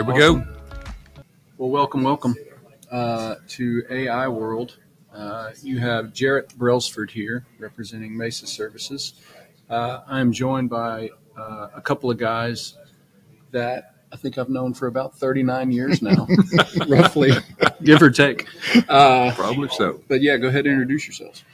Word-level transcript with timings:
Here 0.00 0.10
we 0.10 0.18
go. 0.18 0.42
Well, 1.58 1.68
welcome, 1.68 2.02
welcome 2.02 2.34
uh, 2.90 3.34
to 3.48 3.82
AI 3.90 4.28
World. 4.28 4.78
Uh, 5.12 5.50
you 5.62 5.78
have 5.78 6.06
Jarret 6.06 6.54
Brelsford 6.56 7.10
here 7.10 7.44
representing 7.58 8.16
Mesa 8.16 8.46
Services. 8.46 9.12
Uh, 9.68 10.00
I'm 10.06 10.32
joined 10.32 10.70
by 10.70 11.10
uh, 11.36 11.68
a 11.74 11.82
couple 11.82 12.10
of 12.10 12.16
guys 12.16 12.78
that 13.50 13.96
I 14.10 14.16
think 14.16 14.38
I've 14.38 14.48
known 14.48 14.72
for 14.72 14.86
about 14.86 15.18
39 15.18 15.70
years 15.70 16.00
now, 16.00 16.26
roughly, 16.88 17.32
give 17.82 18.00
or 18.00 18.08
take. 18.08 18.46
Uh, 18.88 19.34
Probably 19.34 19.68
so. 19.68 20.00
but 20.08 20.22
yeah, 20.22 20.38
go 20.38 20.48
ahead 20.48 20.64
and 20.64 20.80
introduce 20.80 21.08
yourselves. 21.08 21.44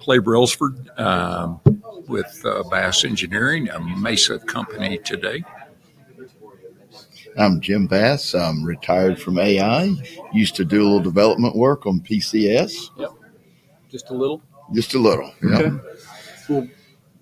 Clay 0.00 0.20
Brelsford 0.20 0.98
um, 0.98 1.60
with 2.08 2.40
uh, 2.46 2.62
Bass 2.70 3.04
Engineering, 3.04 3.68
a 3.68 3.78
Mesa 3.78 4.38
company 4.38 4.96
today. 5.04 5.44
I'm 7.36 7.60
Jim 7.60 7.86
Bass. 7.86 8.34
I'm 8.34 8.64
retired 8.64 9.20
from 9.20 9.38
AI. 9.38 9.94
Used 10.32 10.56
to 10.56 10.64
do 10.64 10.82
a 10.82 10.84
little 10.84 11.00
development 11.00 11.54
work 11.56 11.86
on 11.86 12.00
PCS, 12.00 12.90
Yep. 12.96 13.10
Just 13.90 14.10
a 14.10 14.14
little. 14.14 14.42
just 14.74 14.94
a 14.94 14.98
little. 14.98 15.32
Yeah. 15.42 15.58
Okay. 15.58 15.76
Well, 16.48 16.68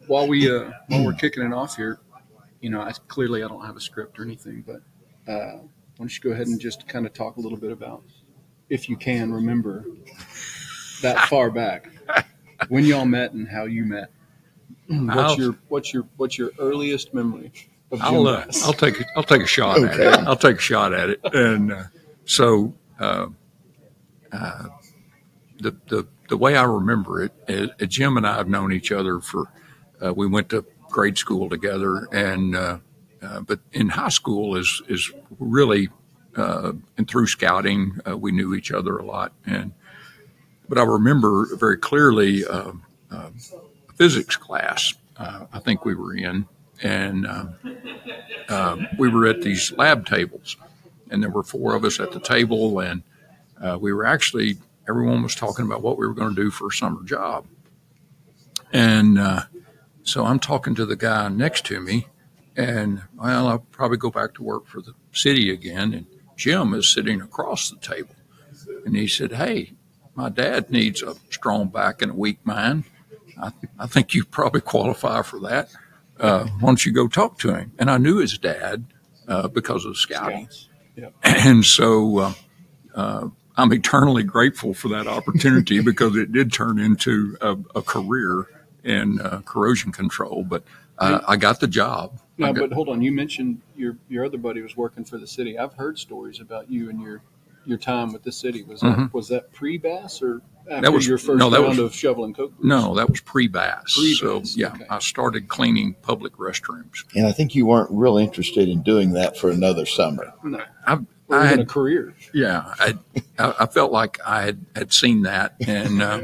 while 0.07 0.27
we 0.29 0.51
uh, 0.55 0.71
while 0.89 1.05
we're 1.05 1.13
kicking 1.15 1.45
it 1.45 1.53
off 1.53 1.77
here, 1.77 1.99
you 2.61 2.71
know, 2.71 2.81
I, 2.81 2.93
clearly 3.09 3.43
I 3.45 3.49
don't 3.49 3.65
have 3.65 3.77
a 3.77 3.81
script 3.81 4.19
or 4.19 4.25
anything, 4.25 4.65
but 4.67 4.77
uh, 5.31 5.59
why 5.59 5.69
don't 5.99 6.15
you 6.15 6.21
go 6.23 6.31
ahead 6.35 6.47
and 6.49 6.61
just 6.61 6.89
kind 6.89 7.07
of 7.07 7.13
talk 7.13 7.37
a 7.37 7.41
little 7.41 7.59
bit 7.59 7.71
about, 7.73 8.03
if 8.69 8.89
you 8.89 8.97
can 8.97 9.33
remember, 9.33 9.85
that 11.03 11.29
far 11.29 11.51
back 11.51 11.89
when 12.69 12.85
y'all 12.85 13.05
met 13.05 13.33
and 13.33 13.49
how 13.49 13.65
you 13.65 13.85
met. 13.85 14.11
What's 14.89 15.33
I'll- 15.33 15.37
your 15.39 15.57
what's 15.69 15.93
your 15.93 16.07
what's 16.17 16.39
your 16.39 16.51
earliest 16.59 17.13
memory 17.15 17.47
of 17.47 17.53
Jim 17.53 17.71
I'll 18.01 18.27
uh? 18.27 18.45
I'll 18.65 18.73
take 18.73 19.03
I'll 19.17 19.23
take 19.23 19.43
a 19.43 19.47
shot 19.47 19.83
at 19.83 19.99
it. 19.99 20.07
I'll 20.27 20.37
take 20.37 20.57
a 20.57 20.61
shot 20.61 20.93
at 20.93 21.11
it. 21.11 21.21
And 21.33 21.73
uh, 21.73 21.85
so 22.25 22.75
uh, 22.99 23.29
uh, 24.33 24.65
the 25.59 25.77
the 25.89 26.07
the 26.29 26.37
way 26.37 26.57
I 26.57 26.65
remember 26.65 27.23
it, 27.23 27.33
uh, 27.49 27.87
Jim 27.87 28.17
and 28.17 28.27
I 28.27 28.37
have 28.37 28.49
known 28.49 28.73
each 28.73 28.91
other 28.91 29.21
for 29.21 29.51
uh, 30.05 30.13
we 30.13 30.27
went 30.27 30.49
to 30.51 30.65
grade 30.91 31.19
school 31.19 31.49
together, 31.49 32.09
and 32.13 32.57
uh, 32.57 32.79
uh, 33.23 33.41
but 33.41 33.61
in 33.73 33.91
high 33.91 34.09
school 34.09 34.57
is 34.57 34.83
is 34.89 35.13
really 35.39 35.89
uh, 36.37 36.73
and 36.99 37.09
through 37.09 37.27
scouting 37.29 38.01
uh, 38.09 38.17
we 38.17 38.33
knew 38.33 38.55
each 38.55 38.73
other 38.73 38.97
a 38.97 39.05
lot. 39.05 39.33
And 39.47 39.73
but 40.69 40.79
I 40.79 40.83
remember 40.83 41.55
very 41.57 41.77
clearly 41.79 42.43
a 42.43 42.73
physics 43.97 44.37
class. 44.37 44.95
Uh, 45.17 45.47
I 45.53 45.59
think 45.61 45.85
we 45.85 45.95
were 45.95 46.15
in, 46.15 46.47
and 46.83 47.27
um, 47.27 47.55
um, 48.49 48.87
we 48.99 49.09
were 49.09 49.27
at 49.27 49.43
these 49.43 49.73
lab 49.73 50.07
tables, 50.07 50.57
and 51.11 51.23
there 51.23 51.31
were 51.31 51.43
four 51.43 51.75
of 51.75 51.85
us 51.85 52.01
at 52.01 52.13
the 52.13 52.21
table, 52.21 52.81
and 52.81 53.03
uh, 53.63 53.79
we 53.81 53.93
were 53.93 54.05
actually 54.05 54.59
everyone 54.89 55.23
was 55.23 55.35
talking 55.35 55.65
about 55.65 55.83
what 55.83 55.99
we 55.99 56.07
were 56.07 56.15
going 56.15 56.35
to 56.35 56.43
do 56.43 56.51
for 56.51 56.69
a 56.69 56.73
summer 56.73 57.03
job, 57.05 57.47
and 58.73 59.19
uh, 59.19 59.43
so 60.03 60.25
I'm 60.25 60.39
talking 60.39 60.75
to 60.77 60.87
the 60.87 60.97
guy 60.97 61.29
next 61.29 61.67
to 61.67 61.81
me, 61.81 62.07
and 62.57 63.03
well, 63.17 63.49
I'll 63.49 63.59
probably 63.59 63.97
go 63.97 64.11
back 64.11 64.35
to 64.35 64.43
work 64.43 64.67
for 64.67 64.81
the 64.81 64.95
city 65.13 65.51
again, 65.51 65.93
and 65.93 66.07
Jim 66.37 66.75
is 66.75 66.93
sitting 66.93 67.21
across 67.21 67.71
the 67.71 67.77
table, 67.77 68.15
and 68.85 68.95
he 68.95 69.09
said, 69.09 69.33
"Hey, 69.33 69.73
my 70.15 70.29
dad 70.29 70.71
needs 70.71 71.03
a 71.03 71.17
strong 71.31 71.69
back 71.69 72.03
and 72.03 72.13
a 72.13 72.15
weak 72.15 72.39
mind. 72.45 72.85
I, 73.41 73.53
I 73.79 73.87
think 73.87 74.15
you 74.15 74.25
probably 74.25 74.61
qualify 74.61 75.23
for 75.23 75.41
that." 75.41 75.71
Uh, 76.21 76.47
why 76.61 76.69
don't 76.69 76.85
you 76.87 76.93
go 76.93 77.09
talk 77.09 77.39
to 77.41 77.55
him? 77.55 77.73
And 77.79 77.91
I 77.91 77.99
knew 77.99 78.19
his 78.19 78.39
dad 78.39 78.85
uh, 79.29 79.49
because 79.49 79.85
of 79.85 79.97
scouting. 79.97 80.49
Yep. 80.97 81.15
And 81.25 81.65
so 81.65 82.19
uh, 82.19 82.33
uh, 82.95 83.29
I'm 83.57 83.73
eternally 83.73 84.23
grateful 84.23 84.75
for 84.75 84.89
that 84.89 85.07
opportunity 85.07 85.81
because 85.91 86.17
it 86.17 86.33
did 86.33 86.53
turn 86.53 86.79
into 86.79 87.37
a, 87.41 87.57
a 87.75 87.83
career 87.83 88.47
in 88.85 89.21
uh, 89.21 89.43
corrosion 89.45 89.93
control. 89.93 90.45
But 90.45 90.65
uh, 90.99 91.21
I 91.27 91.37
got 91.37 91.61
the 91.61 91.67
job. 91.67 92.19
No, 92.39 92.53
got- 92.53 92.61
but 92.71 92.73
hold 92.73 92.89
on. 92.89 93.03
You 93.03 93.13
mentioned 93.13 93.61
your 93.77 93.97
your 94.09 94.25
other 94.25 94.39
buddy 94.39 94.63
was 94.63 94.77
working 94.77 95.05
for 95.05 95.19
the 95.19 95.27
city. 95.27 95.59
I've 95.59 95.75
heard 95.75 95.99
stories 95.99 96.41
about 96.41 96.71
you 96.71 96.89
and 96.89 97.01
your 97.01 97.21
your 97.67 97.79
time 97.79 98.13
with 98.13 98.23
the 98.23 98.33
city. 98.33 98.63
Was 98.63 98.81
that 98.81 99.11
was 99.13 99.29
that 99.29 99.53
pre 99.53 99.77
Bass 99.79 100.23
or 100.23 100.41
after 100.71 100.87
Mm-hmm. 100.87 100.95
was- 100.95 101.07
your 101.07 101.19
first 101.19 101.39
no, 101.39 101.49
that 101.51 101.59
round 101.61 101.69
was- 101.79 101.79
of 101.79 101.95
shoveling 101.95 102.35
coke? 102.35 102.53
no, 102.63 102.95
that 102.97 103.09
was 103.09 103.21
pre-bass. 103.21 103.95
Pre-bass, 103.97 104.19
So 104.53 104.59
yeah, 104.59 104.73
okay. 104.73 104.85
I 104.91 104.99
started 104.99 105.47
cleaning 105.49 105.95
public 106.03 106.33
restrooms. 106.39 107.05
And 107.15 107.25
I 107.27 107.31
think 107.33 107.55
you 107.55 107.67
weren't 107.67 107.89
real 107.93 108.17
interested 108.19 108.69
in 108.69 108.83
doing 108.83 109.13
that 109.13 109.37
for 109.39 109.49
another 109.51 109.87
summer. 109.87 110.33
no, 110.43 110.61
I, 110.87 110.95
or 111.29 111.37
I 111.39 111.47
even 111.47 111.59
a 111.59 111.63
had, 111.63 111.69
career. 111.69 112.15
yeah, 112.35 112.75
I, 112.81 112.95
I 113.39 113.55
I 113.61 113.67
felt 113.67 113.93
like 113.93 114.19
I 114.27 114.43
had, 114.43 114.65
had 114.75 114.93
seen 114.93 115.23
that, 115.23 115.55
and 115.67 116.03
uh, 116.03 116.23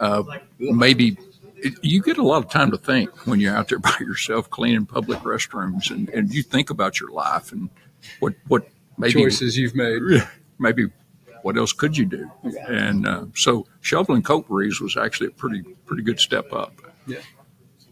uh, 0.00 0.22
maybe 0.58 1.16
it, 1.56 1.74
you 1.82 2.02
get 2.02 2.18
a 2.18 2.22
lot 2.22 2.44
of 2.44 2.50
time 2.50 2.70
to 2.72 2.78
think 2.78 3.10
when 3.28 3.38
you're 3.40 3.54
out 3.56 3.68
there 3.68 3.78
by 3.80 3.94
yourself 4.00 4.48
cleaning 4.50 4.86
public 4.86 5.18
restrooms, 5.20 5.90
and, 5.92 6.08
and 6.10 6.32
you 6.34 6.42
think 6.42 6.70
about 6.70 6.98
your 7.00 7.10
life 7.10 7.52
and 7.52 7.68
what 8.20 8.34
what 8.48 8.68
maybe 8.96 9.12
Choices 9.14 9.56
you've 9.56 9.74
made. 9.76 10.00
Maybe 10.58 10.86
what 11.42 11.56
else 11.56 11.72
could 11.72 11.96
you 11.96 12.04
do? 12.04 12.30
And 12.68 13.06
uh, 13.06 13.24
so 13.34 13.66
shoveling 13.80 14.22
coke 14.22 14.48
breeze 14.48 14.80
was 14.80 14.96
actually 14.96 15.28
a 15.28 15.32
pretty 15.32 15.62
pretty 15.86 16.02
good 16.02 16.20
step 16.20 16.52
up. 16.52 16.74
Yeah. 17.06 17.18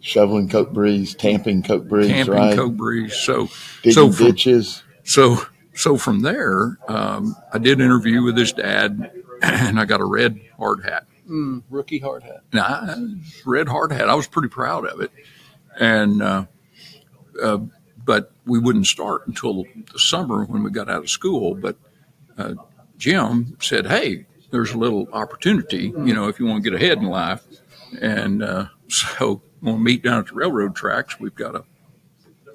Shoveling 0.01 0.49
coke 0.49 0.73
breeze, 0.73 1.15
tamping 1.15 1.63
coke 1.63 1.89
breeze, 1.89 2.07
Camping 2.07 2.35
right? 2.35 2.57
coke 2.57 2.75
breeze. 2.75 3.15
So 3.15 3.49
Digging 3.83 3.93
so 3.93 4.13
from, 4.13 4.27
ditches. 4.27 4.85
So, 5.03 5.43
so 5.75 5.97
from 5.97 6.21
there, 6.21 6.79
um, 6.87 7.35
I 7.53 7.59
did 7.59 7.79
an 7.79 7.85
interview 7.85 8.23
with 8.23 8.37
his 8.37 8.53
dad, 8.53 9.11
and 9.43 9.81
I 9.81 9.85
got 9.85 10.01
a 10.01 10.05
red 10.05 10.41
hard 10.59 10.85
hat. 10.85 11.07
Mm, 11.29 11.65
rookie 11.71 11.99
hard 11.99 12.23
hat. 12.23 12.43
Now, 12.53 12.65
I, 12.65 12.95
red 13.45 13.67
hard 13.67 13.91
hat. 13.91 14.09
I 14.09 14.15
was 14.15 14.29
pretty 14.29 14.49
proud 14.49 14.87
of 14.87 15.01
it, 15.01 15.11
and 15.77 16.23
uh, 16.23 16.47
uh, 17.43 17.59
but 18.05 18.31
we 18.45 18.61
wouldn't 18.61 18.87
start 18.87 19.27
until 19.27 19.65
the 19.93 19.99
summer 19.99 20.45
when 20.45 20.63
we 20.63 20.71
got 20.71 20.89
out 20.89 21.03
of 21.03 21.11
school. 21.11 21.57
But 21.57 21.77
uh, 22.39 22.55
Jim 22.99 23.57
said, 23.61 23.87
"Hey, 23.87 24.27
there's 24.51 24.73
a 24.73 24.79
little 24.79 25.09
opportunity, 25.13 25.93
you 26.05 26.15
know, 26.15 26.29
if 26.29 26.39
you 26.39 26.47
want 26.47 26.63
to 26.63 26.71
get 26.71 26.81
ahead 26.81 26.99
in 26.99 27.05
life." 27.05 27.43
And 28.01 28.43
uh, 28.43 28.67
so 28.89 29.43
we'll 29.61 29.79
meet 29.79 30.03
down 30.03 30.21
at 30.21 30.27
the 30.29 30.35
railroad 30.35 30.75
tracks, 30.75 31.19
we've 31.21 31.35
got 31.35 31.55
a 31.55 31.65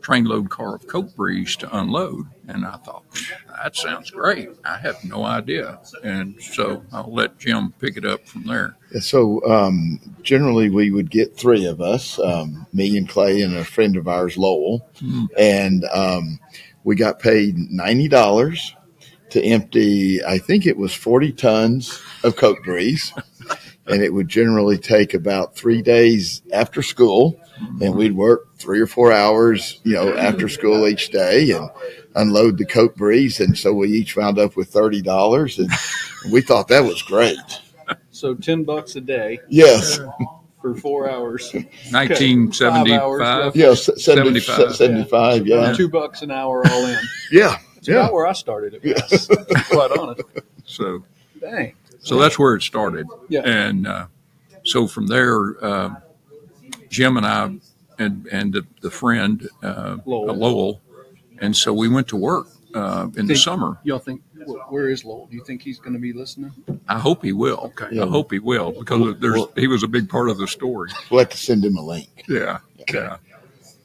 trainload 0.01 0.49
car 0.49 0.75
of 0.75 0.87
Coke 0.87 1.15
Breeze 1.15 1.55
to 1.57 1.77
unload. 1.77 2.25
And 2.47 2.65
I 2.65 2.77
thought, 2.77 3.03
that 3.47 3.75
sounds 3.75 4.09
great. 4.11 4.49
I 4.65 4.77
have 4.77 5.03
no 5.03 5.23
idea. 5.23 5.79
And 6.03 6.41
so 6.41 6.83
I'll 6.91 7.13
let 7.13 7.37
Jim 7.37 7.73
pick 7.79 7.97
it 7.97 8.05
up 8.05 8.27
from 8.27 8.45
there. 8.45 8.75
So 8.99 9.45
um, 9.49 9.99
generally, 10.23 10.69
we 10.69 10.91
would 10.91 11.09
get 11.11 11.37
three 11.37 11.65
of 11.65 11.81
us, 11.81 12.19
um, 12.19 12.65
me 12.73 12.97
and 12.97 13.07
Clay 13.07 13.41
and 13.41 13.55
a 13.55 13.63
friend 13.63 13.95
of 13.95 14.07
ours, 14.07 14.37
Lowell, 14.37 14.85
and 15.37 15.85
um, 15.93 16.39
we 16.83 16.95
got 16.95 17.19
paid 17.19 17.57
ninety 17.57 18.07
dollars 18.07 18.75
to 19.31 19.43
empty. 19.43 20.23
I 20.23 20.37
think 20.37 20.65
it 20.65 20.77
was 20.77 20.93
forty 20.93 21.31
tons 21.31 22.01
of 22.23 22.35
Coke 22.35 22.63
Breeze, 22.63 23.13
and 23.87 24.01
it 24.01 24.13
would 24.13 24.27
generally 24.27 24.77
take 24.77 25.13
about 25.13 25.55
three 25.55 25.81
days 25.81 26.41
after 26.53 26.81
school, 26.81 27.39
and 27.81 27.95
we'd 27.95 28.13
work 28.15 28.57
three 28.57 28.79
or 28.79 28.87
four 28.87 29.11
hours, 29.11 29.79
you 29.83 29.93
know, 29.93 30.15
after 30.15 30.47
school 30.47 30.87
each 30.87 31.09
day, 31.09 31.51
and 31.51 31.69
unload 32.15 32.57
the 32.57 32.65
Coke 32.65 32.95
Breeze, 32.95 33.39
and 33.39 33.57
so 33.57 33.73
we 33.73 33.89
each 33.89 34.15
wound 34.15 34.37
up 34.39 34.55
with 34.55 34.69
thirty 34.69 35.01
dollars, 35.01 35.59
and 35.59 35.69
we 36.31 36.41
thought 36.41 36.67
that 36.69 36.83
was 36.83 37.01
great. 37.01 37.37
So 38.11 38.35
ten 38.35 38.63
bucks 38.63 38.95
a 38.95 39.01
day 39.01 39.39
Yes. 39.49 39.99
for 40.61 40.75
four 40.75 41.09
hours. 41.09 41.51
1975. 41.91 43.55
Yeah, 43.55 43.73
70, 43.73 44.39
75. 44.39 44.75
75, 44.75 45.47
yeah. 45.47 45.73
Two 45.73 45.89
bucks 45.89 46.21
an 46.21 46.31
hour 46.31 46.63
all 46.67 46.85
in. 46.85 46.97
Yeah. 47.31 47.55
It's 47.81 47.87
Yeah. 47.87 47.95
about 48.01 48.13
where 48.13 48.27
I 48.27 48.33
started 48.33 48.75
at 48.75 48.83
Bass, 48.83 49.25
to 49.27 49.43
be 49.49 49.55
quite 49.69 49.91
honest. 49.97 50.21
So, 50.65 51.03
Dang. 51.39 51.73
so 51.99 52.17
that's 52.19 52.37
where 52.39 52.55
it 52.55 52.61
started. 52.61 53.07
Yeah. 53.27 53.41
And 53.41 53.87
uh, 53.87 54.05
so 54.63 54.87
from 54.87 55.07
there, 55.07 55.61
uh, 55.65 55.95
Jim 56.89 57.17
and 57.17 57.25
I 57.25 57.57
and, 57.97 58.27
and 58.31 58.53
the, 58.53 58.65
the 58.81 58.91
friend, 58.91 59.49
uh, 59.63 59.97
Lowell. 60.05 60.35
Lowell, 60.35 60.81
and 61.39 61.57
so 61.57 61.73
we 61.73 61.89
went 61.89 62.07
to 62.09 62.15
work 62.15 62.47
uh, 62.75 63.07
in 63.17 63.25
the 63.25 63.35
summer. 63.35 63.79
Y'all 63.83 63.99
think 63.99 64.21
where 64.69 64.87
is 64.87 65.03
Lowell? 65.03 65.25
Do 65.29 65.35
you 65.35 65.43
think 65.43 65.61
he's 65.63 65.79
going 65.79 65.93
to 65.93 65.99
be 65.99 66.13
listening? 66.13 66.51
I 66.87 66.99
hope 66.99 67.23
he 67.25 67.33
will. 67.33 67.57
Okay. 67.77 67.99
I 67.99 68.05
hope 68.07 68.31
he 68.31 68.39
will 68.39 68.71
because 68.71 69.19
there's 69.19 69.33
Well- 69.33 69.51
he 69.57 69.67
was 69.67 69.83
a 69.83 69.87
big 69.87 70.07
part 70.09 70.29
of 70.29 70.37
the 70.37 70.47
story. 70.47 70.91
We'll 71.09 71.19
have 71.21 71.29
to 71.31 71.37
send 71.37 71.65
him 71.65 71.75
a 71.75 71.83
link. 71.83 72.23
Yeah, 72.29 72.59
yeah. 72.93 73.17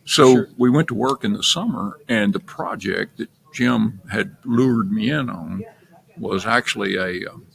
So 0.04 0.34
Sure. 0.34 0.49
we 0.56 0.70
went 0.70 0.87
to 0.88 0.94
work 0.94 1.25
in 1.25 1.32
the 1.32 1.42
summer, 1.42 1.99
and 2.08 2.32
the 2.32 2.38
project 2.38 3.16
that 3.19 3.28
Jim 3.61 4.03
had 4.11 4.37
lured 4.44 4.93
me 4.93 5.11
in 5.11 5.31
on 5.31 5.64
was 6.19 6.44
actually 6.44 6.97
a 6.97 7.26
um, 7.32 7.47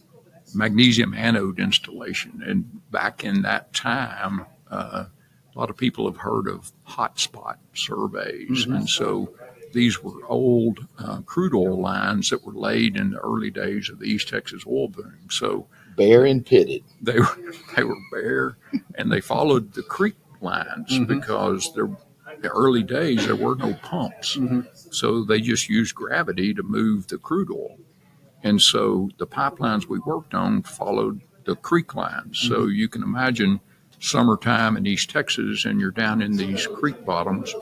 magnesium 0.56 1.14
anode 1.14 1.60
installation. 1.60 2.42
And 2.44 2.82
back 2.90 3.24
in 3.24 3.44
that 3.44 3.72
time, 3.72 4.48
uh, 4.72 5.06
a 5.56 5.60
lot 5.60 5.70
of 5.70 5.78
people 5.78 6.08
have 6.08 6.18
heard 6.22 6.48
of 6.48 6.72
hotspot 6.90 7.58
surveys, 7.76 8.66
and 8.66 8.90
so 8.90 9.32
these 9.74 10.02
were 10.02 10.26
old 10.28 10.88
uh, 10.98 11.22
crude 11.22 11.54
oil 11.54 11.80
lines 11.80 12.32
that 12.32 12.44
were 12.44 12.54
laid 12.54 12.96
in 12.98 13.12
the 13.12 13.20
early 13.20 13.52
days 13.52 13.88
of 13.90 14.00
the 14.00 14.06
East 14.06 14.28
Texas 14.30 14.64
oil 14.66 14.88
boom. 14.88 15.28
So 15.30 15.68
Bare 15.96 16.26
and 16.26 16.44
pitted. 16.44 16.84
they 17.00 17.20
were 17.20 17.38
they 17.76 17.84
were 17.84 17.98
bare, 18.12 18.58
and 18.96 19.12
they 19.12 19.22
followed 19.22 19.74
the 19.74 19.84
creek 19.84 20.16
lines 20.42 20.90
Mhm. 20.98 21.06
because 21.08 21.72
there, 21.76 21.90
the 22.42 22.50
early 22.50 22.82
days 22.82 23.28
there 23.28 23.36
were 23.36 23.56
no 23.56 23.74
pumps, 23.84 24.36
Mhm. 24.38 24.66
So 24.92 25.24
they 25.24 25.42
just 25.42 25.70
used 25.70 25.96
gravity 25.96 26.54
to 26.54 26.64
move 26.64 27.08
the 27.08 27.18
crude 27.18 27.50
oil, 27.50 27.78
and 28.44 28.62
so 28.62 29.10
the 29.18 29.28
pipelines 29.28 29.88
we 29.88 30.00
worked 30.00 30.34
on 30.34 30.64
followed 30.64 31.22
the 31.46 31.56
creek 31.56 31.96
lines. 31.96 32.40
So 32.40 32.68
you 32.68 32.88
can 32.88 33.04
imagine 33.04 33.60
summertime 34.00 34.78
in 34.78 34.86
East 34.86 35.10
Texas, 35.10 35.66
and 35.66 35.80
you're 35.80 35.92
down 35.92 36.22
in 36.22 36.38
these 36.38 36.68
creek 36.68 37.06
bottoms, 37.06 37.54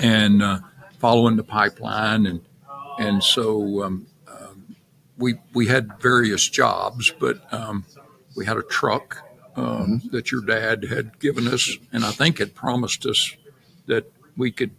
and 0.00 0.42
uh, 0.42 0.60
following 0.98 1.36
the 1.36 1.44
pipeline, 1.44 2.26
and 2.26 2.40
and 2.98 3.22
so 3.22 3.82
um, 3.82 4.06
um, 4.28 4.76
we 5.18 5.34
we 5.52 5.66
had 5.66 6.00
various 6.00 6.48
jobs, 6.48 7.12
but 7.18 7.52
um, 7.52 7.84
we 8.36 8.46
had 8.46 8.56
a 8.56 8.62
truck 8.62 9.22
um, 9.56 10.02
that 10.12 10.30
your 10.30 10.42
dad 10.42 10.84
had 10.84 11.18
given 11.18 11.46
us, 11.46 11.76
and 11.92 12.04
I 12.04 12.10
think 12.10 12.38
had 12.38 12.54
promised 12.54 13.04
us 13.06 13.36
that 13.86 14.10
we 14.36 14.50
could. 14.50 14.70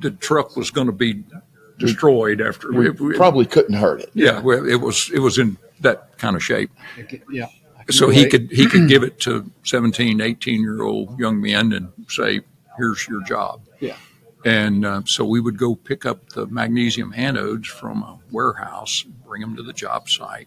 The 0.00 0.10
truck 0.12 0.56
was 0.56 0.70
going 0.70 0.86
to 0.86 0.92
be 0.92 1.22
destroyed 1.78 2.40
after 2.40 2.70
We 2.72 2.90
we, 2.90 3.08
we- 3.08 3.16
probably 3.16 3.46
couldn't 3.46 3.74
hurt 3.74 4.00
it. 4.02 4.10
yeah, 4.14 4.40
well, 4.40 4.66
it 4.66 4.76
was 4.80 5.10
it 5.14 5.20
was 5.20 5.38
in 5.38 5.56
that 5.80 6.18
kind 6.18 6.36
of 6.36 6.42
shape 6.42 6.70
I 6.96 7.20
Yeah. 7.30 7.46
So 7.88 8.08
he 8.08 8.28
could 8.28 8.50
he 8.52 8.66
could 8.66 8.88
give 8.88 9.02
it 9.02 9.18
to 9.20 9.50
17 9.64 10.20
18 10.20 10.60
year 10.60 10.82
old 10.82 11.18
young 11.18 11.40
men 11.40 11.72
and 11.72 11.88
say 12.08 12.40
here's 12.76 13.08
your 13.08 13.22
job 13.24 13.62
Yeah. 13.80 13.96
and 14.44 14.84
uh, 14.86 15.02
so 15.06 15.24
we 15.24 15.40
would 15.40 15.58
go 15.58 15.74
pick 15.74 16.06
up 16.06 16.28
the 16.30 16.46
magnesium 16.46 17.12
anodes 17.14 17.66
from 17.66 18.02
a 18.02 18.18
warehouse 18.30 19.04
bring 19.26 19.40
them 19.40 19.56
to 19.56 19.62
the 19.62 19.72
job 19.72 20.08
site 20.08 20.46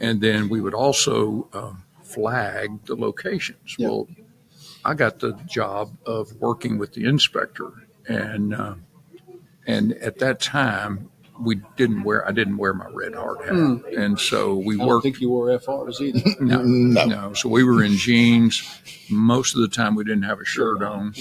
and 0.00 0.20
then 0.20 0.48
we 0.48 0.60
would 0.60 0.74
also 0.74 1.48
uh, 1.52 1.74
flag 2.02 2.82
the 2.86 2.94
locations 2.96 3.74
Yeah. 3.76 3.88
well 3.88 4.08
i 4.86 4.94
got 4.94 5.18
the 5.18 5.32
job 5.46 5.90
of 6.06 6.34
working 6.40 6.78
with 6.78 6.94
the 6.94 7.04
inspector 7.04 7.72
and 8.08 8.54
uh, 8.54 8.74
and 9.66 9.92
at 9.94 10.18
that 10.18 10.40
time 10.40 11.10
we 11.40 11.60
didn't 11.76 12.04
wear 12.04 12.26
i 12.28 12.30
didn't 12.30 12.58
wear 12.58 12.72
my 12.72 12.86
red 12.92 13.12
hard 13.14 13.40
hat 13.44 13.54
and 13.96 14.20
so 14.20 14.54
we 14.54 14.74
I 14.76 14.78
don't 14.78 14.86
worked 14.88 15.02
think 15.02 15.20
you 15.20 15.30
wore 15.30 15.48
FRs 15.58 16.00
either. 16.00 16.20
no, 16.40 16.62
No. 16.62 17.04
no. 17.06 17.32
So 17.34 17.48
we 17.48 17.64
were 17.64 17.82
in 17.82 17.96
jeans. 17.96 18.62
Most 19.10 19.54
of 19.56 19.60
the 19.62 19.68
time, 19.68 19.94
we 19.96 20.04
didn't 20.04 20.22
have 20.24 20.40
a 20.40 20.44
shirt 20.44 20.82
on. 20.82 21.12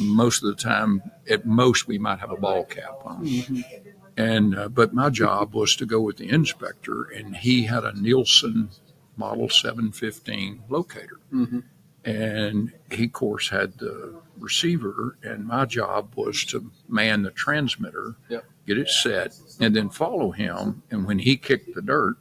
Most 0.00 0.42
of 0.44 0.48
the 0.54 0.62
time, 0.62 1.02
at 1.28 1.46
most, 1.46 1.88
we 1.88 1.98
might 1.98 2.18
have 2.20 2.30
a 2.30 2.36
ball 2.36 2.64
cap 2.64 2.98
on. 3.04 3.24
Mhm. 3.26 3.64
And 4.16 4.56
uh, 4.58 4.68
but 4.68 4.92
my 4.94 5.08
job 5.10 5.54
was 5.54 5.74
to 5.76 5.86
go 5.86 6.00
with 6.02 6.18
the 6.18 6.28
inspector, 6.28 7.02
and 7.04 7.36
he 7.36 7.62
had 7.64 7.84
a 7.84 7.92
Nielsen 7.98 8.70
Model 9.16 9.48
715 9.48 10.62
locator, 10.68 11.18
Mhm. 11.32 11.62
And 12.06 12.72
he, 12.90 13.04
of 13.04 13.12
course, 13.12 13.48
had 13.50 13.76
the 13.78 14.14
receiver, 14.38 15.18
and 15.22 15.44
my 15.46 15.64
job 15.66 16.12
was 16.14 16.44
to 16.46 16.70
man 16.88 17.22
the 17.22 17.30
transmitter, 17.32 18.14
Yep. 18.28 18.44
get 18.66 18.78
it 18.78 18.88
set, 18.88 19.34
and 19.60 19.74
then 19.74 19.90
follow 19.90 20.30
him. 20.30 20.82
And 20.90 21.04
when 21.06 21.18
he 21.18 21.36
kicked 21.36 21.74
the 21.74 21.82
dirt, 21.82 22.16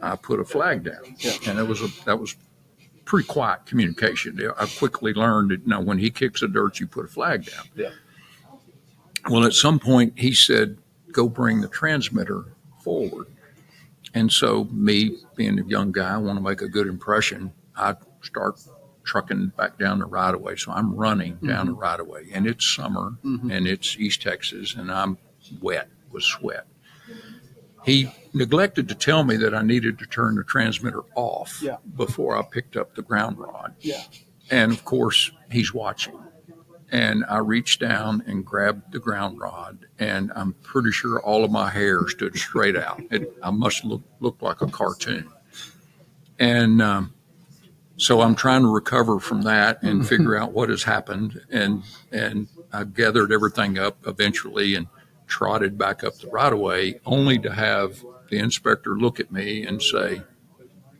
I 0.00 0.16
put 0.16 0.38
a 0.40 0.44
flag 0.44 0.84
down, 0.84 1.16
Yeah. 1.18 1.32
and 1.48 1.58
it 1.58 1.66
was 1.66 1.80
a 1.82 1.88
that 2.04 2.20
was 2.20 2.36
pretty 3.04 3.26
quiet 3.26 3.66
communication. 3.66 4.38
I 4.58 4.66
quickly 4.66 5.12
learned 5.12 5.50
that 5.50 5.66
now 5.66 5.80
when 5.80 5.98
he 5.98 6.10
kicks 6.10 6.40
the 6.40 6.48
dirt, 6.48 6.78
you 6.80 6.86
put 6.86 7.04
a 7.04 7.08
flag 7.08 7.46
down. 7.46 7.64
Yeah. 7.74 7.90
Well, 9.28 9.44
at 9.44 9.54
some 9.54 9.78
point, 9.80 10.12
he 10.18 10.32
said, 10.34 10.78
"Go 11.10 11.28
bring 11.28 11.60
the 11.62 11.68
transmitter 11.68 12.44
forward." 12.80 13.26
And 14.14 14.30
so, 14.32 14.64
me 14.70 15.18
being 15.34 15.58
a 15.58 15.64
young 15.64 15.90
guy, 15.92 16.14
I 16.14 16.18
want 16.18 16.38
to 16.38 16.42
make 16.42 16.62
a 16.62 16.68
good 16.68 16.86
impression. 16.86 17.52
I 17.74 17.96
start 18.22 18.60
trucking 19.06 19.52
back 19.56 19.78
down 19.78 20.00
the 20.00 20.04
right 20.06 20.34
of 20.34 20.40
way. 20.42 20.56
So 20.56 20.72
I'm 20.72 20.94
running 20.94 21.36
down 21.36 21.66
the 21.66 21.72
right 21.72 21.98
of 21.98 22.06
way, 22.06 22.28
and 22.32 22.46
it's 22.46 22.66
summer, 22.66 23.16
Mhm. 23.24 23.50
and 23.50 23.66
it's 23.66 23.96
East 23.98 24.20
Texas, 24.22 24.74
and 24.74 24.90
I'm 24.92 25.16
wet 25.62 25.88
with 26.10 26.24
sweat. 26.24 26.66
He 27.84 28.10
neglected 28.34 28.88
to 28.88 28.94
tell 28.96 29.22
me 29.24 29.36
that 29.36 29.54
I 29.54 29.62
needed 29.62 29.98
to 30.00 30.06
turn 30.06 30.34
the 30.34 30.42
transmitter 30.44 31.02
off 31.14 31.60
Yeah. 31.62 31.76
before 31.96 32.36
I 32.36 32.42
picked 32.42 32.76
up 32.76 32.94
the 32.96 33.02
ground 33.02 33.38
rod. 33.38 33.76
Yeah. 33.80 34.02
And 34.50 34.72
of 34.72 34.84
course, 34.84 35.30
he's 35.50 35.72
watching. 35.72 36.18
And 36.90 37.24
I 37.28 37.38
reached 37.38 37.80
down 37.80 38.22
and 38.26 38.44
grabbed 38.44 38.92
the 38.92 38.98
ground 39.00 39.38
rod, 39.40 39.86
and 39.98 40.32
I'm 40.36 40.52
pretty 40.62 40.92
sure 40.92 41.20
all 41.20 41.44
of 41.44 41.50
my 41.50 41.68
hair 41.70 42.06
stood 42.08 42.36
straight 42.36 42.76
out. 42.76 43.00
It, 43.10 43.32
I 43.42 43.50
must 43.50 43.84
look 43.84 44.02
look 44.20 44.40
like 44.42 44.60
a 44.62 44.66
cartoon. 44.68 45.28
And 46.38 46.82
um, 46.82 47.14
so 47.96 48.20
I'm 48.20 48.34
trying 48.34 48.62
to 48.62 48.68
recover 48.68 49.18
from 49.20 49.42
that 49.42 49.82
and 49.82 50.06
figure 50.06 50.36
out 50.36 50.52
what 50.52 50.68
has 50.68 50.82
happened. 50.82 51.40
And 51.50 51.82
and 52.12 52.48
I 52.72 52.84
gathered 52.84 53.32
everything 53.32 53.78
up 53.78 53.96
eventually 54.06 54.74
and 54.74 54.86
trotted 55.26 55.78
back 55.78 56.04
up 56.04 56.16
the 56.18 56.28
right 56.28 56.52
of 56.52 56.58
way, 56.58 57.00
only 57.06 57.38
to 57.38 57.52
have 57.52 58.04
the 58.30 58.38
inspector 58.38 58.96
look 58.96 59.18
at 59.18 59.32
me 59.32 59.64
and 59.64 59.82
say, 59.82 60.22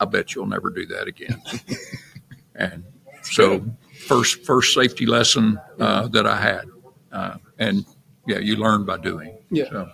"I 0.00 0.04
bet 0.06 0.34
you'll 0.34 0.46
never 0.46 0.70
do 0.70 0.86
that 0.86 1.06
again." 1.06 1.42
and 2.54 2.84
so 3.22 3.64
first 4.06 4.44
first 4.44 4.74
safety 4.74 5.06
lesson 5.06 5.60
uh, 5.78 6.08
that 6.08 6.26
I 6.26 6.36
had, 6.36 6.64
uh, 7.12 7.36
and 7.58 7.84
yeah, 8.26 8.38
you 8.38 8.56
learn 8.56 8.84
by 8.84 8.98
doing. 8.98 9.36
Yeah. 9.50 9.70
So, 9.70 9.90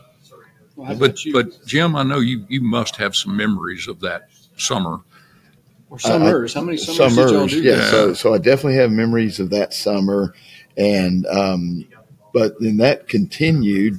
Well, 0.76 0.96
but 0.96 1.19
but 1.32 1.66
Jim, 1.66 1.96
I 1.96 2.05
know 2.05 2.20
you 2.20 2.46
you 2.48 2.60
must 2.60 2.96
have 2.96 3.16
some 3.16 3.37
memories 3.37 3.88
of 3.88 4.00
that 4.00 4.28
summer. 4.56 5.00
Or 5.92 5.98
summers. 5.98 6.54
how 6.54 6.62
many 6.62 6.76
summers, 6.78 6.96
did 6.96 7.16
y'all 7.16 7.28
Summers, 7.28 7.52
do? 7.52 7.62
yeah. 7.62 7.76
that? 7.76 7.90
So, 7.90 8.14
so 8.14 8.34
I 8.34 8.38
definitely 8.38 8.76
have 8.76 8.90
memories 8.90 9.38
of 9.40 9.50
that 9.50 9.74
summer, 9.74 10.34
and 10.76 11.26
um, 11.26 11.86
but 12.32 12.58
then 12.60 12.78
that 12.78 13.08
continued 13.08 13.98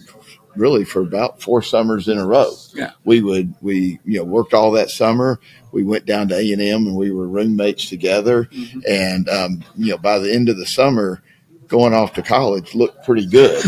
really 0.56 0.86
for 0.86 1.02
about 1.02 1.42
four 1.42 1.62
summers 1.62 2.08
in 2.08 2.18
a 2.18 2.26
row. 2.26 2.52
Yeah. 2.76 2.92
we 3.06 3.22
would 3.22 3.56
we 3.62 4.00
you 4.06 4.20
know 4.20 4.24
worked 4.24 4.54
all 4.54 4.72
that 4.72 4.90
summer. 4.90 5.40
We 5.72 5.84
went 5.84 6.06
down 6.06 6.28
to 6.30 6.36
A 6.36 6.52
and 6.52 6.62
M, 6.62 6.88
and 6.88 6.96
we 6.96 7.12
were 7.12 7.28
roommates 7.28 7.90
together. 7.90 8.46
Mhm. 8.46 8.84
And 8.88 9.30
um, 9.30 9.64
you 9.76 9.92
know, 9.92 9.98
by 9.98 10.20
the 10.20 10.34
end 10.34 10.50
of 10.50 10.58
the 10.58 10.66
summer, 10.66 11.22
going 11.68 11.94
off 11.94 12.14
to 12.14 12.22
college 12.24 12.76
looked 12.76 13.04
pretty 13.06 13.26
good. 13.28 13.64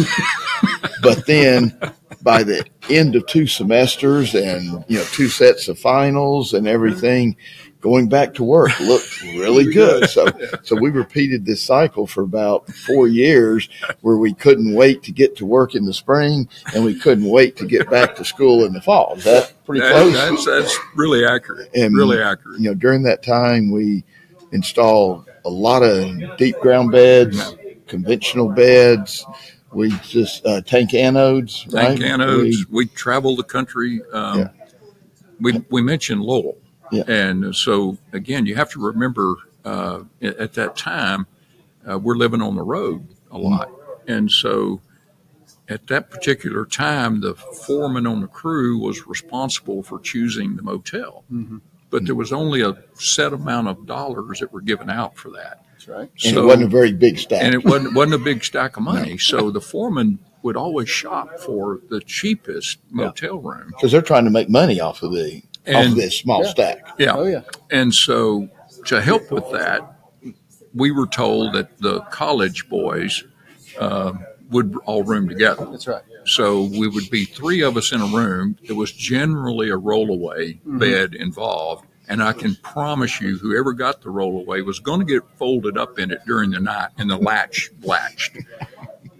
but 1.01 1.25
then 1.25 1.77
by 2.21 2.43
the 2.43 2.65
end 2.89 3.15
of 3.15 3.25
two 3.27 3.45
semesters 3.47 4.33
and 4.35 4.83
you 4.87 4.97
know 4.97 5.03
two 5.11 5.27
sets 5.27 5.67
of 5.67 5.77
finals 5.79 6.53
and 6.53 6.67
everything, 6.67 7.35
going 7.85 8.09
back 8.09 8.33
to 8.33 8.43
work 8.43 8.71
looked 8.79 9.21
really 9.37 9.71
good. 9.71 10.09
So 10.09 10.25
so 10.63 10.75
we 10.75 10.89
repeated 10.89 11.45
this 11.45 11.61
cycle 11.61 12.07
for 12.07 12.23
about 12.23 12.67
four 12.73 13.07
years, 13.07 13.69
where 14.01 14.17
we 14.17 14.33
couldn't 14.33 14.73
wait 14.73 15.03
to 15.03 15.11
get 15.11 15.35
to 15.37 15.45
work 15.45 15.75
in 15.75 15.85
the 15.85 15.93
spring 15.93 16.49
and 16.73 16.83
we 16.83 16.99
couldn't 16.99 17.29
wait 17.29 17.55
to 17.57 17.65
get 17.67 17.87
back 17.89 18.15
to 18.15 18.25
school 18.25 18.65
in 18.65 18.73
the 18.73 18.81
fall. 18.81 19.13
Is 19.17 19.23
that 19.25 19.53
pretty 19.65 19.81
That- 19.81 19.91
close? 19.91 20.13
that's 20.15 20.45
that's 20.45 20.79
really 20.95 21.23
accurate. 21.25 21.69
And- 21.75 21.95
really 21.95 22.19
accurate. 22.19 22.59
you 22.59 22.69
know, 22.69 22.73
during 22.73 23.03
that 23.03 23.21
time, 23.21 23.69
we 23.71 24.03
installed 24.51 25.29
a 25.45 25.49
lot 25.49 25.83
of 25.83 26.37
deep 26.37 26.57
ground 26.61 26.91
beds, 26.91 27.55
conventional 27.87 28.49
beds. 28.49 29.23
We 29.71 29.91
just 30.07 30.43
uh, 30.45 30.61
tank 30.61 30.89
anodes, 30.91 31.69
Tank 31.69 31.99
right? 32.01 32.09
anodes. 32.11 32.65
We- 32.65 32.65
We, 32.71 32.85
travel 32.87 33.35
the 33.35 33.43
country. 33.43 34.01
Um, 34.11 34.39
Yeah. 34.39 34.47
We 35.39 35.61
we 35.69 35.81
mentioned 35.81 36.21
Lowell, 36.21 36.57
Yeah. 36.91 37.03
and 37.07 37.55
so 37.55 37.97
again, 38.13 38.45
you 38.45 38.55
have 38.55 38.69
to 38.71 38.79
remember 38.79 39.35
uh, 39.63 40.03
at 40.21 40.37
at 40.37 40.53
that 40.53 40.75
time 40.77 41.25
uh, 41.89 41.97
we're 41.97 42.15
living 42.15 42.41
on 42.41 42.55
the 42.55 42.63
road 42.63 43.07
a 43.31 43.37
lot, 43.37 43.69
and 44.07 44.31
so 44.31 44.81
at 45.67 45.87
that 45.87 46.11
particular 46.11 46.63
time, 46.65 47.21
the 47.21 47.33
foreman 47.33 48.05
on 48.05 48.21
the 48.21 48.27
crew 48.27 48.77
was 48.77 49.07
responsible 49.07 49.81
for 49.81 49.99
choosing 49.99 50.55
the 50.55 50.61
motel. 50.61 51.23
Mhm. 51.31 51.61
But 51.89 52.05
there 52.05 52.13
was 52.15 52.31
only 52.31 52.61
a 52.61 52.77
set 52.93 53.33
amount 53.33 53.67
of 53.67 53.85
dollars 53.87 54.39
that 54.41 54.51
were 54.53 54.61
given 54.61 54.89
out 54.91 55.17
for 55.17 55.29
that. 55.31 55.65
That's 55.71 55.87
right. 55.87 56.09
and 56.23 56.33
So- 56.35 56.43
it 56.43 56.45
wasn't 56.45 56.65
a 56.65 56.67
very 56.67 56.91
big 56.91 57.17
stack. 57.17 57.41
and 57.43 57.53
it 57.55 57.63
wasn't 57.65 57.93
wasn't 57.95 58.15
a 58.15 58.23
big 58.23 58.43
stack 58.43 58.77
of 58.77 58.83
money. 58.83 59.17
So 59.17 59.49
the 59.49 59.61
foreman 59.61 60.19
would 60.43 60.55
always 60.55 60.87
shop 60.89 61.39
for 61.39 61.79
the 61.89 61.99
cheapest 62.01 62.77
motel 62.91 63.39
room. 63.39 63.69
because 63.69 63.91
they're 63.91 64.01
trying 64.03 64.25
to 64.25 64.31
make 64.31 64.49
money 64.49 64.79
off 64.79 65.01
of 65.01 65.11
the 65.13 65.41
off 65.41 65.43
of 65.67 65.73
And 65.75 65.95
this 65.95 66.17
small 66.19 66.43
Yeah. 66.43 66.49
stack. 66.49 66.77
yeah, 66.97 67.13
Oh 67.15 67.25
yeah. 67.25 67.41
and 67.71 67.93
so 67.93 68.47
to 68.85 69.01
help 69.01 69.31
with 69.31 69.49
that, 69.51 69.81
we 70.73 70.91
were 70.91 71.07
told 71.07 71.53
that 71.53 71.77
the 71.79 72.01
college 72.11 72.67
boys 72.69 73.23
uh, 73.79 74.13
would 74.51 74.75
all 74.85 75.03
room 75.03 75.27
together. 75.27 75.65
That's 75.71 75.87
right. 75.87 76.03
So 76.25 76.63
we 76.63 76.87
would 76.87 77.09
be 77.09 77.25
three 77.25 77.61
of 77.61 77.77
us 77.77 77.91
in 77.91 78.01
a 78.01 78.05
room. 78.07 78.57
There 78.67 78.75
was 78.75 78.91
generally 78.91 79.69
a 79.69 79.77
rollaway 79.77 80.59
Mhm. 80.61 80.79
bed 80.79 81.13
involved. 81.15 81.85
And 82.07 82.21
I 82.21 82.33
can 82.33 82.55
promise 82.61 83.19
you, 83.19 83.37
whoever 83.39 83.73
got 83.73 84.01
the 84.03 84.09
rollaway 84.09 84.63
was 84.63 84.79
going 84.79 84.99
to 84.99 85.05
get 85.05 85.23
folded 85.39 85.75
up 85.77 85.97
in 85.97 86.11
it 86.11 86.19
during 86.27 86.51
the 86.51 86.59
night 86.59 86.89
and 86.99 87.09
the 87.09 87.17
latch 87.17 87.71
latched. 87.83 88.37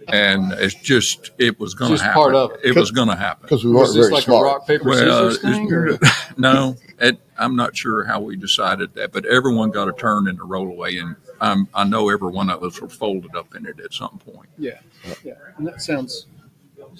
And 0.08 0.52
it's 0.52 0.74
just 0.74 1.30
it 1.38 1.58
was 1.58 1.74
going 1.74 1.90
to 1.90 1.94
Just 1.94 2.04
happen. 2.04 2.22
part 2.22 2.34
of 2.34 2.50
it. 2.52 2.60
It 2.64 2.76
was 2.76 2.90
going 2.90 3.08
to 3.08 3.16
happen. 3.16 3.42
because 3.42 3.64
we 3.64 3.72
weren't 3.72 3.88
this 3.88 3.96
very 3.96 4.12
like 4.12 4.24
smart. 4.24 4.42
a 4.46 4.50
rock 4.50 4.66
paper 4.66 4.84
Well, 4.88 4.98
scissors 5.30 5.40
thing? 5.42 5.72
Or? 5.72 5.86
it's- 5.88 6.32
no, 6.38 6.76
it, 7.00 7.18
I'm 7.38 7.56
not 7.56 7.76
sure 7.76 8.04
how 8.04 8.20
we 8.20 8.36
decided 8.36 8.94
that, 8.94 9.12
but 9.12 9.24
everyone 9.26 9.70
got 9.70 9.88
a 9.88 9.92
turn 9.92 10.28
in 10.28 10.36
the 10.36 10.44
rollaway, 10.44 11.00
and 11.02 11.16
um, 11.40 11.68
I 11.74 11.84
know 11.84 12.08
every 12.08 12.30
one 12.30 12.48
of 12.50 12.62
us 12.62 12.80
were 12.80 12.88
folded 12.88 13.34
up 13.36 13.54
in 13.54 13.66
it 13.66 13.78
at 13.80 13.92
some 13.92 14.18
point. 14.18 14.48
Yeah, 14.58 14.78
yeah, 15.24 15.34
and 15.56 15.66
that 15.66 15.82
sounds 15.82 16.26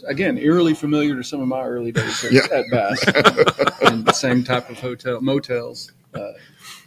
again 0.07 0.37
eerily 0.37 0.75
familiar 0.75 1.15
to 1.17 1.25
some 1.25 1.41
of 1.41 1.49
my 1.49 1.63
early 1.63 1.93
days 1.93 2.23
at, 2.25 2.33
Yeah. 2.33 2.41
at 2.53 2.65
Bass, 2.71 3.05
and 3.83 4.05
the 4.05 4.13
same 4.13 4.45
type 4.45 4.69
of 4.69 4.79
hotel 4.79 5.21
motels 5.23 5.93
uh, 6.15 6.33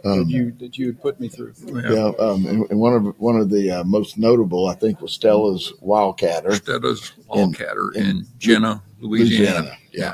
Um, 0.06 0.20
that 0.20 0.30
you 0.30 0.52
that 0.60 0.78
you 0.78 0.88
had 0.88 1.02
put 1.02 1.20
me 1.20 1.28
through. 1.28 1.54
Yeah, 1.66 2.12
um, 2.20 2.46
and, 2.46 2.70
and 2.70 2.80
one 2.80 2.94
of 2.94 3.20
one 3.20 3.36
of 3.38 3.50
the 3.50 3.72
uh, 3.72 3.84
most 3.84 4.18
notable, 4.18 4.68
I 4.68 4.76
think, 4.76 5.02
was 5.02 5.14
Stella's 5.14 5.74
Wildcatter, 5.82 6.54
Stella's 6.56 7.12
In- 7.34 7.52
Wildcatter 7.54 7.96
in, 7.96 8.06
in 8.06 8.28
Jena, 8.38 8.82
Louisiana. 9.00 9.60
Louisiana. 9.60 9.78
Yeah, 9.92 10.14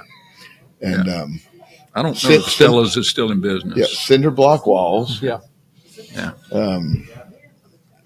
and 0.81 1.09
um, 1.09 1.39
I 1.93 2.01
don't 2.01 2.11
know 2.23 2.29
Cin- 2.29 2.41
if 2.41 2.45
Stella's 2.45 2.97
is 2.97 3.09
still 3.09 3.31
in 3.31 3.41
business. 3.41 3.77
yeah, 3.77 3.85
cinder 3.87 4.31
block 4.31 4.65
walls. 4.65 5.21
Yeah, 5.21 5.39
Um, 6.51 7.07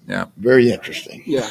Yeah. 0.06 0.26
very 0.36 0.70
interesting. 0.70 1.22
yeah. 1.26 1.48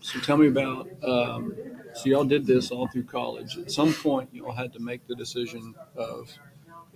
So 0.00 0.18
tell 0.20 0.36
me 0.36 0.48
about. 0.48 0.88
Um, 1.02 1.54
so 1.94 2.08
y'all 2.10 2.24
did 2.24 2.46
this 2.46 2.70
all 2.70 2.86
through 2.88 3.04
college. 3.04 3.58
At 3.58 3.70
some 3.72 3.92
point, 3.92 4.28
y'all 4.32 4.52
had 4.52 4.72
to 4.74 4.78
make 4.78 5.06
the 5.08 5.14
decision 5.16 5.74
of, 5.96 6.30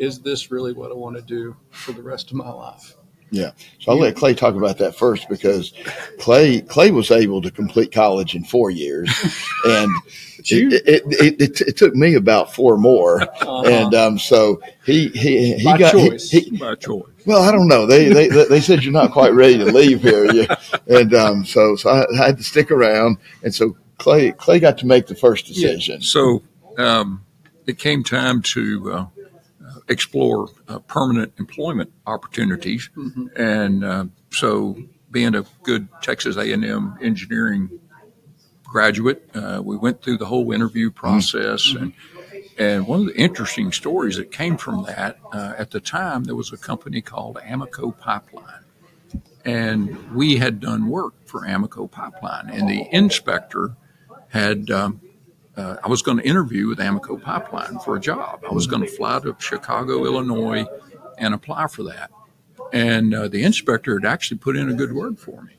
is 0.02 0.18
this 0.18 0.50
really 0.50 0.72
what 0.72 0.90
I 0.90 0.94
want 0.94 1.14
to 1.16 1.22
do 1.22 1.56
for 1.70 1.92
the 1.92 2.02
rest 2.02 2.32
of 2.32 2.36
my 2.36 2.50
life? 2.50 2.96
Yeah. 3.30 3.52
So 3.78 3.92
I'll 3.92 3.98
let 3.98 4.16
Clay 4.16 4.34
talk 4.34 4.56
about 4.56 4.76
that 4.78 4.94
first 4.94 5.26
because 5.30 5.72
Clay 6.18 6.60
Clay 6.60 6.90
was 6.90 7.10
able 7.10 7.40
to 7.40 7.50
complete 7.50 7.90
college 7.90 8.34
in 8.34 8.44
four 8.44 8.70
years, 8.70 9.08
and 9.64 9.90
you- 10.44 10.68
it, 10.70 11.02
it, 11.06 11.40
it, 11.40 11.60
it, 11.62 11.76
took 11.78 11.94
me 11.94 12.14
about 12.14 12.52
four 12.54 12.76
more. 12.76 13.22
Uh-huh. 13.22 13.62
And 13.62 13.94
um, 13.94 14.18
so 14.18 14.60
he 14.84 15.08
he 15.08 15.54
he 15.54 15.64
By 15.64 15.78
got 15.78 15.94
he- 15.94 16.08
choice. 16.10 16.30
he, 16.30 16.58
By 16.58 16.74
choice. 16.74 17.04
Well, 17.24 17.42
I 17.42 17.52
don't 17.52 17.68
know. 17.68 17.86
They 17.86 18.08
they 18.10 18.28
they 18.28 18.60
said 18.60 18.82
you're 18.82 18.92
not 18.92 19.12
quite 19.12 19.32
ready 19.32 19.56
to 19.58 19.66
leave 19.66 20.02
here, 20.02 20.30
yeah. 20.34 20.56
and 20.88 21.14
um, 21.14 21.44
so 21.46 21.76
so 21.76 21.88
I, 21.88 22.04
I 22.20 22.26
had 22.26 22.36
to 22.38 22.44
stick 22.44 22.70
around, 22.70 23.16
and 23.42 23.54
so 23.54 23.76
Clay 23.96 24.32
Clay 24.32 24.58
got 24.58 24.76
to 24.78 24.86
make 24.86 25.06
the 25.06 25.14
first 25.14 25.46
decision. 25.46 26.02
So 26.02 26.42
um, 26.76 27.24
it 27.66 27.78
came 27.78 28.04
time 28.04 28.42
to 28.42 28.92
uh, 28.92 29.06
explore 29.88 30.48
uh, 30.68 30.78
permanent 30.80 31.32
employment 31.38 31.92
opportunities, 32.06 32.90
and 33.36 33.84
uh, 33.84 34.04
so 34.30 34.76
being 35.10 35.34
a 35.34 35.44
good 35.62 35.88
Texas 36.00 36.36
A&M 36.36 36.96
engineering 37.00 37.80
graduate, 38.64 39.28
uh, 39.34 39.60
we 39.62 39.76
went 39.76 40.02
through 40.02 40.16
the 40.16 40.26
whole 40.26 40.50
interview 40.52 40.90
process, 40.90 41.74
and 41.78 41.92
and 42.58 42.86
one 42.86 43.00
of 43.00 43.06
the 43.06 43.16
interesting 43.16 43.72
stories 43.72 44.16
that 44.16 44.30
came 44.30 44.56
from 44.56 44.84
that 44.84 45.18
uh, 45.32 45.54
at 45.56 45.70
the 45.70 45.80
time 45.80 46.24
there 46.24 46.34
was 46.34 46.52
a 46.52 46.56
company 46.56 47.00
called 47.00 47.36
Amoco 47.36 47.96
Pipeline, 47.96 48.64
and 49.44 50.14
we 50.14 50.36
had 50.36 50.60
done 50.60 50.88
work 50.88 51.14
for 51.26 51.42
Amoco 51.42 51.90
Pipeline, 51.90 52.50
and 52.50 52.68
the 52.68 52.86
inspector 52.92 53.76
had. 54.28 54.70
Um, 54.70 55.00
uh, 55.56 55.76
I 55.84 55.88
was 55.88 56.02
going 56.02 56.16
to 56.18 56.24
interview 56.26 56.68
with 56.68 56.78
Amoco 56.78 57.20
Pipeline 57.20 57.78
for 57.80 57.96
a 57.96 58.00
job. 58.00 58.44
I 58.48 58.54
was 58.54 58.66
going 58.66 58.82
to 58.82 58.88
fly 58.88 59.18
to 59.20 59.36
Chicago, 59.38 60.04
Illinois, 60.04 60.64
and 61.18 61.34
apply 61.34 61.66
for 61.68 61.82
that. 61.84 62.10
And 62.72 63.14
uh, 63.14 63.28
the 63.28 63.42
inspector 63.44 63.98
had 63.98 64.06
actually 64.06 64.38
put 64.38 64.56
in 64.56 64.70
a 64.70 64.74
good 64.74 64.92
word 64.94 65.18
for 65.18 65.42
me. 65.42 65.52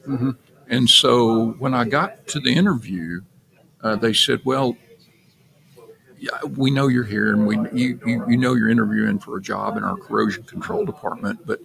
And 0.68 0.90
so 0.90 1.52
when 1.60 1.74
I 1.76 1.86
got 1.86 2.26
to 2.30 2.40
the 2.40 2.54
interview, 2.54 3.22
uh, 3.82 3.96
they 3.98 4.14
said, 4.14 4.42
"Well, 4.46 4.76
yeah, 6.18 6.42
we 6.58 6.72
know 6.72 6.88
you're 6.88 7.04
here, 7.04 7.32
and 7.34 7.46
we 7.46 7.58
you, 7.74 8.00
you 8.06 8.26
you 8.30 8.38
know 8.38 8.54
you're 8.56 8.70
interviewing 8.70 9.20
for 9.20 9.38
a 9.38 9.42
job 9.42 9.78
in 9.78 9.84
our 9.84 9.98
corrosion 9.98 10.44
control 10.44 10.86
department, 10.86 11.46
but 11.46 11.60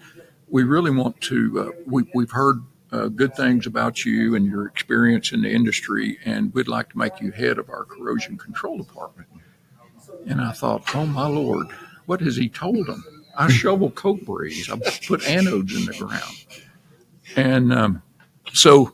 we 0.49 0.65
really 0.65 0.91
want 0.91 1.19
to. 1.23 1.61
Uh, 1.61 1.71
we 1.87 2.05
we've 2.15 2.31
heard." 2.33 2.61
Uh, 2.91 3.09
good 3.09 3.35
things 3.35 3.67
about 3.67 4.05
you 4.05 4.35
and 4.35 4.47
your 4.47 4.67
experience 4.67 5.33
in 5.33 5.43
the 5.43 5.51
industry, 5.51 6.19
and 6.25 6.53
we'd 6.55 6.69
like 6.69 6.89
to 6.91 6.97
make 6.97 7.21
you 7.21 7.31
head 7.31 7.59
of 7.59 7.69
our 7.69 7.85
corrosion 7.85 8.39
control 8.39 8.79
department. 8.79 9.29
And 10.27 10.41
I 10.41 10.53
thought, 10.53 10.95
oh 10.95 11.05
my 11.05 11.27
lord, 11.27 11.67
what 12.07 12.21
has 12.23 12.37
he 12.37 12.49
told 12.49 12.87
them? 12.87 13.05
I 13.37 13.49
shovel 13.51 13.91
coke 13.91 14.23
breeze. 14.23 14.71
I 14.71 14.77
put 15.07 15.21
anodes 15.21 15.77
in 15.77 15.85
the 15.85 15.95
ground. 15.99 16.47
And 17.37 17.73
um, 17.73 18.03
so 18.55 18.93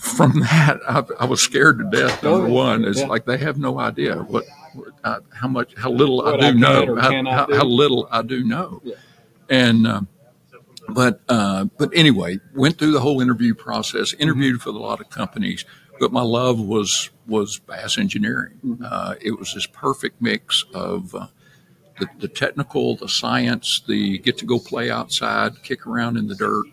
from 0.00 0.40
that, 0.40 0.80
I, 0.88 1.04
I 1.20 1.24
was 1.24 1.40
scared 1.40 1.78
to 1.78 1.84
death. 1.84 2.22
Number 2.24 2.48
one, 2.48 2.84
it's 2.84 2.98
Yeah. 3.00 3.06
like 3.06 3.24
they 3.24 3.38
have 3.38 3.56
no 3.56 3.78
idea 3.78 4.16
what, 4.16 4.44
uh, 5.04 5.20
how 5.32 5.46
much, 5.48 5.74
how 5.76 5.90
little 5.90 6.16
What 6.18 6.42
I 6.42 6.48
I 6.48 6.52
do 6.52 6.58
can 6.58 6.60
know, 6.60 6.96
how, 6.96 7.10
how, 7.24 7.46
do. 7.46 7.54
how 7.54 7.64
little 7.64 8.08
I 8.10 8.22
do 8.22 8.44
know. 8.44 8.80
Yeah. 8.82 8.94
And 9.48 9.86
um, 9.86 10.08
but 10.88 11.20
uh, 11.28 11.64
but 11.76 11.90
anyway, 11.94 12.38
went 12.54 12.78
through 12.78 12.92
the 12.92 13.00
whole 13.00 13.20
interview 13.20 13.54
process. 13.54 14.14
Interviewed 14.14 14.60
for 14.60 14.70
a 14.70 14.72
lot 14.72 15.00
of 15.00 15.10
companies, 15.10 15.64
but 16.00 16.12
my 16.12 16.22
love 16.22 16.60
was 16.60 17.10
was 17.26 17.58
bass 17.58 17.98
engineering. 17.98 18.78
Uh, 18.84 19.14
it 19.20 19.38
was 19.38 19.54
this 19.54 19.66
perfect 19.66 20.20
mix 20.22 20.64
of 20.74 21.14
uh, 21.14 21.26
the, 21.98 22.08
the 22.20 22.28
technical, 22.28 22.96
the 22.96 23.08
science, 23.08 23.82
the 23.86 24.18
get 24.18 24.38
to 24.38 24.46
go 24.46 24.58
play 24.58 24.90
outside, 24.90 25.62
kick 25.62 25.86
around 25.86 26.16
in 26.16 26.28
the 26.28 26.34
dirt, 26.34 26.66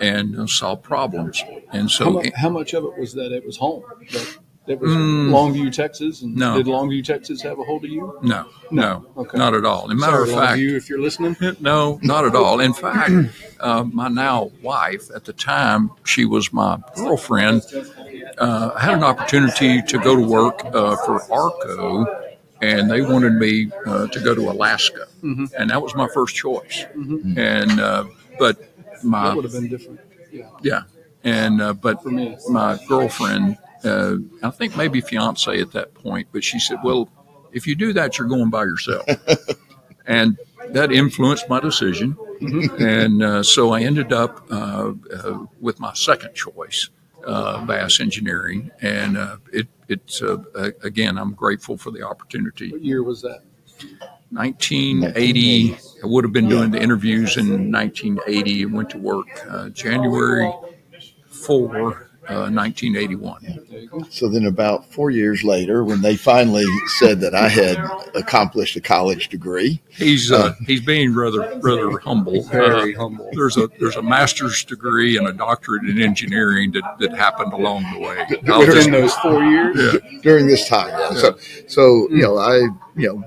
and 0.00 0.38
uh, 0.38 0.46
solve 0.46 0.82
problems. 0.82 1.42
And 1.72 1.82
How, 1.82 1.88
so, 1.88 2.10
mu- 2.10 2.30
how 2.36 2.50
much 2.50 2.74
of 2.74 2.84
it 2.84 2.98
was 2.98 3.14
that 3.14 3.32
it 3.32 3.44
was 3.44 3.56
home? 3.56 3.82
That 4.66 4.80
was 4.80 4.90
Mm. 4.90 5.30
Longview, 5.30 5.72
Texas, 5.72 6.22
and 6.22 6.34
No. 6.34 6.56
did 6.56 6.66
Longview, 6.66 7.04
Texas 7.04 7.40
have 7.42 7.58
a 7.60 7.62
hold 7.62 7.84
of 7.84 7.90
you? 7.90 8.18
no, 8.22 8.46
no, 8.72 9.06
Okay. 9.16 9.38
not 9.38 9.54
at 9.54 9.64
all. 9.64 9.84
As 9.86 9.92
a 9.92 9.94
matter 9.94 10.26
Sorry, 10.26 10.32
of 10.32 10.38
fact, 10.38 10.58
Longview, 10.58 10.72
if 10.76 10.88
you're 10.88 11.00
listening, 11.00 11.36
No, 11.60 12.00
not 12.02 12.24
at 12.24 12.34
all. 12.34 12.58
In 12.58 12.72
fact, 12.72 13.12
uh, 13.60 13.84
my 13.84 14.08
now 14.08 14.50
wife, 14.62 15.08
at 15.14 15.24
the 15.24 15.32
time, 15.32 15.90
she 16.04 16.24
was 16.24 16.52
my 16.52 16.78
girlfriend, 16.96 17.62
uh, 18.38 18.70
had 18.76 18.94
an 18.94 19.04
opportunity 19.04 19.82
to 19.82 19.98
go 19.98 20.16
to 20.16 20.22
work 20.22 20.64
uh, 20.64 20.96
for 21.04 21.22
ARCO, 21.32 22.06
and 22.60 22.90
they 22.90 23.02
wanted 23.02 23.34
me 23.34 23.70
uh, 23.86 24.08
to 24.08 24.18
go 24.20 24.34
to 24.34 24.50
Alaska. 24.50 25.06
And 25.22 25.70
that 25.70 25.80
was 25.80 25.94
my 25.94 26.08
first 26.12 26.34
choice. 26.34 26.86
And, 26.94 27.78
uh, 27.80 28.04
but 28.38 28.58
that 28.58 29.04
my, 29.04 29.32
would 29.34 29.44
have 29.44 29.52
been 29.52 29.68
different. 29.68 30.00
Yeah, 30.32 30.48
yeah. 30.62 30.82
And, 31.22 31.60
uh, 31.62 31.72
but 31.72 32.02
for 32.02 32.10
me. 32.10 32.36
my 32.48 32.78
girlfriend, 32.88 33.58
uh, 33.84 34.16
I 34.42 34.50
think 34.50 34.76
maybe 34.76 35.00
fiance 35.00 35.60
at 35.60 35.72
that 35.72 35.94
point, 35.94 36.28
but 36.32 36.44
she 36.44 36.58
said, 36.58 36.78
"Well, 36.82 37.08
if 37.52 37.66
you 37.66 37.74
do 37.74 37.92
that, 37.94 38.18
you're 38.18 38.28
going 38.28 38.50
by 38.50 38.64
yourself," 38.64 39.06
and 40.06 40.38
that 40.70 40.92
influenced 40.92 41.48
my 41.48 41.60
decision. 41.60 42.16
and 42.78 43.22
uh, 43.22 43.42
so 43.42 43.72
I 43.72 43.82
ended 43.82 44.12
up 44.12 44.46
uh, 44.50 44.92
uh, 45.14 45.46
with 45.60 45.80
my 45.80 45.94
second 45.94 46.34
choice, 46.34 46.90
uh, 47.26 47.64
Bass 47.64 48.00
Engineering, 48.00 48.70
and 48.82 49.16
uh, 49.16 49.36
it 49.52 49.68
it's 49.88 50.20
again 50.82 51.18
I'm 51.18 51.32
grateful 51.34 51.76
for 51.76 51.90
the 51.90 52.02
opportunity. 52.02 52.72
What 52.72 52.84
year 52.84 53.02
was 53.02 53.22
that? 53.22 53.42
1980, 54.30 55.74
I 56.02 56.06
would 56.06 56.24
have 56.24 56.32
been 56.32 56.48
doing 56.48 56.72
the 56.72 56.82
interviews 56.82 57.36
in 57.36 57.70
1980 57.70 58.64
and 58.64 58.74
went 58.74 58.90
to 58.90 58.98
work 58.98 59.26
uh, 59.48 59.68
January 59.68 60.52
4, 61.28 62.05
uh, 62.28 62.50
1981. 62.50 63.42
There 63.70 63.78
you 63.80 63.88
go. 63.88 64.02
So 64.10 64.28
then, 64.28 64.46
about 64.46 64.90
four 64.92 65.10
years 65.10 65.44
later, 65.44 65.84
when 65.84 66.02
they 66.02 66.16
finally 66.16 66.64
said 66.98 67.20
that 67.20 67.34
I 67.34 67.48
had 67.48 67.76
accomplished 68.14 68.76
a 68.76 68.80
college 68.80 69.28
degree, 69.28 69.80
He's 69.90 70.30
uh, 70.30 70.54
he's 70.66 70.80
being 70.82 71.14
rather 71.14 71.58
rather 71.60 71.98
humble. 71.98 72.42
Very 72.44 72.94
Uh, 72.94 72.98
humble. 73.00 73.30
there's 73.32 73.56
a 73.56 73.68
there's 73.78 73.96
a 73.96 74.02
master's 74.02 74.64
degree 74.64 75.16
and 75.16 75.26
a 75.26 75.32
doctorate 75.32 75.84
in 75.84 76.00
engineering 76.02 76.72
that, 76.72 76.96
that 77.00 77.12
happened 77.16 77.52
along 77.52 77.84
the 77.94 78.00
way. 78.00 78.18
I'll 78.52 78.64
just- 78.64 78.76
Within 78.86 78.92
those 78.92 79.14
four 79.14 79.42
years, 79.44 79.76
yeah, 80.02 80.20
during 80.22 80.46
this 80.46 80.68
time. 80.68 80.88
Yeah. 80.88 81.14
So, 81.14 81.38
so 81.66 82.08
you 82.10 82.22
know, 82.22 82.36
I 82.38 82.56
you 82.96 83.08
know 83.08 83.24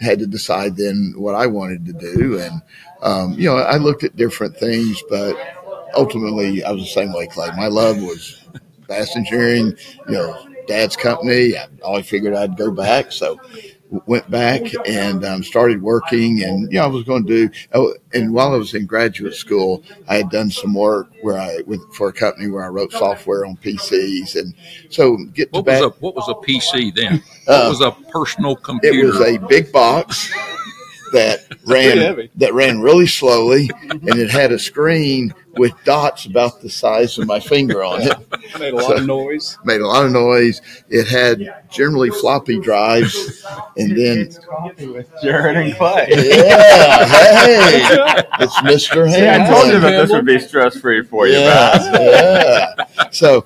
had 0.00 0.18
to 0.18 0.26
decide 0.26 0.76
then 0.76 1.12
what 1.16 1.34
I 1.34 1.46
wanted 1.46 1.84
to 1.86 1.92
do, 1.92 2.38
and 2.38 2.62
um, 3.02 3.34
you 3.34 3.48
know, 3.48 3.56
I 3.56 3.76
looked 3.76 4.02
at 4.02 4.16
different 4.16 4.56
things, 4.56 5.02
but 5.08 5.36
ultimately, 5.94 6.64
I 6.64 6.70
was 6.70 6.82
the 6.82 6.88
same 6.88 7.12
way, 7.12 7.26
Clay. 7.26 7.50
My 7.56 7.66
love 7.66 8.00
was 8.02 8.44
bass 8.88 9.16
engineering. 9.16 9.76
You 10.08 10.14
know, 10.14 10.48
Dad's 10.66 10.96
company. 10.96 11.56
I 11.56 11.66
always 11.82 12.08
figured 12.08 12.34
I'd 12.34 12.56
go 12.56 12.70
back, 12.70 13.12
so 13.12 13.38
went 14.06 14.30
back 14.30 14.62
and 14.86 15.24
um, 15.24 15.42
started 15.42 15.82
working 15.82 16.42
and 16.44 16.72
you 16.72 16.78
know 16.78 16.84
I 16.84 16.88
was 16.88 17.02
going 17.02 17.26
to 17.26 17.48
do 17.48 17.54
oh, 17.72 17.94
and 18.14 18.32
while 18.32 18.52
I 18.54 18.56
was 18.56 18.74
in 18.74 18.86
graduate 18.86 19.34
school 19.34 19.82
I 20.08 20.16
had 20.16 20.30
done 20.30 20.50
some 20.50 20.74
work 20.74 21.10
where 21.22 21.38
I 21.38 21.58
with 21.66 21.80
for 21.94 22.08
a 22.08 22.12
company 22.12 22.48
where 22.48 22.64
I 22.64 22.68
wrote 22.68 22.92
software 22.92 23.44
on 23.44 23.56
PCs 23.56 24.36
and 24.36 24.54
so 24.90 25.16
get 25.34 25.52
to 25.52 25.58
what 25.58 25.66
back 25.66 25.82
was 25.82 25.90
a 25.90 26.00
what 26.00 26.14
was 26.14 26.28
a 26.28 26.34
PC 26.34 26.94
then? 26.94 27.22
Uh, 27.48 27.62
What 27.62 27.68
was 27.68 27.80
a 27.80 27.90
personal 28.10 28.54
computer 28.54 28.98
it 29.00 29.06
was 29.06 29.20
a 29.20 29.38
big 29.38 29.72
box 29.72 30.32
that 31.12 31.46
ran 31.66 32.28
that 32.36 32.54
ran 32.54 32.80
really 32.80 33.06
slowly, 33.06 33.68
mm-hmm. 33.68 34.08
and 34.08 34.18
it 34.18 34.30
had 34.30 34.52
a 34.52 34.58
screen 34.58 35.34
with 35.54 35.72
dots 35.84 36.26
about 36.26 36.60
the 36.60 36.70
size 36.70 37.18
of 37.18 37.26
my 37.26 37.40
finger 37.40 37.82
on 37.82 38.02
it. 38.02 38.16
Made 38.58 38.72
a 38.72 38.76
lot 38.76 38.98
of 38.98 39.06
noise. 39.06 39.58
Made 39.64 39.80
a 39.80 39.86
lot 39.86 40.06
of 40.06 40.12
noise. 40.12 40.60
It 40.88 41.08
had 41.08 41.64
generally 41.70 42.10
floppy 42.10 42.60
drives, 42.60 43.44
and 43.76 43.96
then 43.96 44.28
with 44.92 45.10
Jarret 45.22 45.56
and 45.56 45.74
Clay. 45.76 46.06
yeah, 46.10 47.06
hey, 47.06 48.24
it's 48.40 48.56
Mr. 48.58 49.12
See, 49.12 49.28
I 49.28 49.46
told 49.48 49.72
you 49.72 49.80
that 49.80 49.90
this 49.90 50.10
would 50.10 50.26
be 50.26 50.38
stress 50.38 50.78
free 50.78 51.02
for 51.02 51.26
you, 51.26 51.38
yeah, 51.38 51.92
yeah. 51.98 53.08
So, 53.10 53.44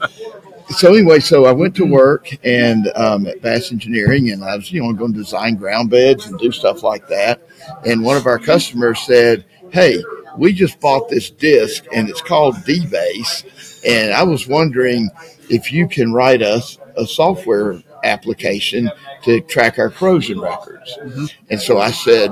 so 0.74 0.94
anyway, 0.94 1.20
so 1.20 1.44
I 1.44 1.52
went 1.52 1.74
to 1.76 1.84
work 1.84 2.28
and 2.44 2.90
um, 2.96 3.26
at 3.26 3.40
Bass 3.40 3.72
Engineering, 3.72 4.30
and 4.30 4.44
I 4.44 4.56
was 4.56 4.70
you 4.72 4.82
know 4.82 4.92
going 4.92 5.12
to 5.12 5.18
design 5.18 5.56
ground 5.56 5.90
beds 5.90 6.26
and 6.26 6.38
do 6.38 6.52
stuff 6.52 6.82
like 6.82 7.06
that. 7.08 7.40
And 7.86 8.04
one 8.04 8.16
of 8.16 8.26
our 8.26 8.38
customers 8.38 9.00
said, 9.00 9.44
"Hey, 9.70 10.02
we 10.36 10.52
just 10.52 10.80
bought 10.80 11.08
this 11.08 11.30
disc, 11.30 11.84
and 11.92 12.08
it's 12.08 12.20
called 12.20 12.56
dBase, 12.56 13.80
and 13.86 14.12
I 14.12 14.22
was 14.22 14.46
wondering 14.46 15.10
if 15.48 15.72
you 15.72 15.88
can 15.88 16.12
write 16.12 16.42
us 16.42 16.78
a 16.96 17.06
software 17.06 17.82
application 18.02 18.90
to 19.22 19.40
track 19.42 19.78
our 19.78 19.90
corrosion 19.90 20.40
records." 20.40 20.98
And 21.50 21.60
so 21.60 21.78
I 21.78 21.90
said, 21.90 22.30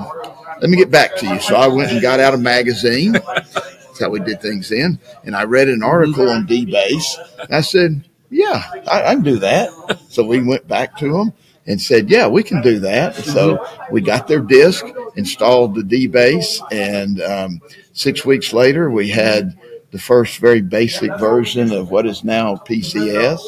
"Let 0.61 0.71
me 0.71 0.77
get 0.77 0.91
back 0.91 1.17
to 1.17 1.27
you." 1.27 1.41
So 1.41 1.57
I 1.57 1.69
went 1.69 1.93
and 1.93 2.03
got 2.03 2.21
out 2.21 2.35
a 2.35 2.39
magazine. 2.39 3.13
That's 3.13 4.01
how 4.01 4.11
we 4.11 4.21
did 4.21 4.41
things 4.41 4.71
then. 4.71 4.99
And 5.25 5.37
I 5.37 5.45
read 5.45 5.69
an 5.69 5.83
article 5.83 6.29
on 6.29 6.47
dBase. 6.47 7.19
And 7.41 7.55
I 7.55 7.61
said, 7.61 8.05
yeah, 8.33 8.63
I, 8.91 9.03
I 9.11 9.15
can 9.15 9.23
do 9.23 9.39
that. 9.39 9.69
So 10.09 10.25
we 10.25 10.43
went 10.43 10.67
back 10.67 10.97
to 10.99 11.13
them 11.13 11.33
and 11.67 11.81
said, 11.81 12.11
yeah, 12.11 12.27
we 12.27 12.43
can 12.43 12.61
do 12.63 12.81
that. 12.81 13.15
So 13.15 13.65
we 13.91 14.01
got 14.01 14.27
their 14.27 14.41
disk, 14.41 14.85
installed 15.17 15.75
the 15.77 15.83
dBase, 15.83 16.61
and 16.73 17.23
um, 17.23 17.61
six 17.93 18.25
weeks 18.25 18.53
later, 18.53 18.91
we 18.91 19.09
had 19.11 19.57
the 19.93 19.99
first 19.99 20.39
very 20.39 20.61
basic 20.63 21.17
version 21.19 21.71
of 21.73 21.91
what 21.91 22.07
is 22.07 22.25
now 22.25 22.57
PCS, 22.57 23.41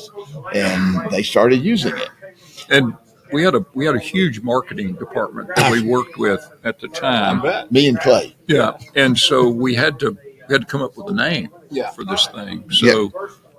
and 0.54 1.10
they 1.10 1.22
started 1.22 1.56
using 1.64 1.96
it. 1.96 2.08
And 2.68 2.94
we 3.32 3.42
had 3.42 3.54
a 3.54 3.64
we 3.74 3.84
had 3.86 3.96
a 3.96 4.00
huge 4.00 4.40
marketing 4.42 4.94
department 4.94 5.48
that 5.56 5.72
we 5.72 5.82
worked 5.82 6.16
with 6.18 6.46
at 6.62 6.78
the 6.80 6.88
time. 6.88 7.66
Me 7.70 7.88
and 7.88 7.98
Clay. 7.98 8.36
Yeah, 8.46 8.76
and 8.94 9.18
so 9.18 9.48
we 9.48 9.74
had 9.74 9.98
to 10.00 10.16
we 10.48 10.52
had 10.52 10.60
to 10.60 10.66
come 10.66 10.82
up 10.82 10.96
with 10.96 11.08
a 11.08 11.14
name 11.14 11.48
Yeah. 11.70 11.90
for 11.90 12.04
this 12.04 12.26
thing. 12.28 12.70
So 12.70 13.10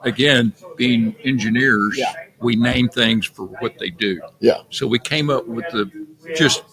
again, 0.06 0.54
being 0.78 1.16
engineers, 1.24 1.98
Yeah. 1.98 2.14
we 2.40 2.56
name 2.56 2.88
things 2.90 3.26
for 3.26 3.44
what 3.60 3.78
they 3.80 3.90
do. 3.90 4.22
Yeah. 4.40 4.62
So 4.70 4.88
we 4.88 5.00
came 5.00 5.30
up 5.30 5.46
with 5.48 5.66
the 5.72 5.90
just 6.36 6.64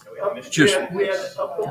just 0.51 0.79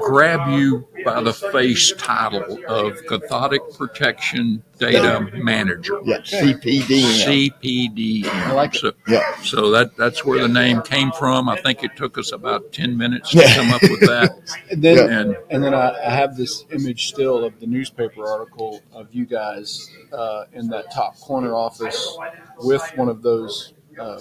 grab 0.02 0.50
you 0.50 0.88
by 1.04 1.22
the 1.22 1.34
face 1.34 1.94
title 1.94 2.60
of 2.68 3.06
cathodic 3.08 3.62
protection 3.78 4.64
data 4.78 5.30
manager. 5.36 6.00
Yeah, 6.04 6.18
CPDM. 6.20 7.52
CPD. 7.62 8.26
I 8.26 8.52
like 8.54 8.76
it. 8.76 8.80
So, 8.80 8.92
Yeah. 9.08 9.36
so 9.44 9.72
that 9.72 9.96
that's 9.98 10.26
where 10.26 10.40
the 10.42 10.48
name 10.48 10.82
came 10.82 11.12
from. 11.12 11.48
I 11.50 11.62
think 11.62 11.84
it 11.84 11.96
took 11.96 12.18
us 12.18 12.32
about 12.32 12.72
ten 12.72 12.98
minutes 12.98 13.30
to 13.32 13.38
Yeah. 13.40 13.56
come 13.56 13.72
up 13.74 13.82
with 13.84 14.00
that. 14.02 14.32
And 14.72 14.82
then, 14.82 15.10
And 15.12 15.38
and 15.50 15.64
then 15.64 15.74
I, 15.74 15.94
I 16.08 16.10
have 16.12 16.36
this 16.36 16.66
image 16.72 17.08
still 17.10 17.44
of 17.44 17.60
the 17.60 17.68
newspaper 17.68 18.26
article 18.28 18.82
of 18.94 19.14
you 19.14 19.26
guys 19.26 19.90
uh, 20.14 20.46
in 20.54 20.68
that 20.70 20.92
top 20.92 21.18
corner 21.20 21.54
office 21.54 22.18
with 22.60 22.82
one 22.96 23.10
of 23.10 23.22
those 23.22 23.74
uh, 24.00 24.20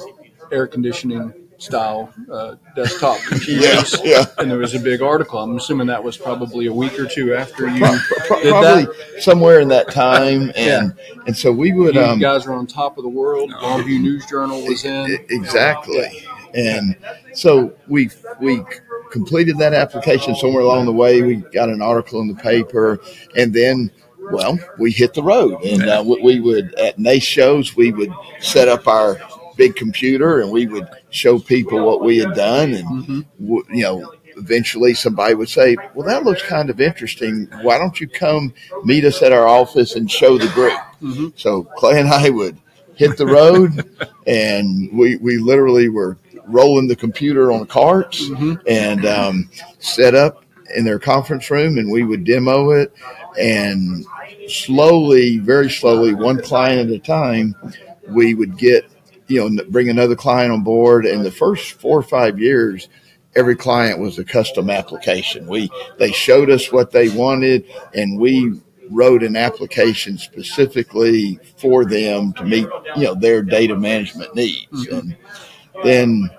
air 0.52 0.66
conditioning 0.66 1.32
style 1.60 2.12
uh, 2.32 2.56
desktop 2.74 3.18
computers. 3.28 3.96
Yeah. 4.02 4.24
And 4.38 4.50
there 4.50 4.58
was 4.58 4.74
a 4.74 4.80
big 4.80 5.02
article. 5.02 5.38
I'm 5.38 5.56
assuming 5.56 5.86
that 5.88 6.02
was 6.02 6.16
probably 6.16 6.66
a 6.66 6.72
week 6.72 6.98
or 6.98 7.06
two 7.06 7.34
after 7.34 7.68
you 7.68 7.78
Pro- 7.84 7.98
pro- 8.26 8.42
did 8.42 8.50
probably 8.50 8.84
that. 8.84 9.22
somewhere 9.22 9.60
in 9.60 9.68
that 9.68 9.90
time, 9.90 10.50
and 10.56 10.94
and 11.26 11.36
so 11.36 11.52
we 11.52 11.72
would 11.72 11.94
You 11.94 12.02
um, 12.02 12.18
guys 12.18 12.46
were 12.46 12.54
on 12.54 12.66
top 12.66 12.96
of 12.98 13.04
the 13.04 13.10
world. 13.10 13.50
Longview 13.52 14.00
News 14.00 14.26
Journal 14.26 14.64
was 14.66 14.84
in. 14.84 15.18
Exactly. 15.28 16.24
And 16.54 16.96
so 17.34 17.72
we 17.86 18.10
we 18.40 18.62
completed 19.12 19.58
that 19.58 19.72
application 19.74 20.34
somewhere 20.34 20.62
along 20.62 20.86
the 20.86 20.92
way. 20.92 21.22
We 21.22 21.36
got 21.36 21.68
an 21.68 21.82
article 21.82 22.20
in 22.22 22.28
the 22.28 22.34
paper, 22.34 23.00
and 23.36 23.52
then 23.54 23.90
well, 24.32 24.58
we 24.78 24.90
hit 24.90 25.14
the 25.14 25.22
road, 25.22 25.62
and 25.64 25.82
uh, 25.88 26.02
we, 26.06 26.20
we 26.22 26.40
would 26.40 26.74
at 26.74 26.98
NACE 26.98 27.22
shows 27.22 27.76
we 27.76 27.92
would 27.92 28.12
set 28.40 28.68
up 28.68 28.86
our 28.88 29.20
big 29.60 29.76
computer, 29.76 30.40
and 30.40 30.50
we 30.50 30.66
would 30.66 30.88
show 31.10 31.38
people 31.38 31.84
what 31.84 32.00
we 32.00 32.16
had 32.16 32.34
done, 32.34 32.72
and 32.72 32.88
mm-hmm. 32.88 33.20
w- 33.46 33.66
you 33.70 33.82
know. 33.82 34.14
Eventually, 34.36 34.94
somebody 34.94 35.34
would 35.34 35.50
say, 35.50 35.76
"Well, 35.92 36.06
that 36.06 36.24
looks 36.24 36.40
kind 36.40 36.70
of 36.70 36.80
interesting. 36.80 37.46
Why 37.60 37.76
don't 37.76 38.00
you 38.00 38.08
come 38.08 38.54
meet 38.84 39.04
us 39.04 39.20
at 39.20 39.32
our 39.32 39.46
office 39.46 39.96
and 39.96 40.10
show 40.10 40.38
the 40.38 40.48
group?" 40.54 40.78
Mm-hmm. 41.02 41.28
So 41.34 41.64
Clay 41.76 42.00
and 42.00 42.08
I 42.08 42.30
would 42.30 42.56
hit 42.94 43.18
the 43.18 43.26
road, 43.26 43.84
and 44.26 44.88
we 44.96 45.16
we 45.16 45.36
literally 45.36 45.90
were 45.90 46.16
rolling 46.46 46.88
the 46.88 46.96
computer 46.96 47.52
on 47.52 47.66
carts 47.66 48.30
mm-hmm. 48.30 48.54
and 48.66 49.04
um, 49.04 49.50
set 49.78 50.14
up 50.14 50.44
in 50.74 50.84
their 50.86 51.00
conference 51.00 51.50
room, 51.50 51.76
and 51.76 51.90
we 51.90 52.04
would 52.04 52.24
demo 52.24 52.70
it, 52.70 52.94
and 53.38 54.06
slowly, 54.48 55.38
very 55.38 55.68
slowly, 55.68 56.14
one 56.14 56.40
client 56.40 56.88
at 56.88 56.96
a 56.96 56.98
time, 56.98 57.54
we 58.08 58.32
would 58.34 58.56
get 58.56 58.86
you 59.30 59.48
know 59.48 59.64
bring 59.68 59.88
another 59.88 60.16
client 60.16 60.52
on 60.52 60.62
board. 60.62 61.06
And 61.06 61.24
the 61.24 61.30
first 61.30 61.72
four 61.80 61.98
or 61.98 62.02
five 62.02 62.38
years. 62.38 62.88
Every 63.36 63.54
client 63.54 64.00
was 64.00 64.18
a 64.18 64.24
custom 64.24 64.70
application. 64.70 65.46
We 65.46 65.70
they 66.00 66.10
showed 66.10 66.50
us 66.50 66.72
what 66.72 66.90
they 66.90 67.10
wanted, 67.10 67.64
and 67.94 68.18
we 68.18 68.60
wrote 68.90 69.22
an 69.22 69.36
application 69.36 70.18
specifically 70.18 71.38
for 71.56 71.84
them 71.84 72.32
to 72.34 72.44
meet 72.44 72.66
you 72.96 73.04
know 73.04 73.14
their 73.14 73.42
data 73.42 73.76
management 73.76 74.34
needs 74.34 74.66
mm-hmm. 74.72 74.96
and 74.96 75.16
then 75.84 76.30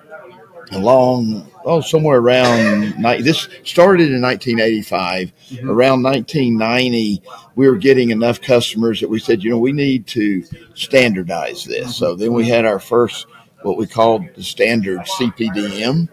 along 0.72 1.50
oh 1.66 1.82
somewhere 1.82 2.20
around 2.20 2.98
ni- 2.98 3.22
this 3.22 3.48
started 3.64 4.12
in 4.12 4.22
1985 4.22 5.32
mm-hmm. 5.32 5.70
around 5.70 6.04
1990 6.04 7.22
we 7.56 7.70
were 7.70 7.78
getting 7.78 8.12
enough 8.12 8.42
customers 8.42 9.00
that 9.00 9.10
we 9.10 9.20
said 9.20 9.44
you 9.44 9.50
know 9.50 9.58
we 9.58 9.72
need 9.72 10.08
to 10.08 10.44
standardize 10.74 11.64
this 11.66 11.82
mm-hmm. 11.82 11.92
so 11.92 12.16
then 12.16 12.34
we 12.34 12.48
had 12.48 12.66
our 12.66 12.80
first 12.80 13.28
what 13.64 13.78
we 13.78 13.86
called 13.86 14.24
the 14.36 14.44
standard 14.44 15.00
cpdm 15.00 16.08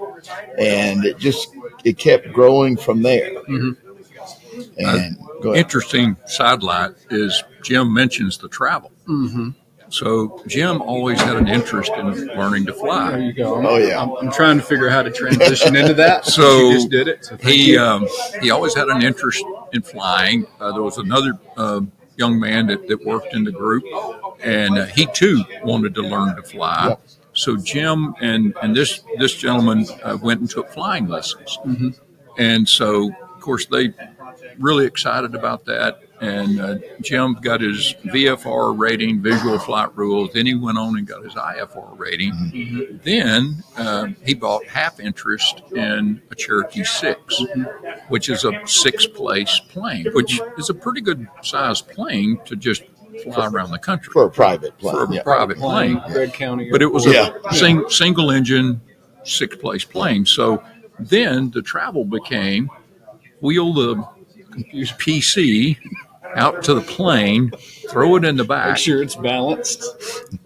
and 0.58 1.04
it 1.04 1.18
just 1.18 1.48
it 1.84 1.98
kept 1.98 2.32
growing 2.32 2.76
from 2.76 3.02
there 3.02 3.34
mm-hmm. 3.44 3.72
and 4.78 5.16
go 5.42 5.52
ahead. 5.52 5.64
interesting 5.64 6.16
sidelight 6.26 6.92
is 7.10 7.42
Jim 7.62 7.92
mentions 7.92 8.38
the 8.38 8.48
travel. 8.48 8.92
Mm-hmm. 9.06 9.50
So 9.90 10.42
Jim 10.46 10.82
always 10.82 11.20
had 11.20 11.36
an 11.36 11.48
interest 11.48 11.90
in 11.96 12.06
learning 12.36 12.66
to 12.66 12.72
There 12.72 12.80
fly. 12.80 13.16
you 13.18 13.32
go. 13.32 13.56
I'm, 13.58 13.66
Oh, 13.66 13.76
yeah. 13.78 14.00
I'm, 14.02 14.10
I'm 14.16 14.30
trying 14.32 14.58
to 14.58 14.62
figure 14.64 14.88
out 14.88 14.92
how 14.92 15.02
to 15.02 15.10
transition 15.10 15.76
into 15.76 15.94
that. 15.94 16.24
So 16.26 16.68
you 16.68 16.74
just 16.74 16.90
did 16.90 17.08
it. 17.08 17.24
So 17.24 17.36
He 17.38 17.76
um, 17.78 18.06
he 18.42 18.50
always 18.50 18.74
had 18.74 18.88
an 18.88 19.02
interest 19.02 19.44
in 19.72 19.82
flying. 19.82 20.46
Uh, 20.60 20.72
there 20.72 20.82
was 20.82 20.98
another 20.98 21.38
uh, 21.56 21.80
young 22.16 22.38
man 22.38 22.66
that, 22.66 22.86
that 22.88 23.04
worked 23.04 23.32
in 23.34 23.44
the 23.44 23.52
group, 23.52 23.84
and 24.42 24.76
uh, 24.78 24.86
he 24.86 25.06
too 25.06 25.42
wanted 25.64 25.94
to 25.94 26.02
learn 26.02 26.36
to 26.36 26.42
fly. 26.42 26.96
So 27.32 27.56
Jim 27.56 28.14
and 28.20 28.54
and 28.62 28.74
this 28.76 29.02
this 29.18 29.34
gentleman 29.34 29.86
uh, 30.02 30.18
went 30.20 30.40
and 30.40 30.50
took 30.50 30.68
flying 30.70 31.08
lessons, 31.08 31.58
and 32.36 32.68
so 32.68 33.10
of 33.34 33.40
course 33.40 33.66
they 33.66 33.94
really 34.58 34.84
excited 34.86 35.34
about 35.34 35.64
that. 35.66 36.00
And 36.20 36.60
uh, 36.60 36.78
Jim 37.00 37.34
got 37.34 37.60
his 37.60 37.94
VFR 38.06 38.76
rating, 38.76 39.22
visual 39.22 39.58
flight 39.58 39.96
rules. 39.96 40.32
Then 40.32 40.46
he 40.46 40.54
went 40.54 40.76
on 40.76 40.96
and 40.96 41.06
got 41.06 41.22
his 41.22 41.34
IFR 41.34 41.96
rating. 41.98 43.00
Then 43.04 43.62
uh, 43.76 44.08
he 44.24 44.34
bought 44.34 44.64
half 44.66 44.98
interest 44.98 45.62
in 45.72 46.20
a 46.30 46.34
Cherokee 46.34 46.82
6, 46.84 47.42
which 48.08 48.28
is 48.28 48.44
a 48.44 48.52
six 48.66 49.06
place 49.06 49.60
plane, 49.68 50.06
which 50.12 50.40
is 50.56 50.70
a 50.70 50.74
pretty 50.74 51.00
good 51.00 51.28
sized 51.42 51.88
plane 51.88 52.40
to 52.46 52.56
just 52.56 52.82
fly 53.24 53.46
around 53.46 53.70
the 53.70 53.78
country 53.78 54.12
for 54.12 54.24
a 54.24 54.30
private 54.30 54.76
plane 54.78 54.94
for 54.94 55.04
a 55.04 55.14
yeah. 55.14 55.22
private 55.22 55.58
plane. 55.58 56.00
Red 56.10 56.32
County. 56.32 56.70
But 56.70 56.82
it 56.82 56.92
was 56.92 57.06
Yeah. 57.06 57.30
a 57.48 57.54
sing, 57.54 57.84
single 57.88 58.30
engine, 58.30 58.80
six 59.24 59.56
place 59.56 59.84
plane. 59.84 60.24
So 60.26 60.62
then 60.98 61.50
the 61.50 61.62
travel 61.62 62.04
became 62.04 62.70
wheel 63.40 63.72
the 63.72 64.04
use 64.72 64.92
PC 64.92 65.78
out 66.34 66.62
to 66.64 66.74
the 66.74 66.80
plane, 66.80 67.50
throw 67.90 68.16
it 68.16 68.24
in 68.24 68.36
the 68.36 68.44
Make 68.44 68.48
back, 68.48 68.78
sure 68.78 69.02
it's 69.02 69.16
balanced. 69.16 69.84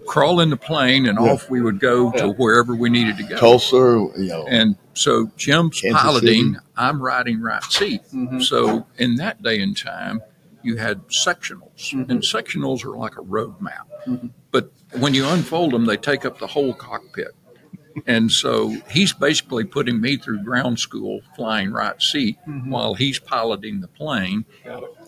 crawl 0.06 0.40
in 0.40 0.50
the 0.50 0.56
plane, 0.56 1.06
and 1.06 1.18
off 1.18 1.48
we 1.50 1.60
would 1.60 1.80
go 1.80 2.12
to 2.12 2.30
wherever 2.32 2.74
we 2.74 2.90
needed 2.90 3.16
to 3.16 3.24
go. 3.24 3.38
Tulsa, 3.38 3.76
you 3.76 4.28
know, 4.28 4.46
And 4.48 4.76
so 4.94 5.30
Jim's 5.36 5.80
Kansas 5.80 6.00
piloting, 6.00 6.54
City. 6.54 6.66
I'm 6.76 7.02
riding 7.02 7.40
right 7.40 7.62
seat. 7.64 8.02
Mm-hmm. 8.12 8.40
So 8.40 8.86
in 8.98 9.16
that 9.16 9.42
day 9.42 9.60
and 9.60 9.76
time, 9.76 10.20
you 10.62 10.76
had 10.76 11.06
sectionals, 11.08 11.92
mm-hmm. 11.92 12.10
and 12.10 12.20
sectionals 12.22 12.84
are 12.84 12.96
like 12.96 13.16
a 13.16 13.22
road 13.22 13.60
map. 13.60 13.88
Mm-hmm. 14.06 14.28
But 14.50 14.72
when 14.98 15.14
you 15.14 15.26
unfold 15.26 15.72
them, 15.72 15.86
they 15.86 15.96
take 15.96 16.24
up 16.24 16.38
the 16.38 16.46
whole 16.46 16.74
cockpit. 16.74 17.34
And 18.06 18.30
so 18.30 18.76
he's 18.90 19.12
basically 19.12 19.64
putting 19.64 20.00
me 20.00 20.16
through 20.16 20.42
ground 20.42 20.78
school, 20.78 21.20
flying 21.36 21.72
right 21.72 22.00
seat, 22.00 22.38
while 22.66 22.94
he's 22.94 23.18
piloting 23.18 23.80
the 23.80 23.88
plane. 23.88 24.44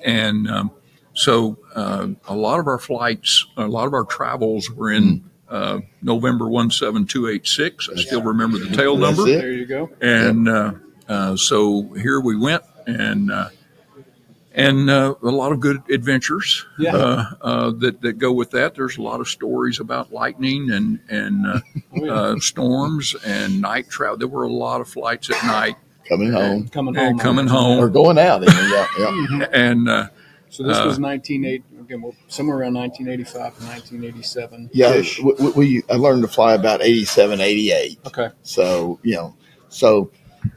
And 0.04 0.48
um, 0.48 0.70
so 1.14 1.58
uh, 1.74 2.08
a 2.26 2.34
lot 2.34 2.60
of 2.60 2.66
our 2.66 2.78
flights, 2.78 3.46
a 3.56 3.66
lot 3.66 3.86
of 3.86 3.94
our 3.94 4.04
travels 4.04 4.70
were 4.70 4.90
in 4.90 5.30
uh, 5.48 5.80
November 6.02 6.46
17286. 6.46 7.88
I 7.90 7.96
still 7.96 8.22
remember 8.22 8.58
the 8.58 8.74
tail 8.76 8.96
number. 8.96 9.24
There 9.24 9.52
you 9.52 9.66
go. 9.66 9.90
And 10.00 10.48
uh, 10.48 10.72
uh, 11.08 11.36
so 11.36 11.92
here 11.94 12.20
we 12.20 12.36
went, 12.36 12.62
and 12.86 13.30
uh, 13.30 13.48
and 14.56 14.88
uh, 14.88 15.14
a 15.22 15.28
lot 15.30 15.50
of 15.52 15.58
good 15.60 15.82
adventures 15.90 16.64
Yeah. 16.78 16.96
uh, 16.96 17.24
uh, 17.42 17.70
that 17.80 18.00
that 18.02 18.14
go 18.14 18.32
with 18.32 18.50
that. 18.52 18.74
There's 18.74 18.96
a 18.96 19.02
lot 19.02 19.20
of 19.20 19.28
stories 19.28 19.80
about 19.80 20.12
lightning 20.12 20.70
and 20.70 21.00
and 21.08 21.46
uh, 21.46 21.60
Oh, 21.96 22.04
yeah. 22.04 22.12
uh, 22.12 22.36
storms 22.38 23.14
and 23.24 23.60
night 23.60 23.88
travel. 23.90 24.16
There 24.16 24.28
were 24.28 24.44
a 24.44 24.52
lot 24.52 24.80
of 24.80 24.88
flights 24.88 25.28
at 25.30 25.44
night 25.44 25.76
Coming 26.08 26.32
home 26.32 26.68
coming 26.68 26.94
home. 26.94 27.06
and 27.06 27.20
coming 27.20 27.50
or 27.50 27.88
going 27.88 28.18
out. 28.18 28.42
even, 28.42 28.54
Yeah, 28.70 28.86
yeah. 28.98 29.46
and 29.52 29.88
uh, 29.88 30.08
So 30.50 30.62
this 30.62 30.78
was 30.84 31.00
1980. 31.00 31.64
Again, 31.80 32.00
we're 32.02 32.12
somewhere 32.28 32.58
around 32.58 32.74
1985 32.74 33.58
to 33.58 33.64
1987. 33.66 34.70
Yeah, 34.72 35.02
we, 35.22 35.50
we, 35.50 35.82
I 35.90 35.96
learned 35.96 36.22
to 36.22 36.28
fly 36.28 36.54
about 36.54 36.80
87, 36.82 37.40
88. 37.40 37.98
Okay. 38.06 38.28
So, 38.42 38.98
you 39.02 39.14
know, 39.16 39.34
so 39.68 40.10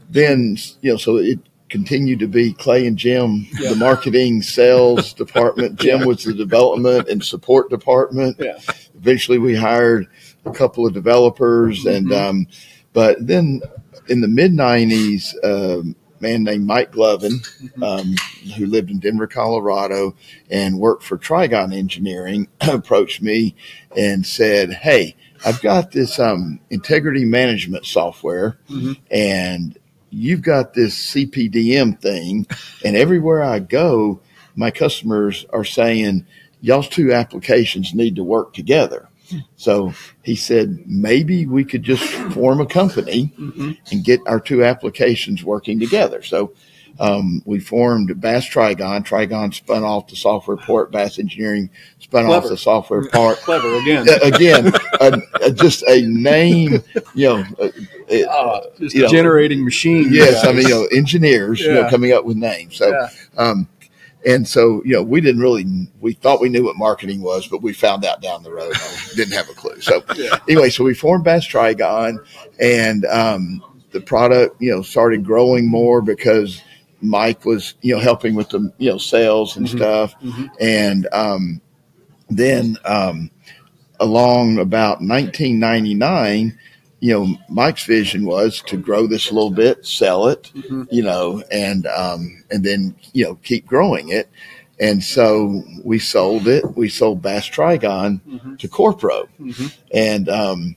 then, 0.08 0.56
you 0.80 0.92
know, 0.92 0.96
so 0.96 1.16
it 1.16 1.38
continued 1.68 2.18
to 2.20 2.26
be 2.28 2.52
Clay 2.52 2.86
and 2.86 2.96
Jim, 2.96 3.46
Yeah. 3.60 3.70
the 3.70 3.76
marketing 3.76 4.42
sales 4.42 5.12
department. 5.24 5.78
Jim 5.78 6.06
was 6.06 6.24
the 6.24 6.34
development 6.34 7.08
and 7.08 7.22
support 7.24 7.70
department. 7.70 8.36
Yeah. 8.38 8.58
Eventually 8.96 9.38
we 9.38 9.54
hired 9.54 10.06
a 10.44 10.50
couple 10.50 10.86
of 10.86 10.92
developers 10.94 11.84
and, 11.86 12.12
um, 12.12 12.46
but 12.92 13.24
then 13.26 13.60
in 14.08 14.20
the 14.22 14.28
mid 14.28 14.52
nineties, 14.54 15.36
um, 15.44 15.94
man 16.20 16.42
named 16.42 16.66
Mike 16.66 16.90
Glovin, 16.92 17.34
um, 17.82 18.14
who 18.56 18.66
lived 18.66 18.90
in 18.90 18.98
Denver, 18.98 19.26
Colorado 19.28 20.16
and 20.50 20.78
worked 20.80 21.04
for 21.04 21.16
Trigon 21.18 21.72
Engineering 21.76 22.48
approached 22.62 23.22
me 23.22 23.54
and 23.96 24.26
said, 24.26 24.72
Hey, 24.72 25.14
I've 25.44 25.60
got 25.60 25.92
this, 25.92 26.18
um, 26.18 26.58
integrity 26.70 27.24
management 27.24 27.86
software 27.86 28.58
Mhm. 28.68 28.96
and 29.12 29.77
you've 30.10 30.42
got 30.42 30.74
this 30.74 30.94
CPDM 31.12 32.00
thing, 32.00 32.46
and 32.84 32.96
everywhere 32.96 33.42
I 33.42 33.58
go, 33.58 34.20
my 34.56 34.70
customers 34.70 35.44
are 35.50 35.64
saying, 35.64 36.26
y'all's 36.60 36.88
two 36.88 37.12
applications 37.12 37.94
need 37.94 38.16
to 38.16 38.24
work 38.24 38.52
together. 38.52 39.08
So 39.56 39.92
he 40.22 40.34
said, 40.34 40.84
maybe 40.86 41.46
we 41.46 41.62
could 41.64 41.82
just 41.82 42.02
form 42.32 42.60
a 42.60 42.66
company 42.66 43.30
Mhm. 43.38 43.76
and 43.92 44.04
get 44.04 44.20
our 44.26 44.40
two 44.40 44.64
applications 44.64 45.44
working 45.44 45.78
together. 45.78 46.22
So 46.22 46.52
um, 47.00 47.42
we 47.44 47.60
formed 47.60 48.20
Bass 48.20 48.48
Trigon. 48.48 49.06
Trigon 49.06 49.54
spun 49.54 49.84
off 49.84 50.08
the 50.08 50.16
software 50.16 50.56
part. 50.56 50.90
Bass 50.90 51.18
Engineering 51.18 51.70
spun 51.98 52.26
off 52.26 52.44
the 52.48 52.56
software 52.56 53.08
part. 53.08 53.38
Clever 53.38 53.74
again. 53.76 54.08
Uh, 54.08 54.18
Again, 54.22 54.72
uh, 55.00 55.20
uh, 55.40 55.50
just 55.50 55.82
a 55.88 56.02
name, 56.02 56.82
you 57.14 57.28
know, 57.28 57.44
uh, 57.60 58.60
just 58.78 58.94
you 58.94 59.02
know, 59.02 59.08
generating 59.08 59.64
machine. 59.64 60.08
Yes, 60.12 60.44
I 60.44 60.52
mean, 60.52 60.62
you 60.68 60.74
know, 60.74 60.84
engineers, 60.86 61.60
you 61.60 61.72
know, 61.72 61.88
coming 61.88 62.12
up 62.12 62.24
with 62.24 62.36
names. 62.36 62.76
So, 62.76 62.88
Yeah. 62.90 63.08
um, 63.36 63.68
and 64.26 64.46
so, 64.46 64.82
you 64.84 64.94
know, 64.94 65.02
we 65.02 65.20
didn't 65.20 65.40
really, 65.40 65.64
we 66.00 66.12
thought 66.12 66.40
we 66.40 66.48
knew 66.48 66.64
what 66.64 66.76
marketing 66.76 67.22
was, 67.22 67.46
but 67.46 67.62
we 67.62 67.72
found 67.72 68.04
out 68.04 68.20
down 68.20 68.42
the 68.42 68.52
road, 68.52 68.74
didn't 69.14 69.32
have 69.34 69.48
a 69.48 69.54
clue. 69.54 69.80
So, 69.80 70.02
Yeah. 70.16 70.38
anyway, 70.48 70.70
so 70.70 70.82
we 70.84 70.94
formed 70.94 71.24
Bass 71.24 71.46
Trigon, 71.46 72.18
and 72.60 73.04
um, 73.06 73.62
the 73.92 74.00
product, 74.00 74.60
you 74.60 74.70
know, 74.74 74.82
started 74.82 75.24
growing 75.24 75.68
more 75.68 76.02
because 76.02 76.60
Mike 77.00 77.44
was, 77.44 77.74
you 77.82 77.94
know, 77.94 78.00
helping 78.00 78.34
with 78.34 78.48
the, 78.50 78.72
you 78.78 78.90
know, 78.90 78.98
sales 78.98 79.56
and 79.56 79.66
Mhm. 79.66 79.70
stuff, 79.76 80.14
Mhm. 80.22 80.50
and 80.60 81.08
um, 81.12 81.60
then 82.30 82.76
um, 82.84 83.30
along 84.00 84.58
about 84.58 85.00
1999 85.02 86.58
you 87.00 87.12
know, 87.14 87.38
Mike's 87.48 87.84
vision 87.84 88.24
was 88.24 88.60
to 88.66 88.76
grow 88.76 89.06
this 89.06 89.30
a 89.30 89.34
little 89.34 89.52
bit, 89.52 89.86
sell 89.86 90.26
it, 90.26 90.50
Mhm. 90.56 90.88
you 90.90 91.00
know, 91.00 91.44
and 91.52 91.86
um, 91.86 92.42
and 92.50 92.64
then 92.64 92.92
you 93.12 93.24
know 93.24 93.36
keep 93.44 93.64
growing 93.68 94.08
it. 94.08 94.28
And 94.80 95.00
so 95.04 95.62
we 95.84 96.00
sold 96.00 96.48
it. 96.48 96.64
We 96.76 96.88
sold 96.88 97.22
Bass 97.22 97.48
Trigon 97.48 98.20
Mhm. 98.28 98.58
to 98.58 98.68
Corpro, 98.68 99.28
Mhm. 99.40 99.72
and 99.92 100.28
um, 100.28 100.74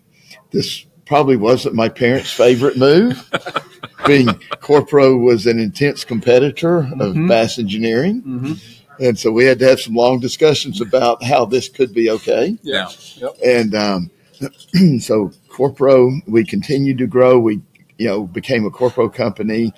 this 0.52 0.86
probably 1.06 1.36
wasn't 1.38 1.76
my 1.76 1.90
parents' 1.90 2.32
favorite 2.32 2.78
move. 2.78 3.30
being 4.06 4.28
Corpro 4.62 5.20
was 5.24 5.46
an 5.46 5.60
intense 5.60 6.04
competitor 6.04 6.80
of 6.80 7.16
Mhm. 7.16 7.28
Bass 7.28 7.60
Engineering, 7.60 8.22
Mhm. 8.26 8.60
and 9.00 9.18
so 9.20 9.32
we 9.32 9.46
had 9.46 9.60
to 9.60 9.66
have 9.68 9.80
some 9.80 9.94
long 9.96 10.20
discussions 10.20 10.82
about 10.82 11.24
how 11.24 11.46
this 11.46 11.70
could 11.70 11.94
be 11.94 12.10
okay. 12.10 12.58
Yeah. 12.64 12.90
Yep. 13.18 13.38
And 13.46 13.76
um, 13.76 14.12
so 15.00 15.32
Corpro, 15.50 16.20
we 16.28 16.44
continued 16.44 16.98
to 17.00 17.08
grow. 17.08 17.40
We, 17.40 17.62
you 17.98 18.08
know, 18.08 18.24
became 18.24 18.66
a 18.66 18.72
Corpro 18.72 19.14
company, 19.14 19.74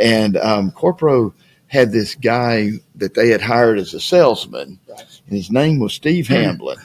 and 0.00 0.36
um, 0.36 0.70
Corpro 0.72 1.32
had 1.68 1.92
this 1.92 2.14
guy 2.14 2.70
that 2.96 3.14
they 3.14 3.28
had 3.28 3.42
hired 3.42 3.78
as 3.78 3.92
a 3.94 4.00
salesman, 4.00 4.80
Right. 4.88 5.04
and 5.28 5.36
his 5.36 5.50
name 5.50 5.78
was 5.78 5.92
Steve 5.94 6.26
Hamblin. 6.28 6.78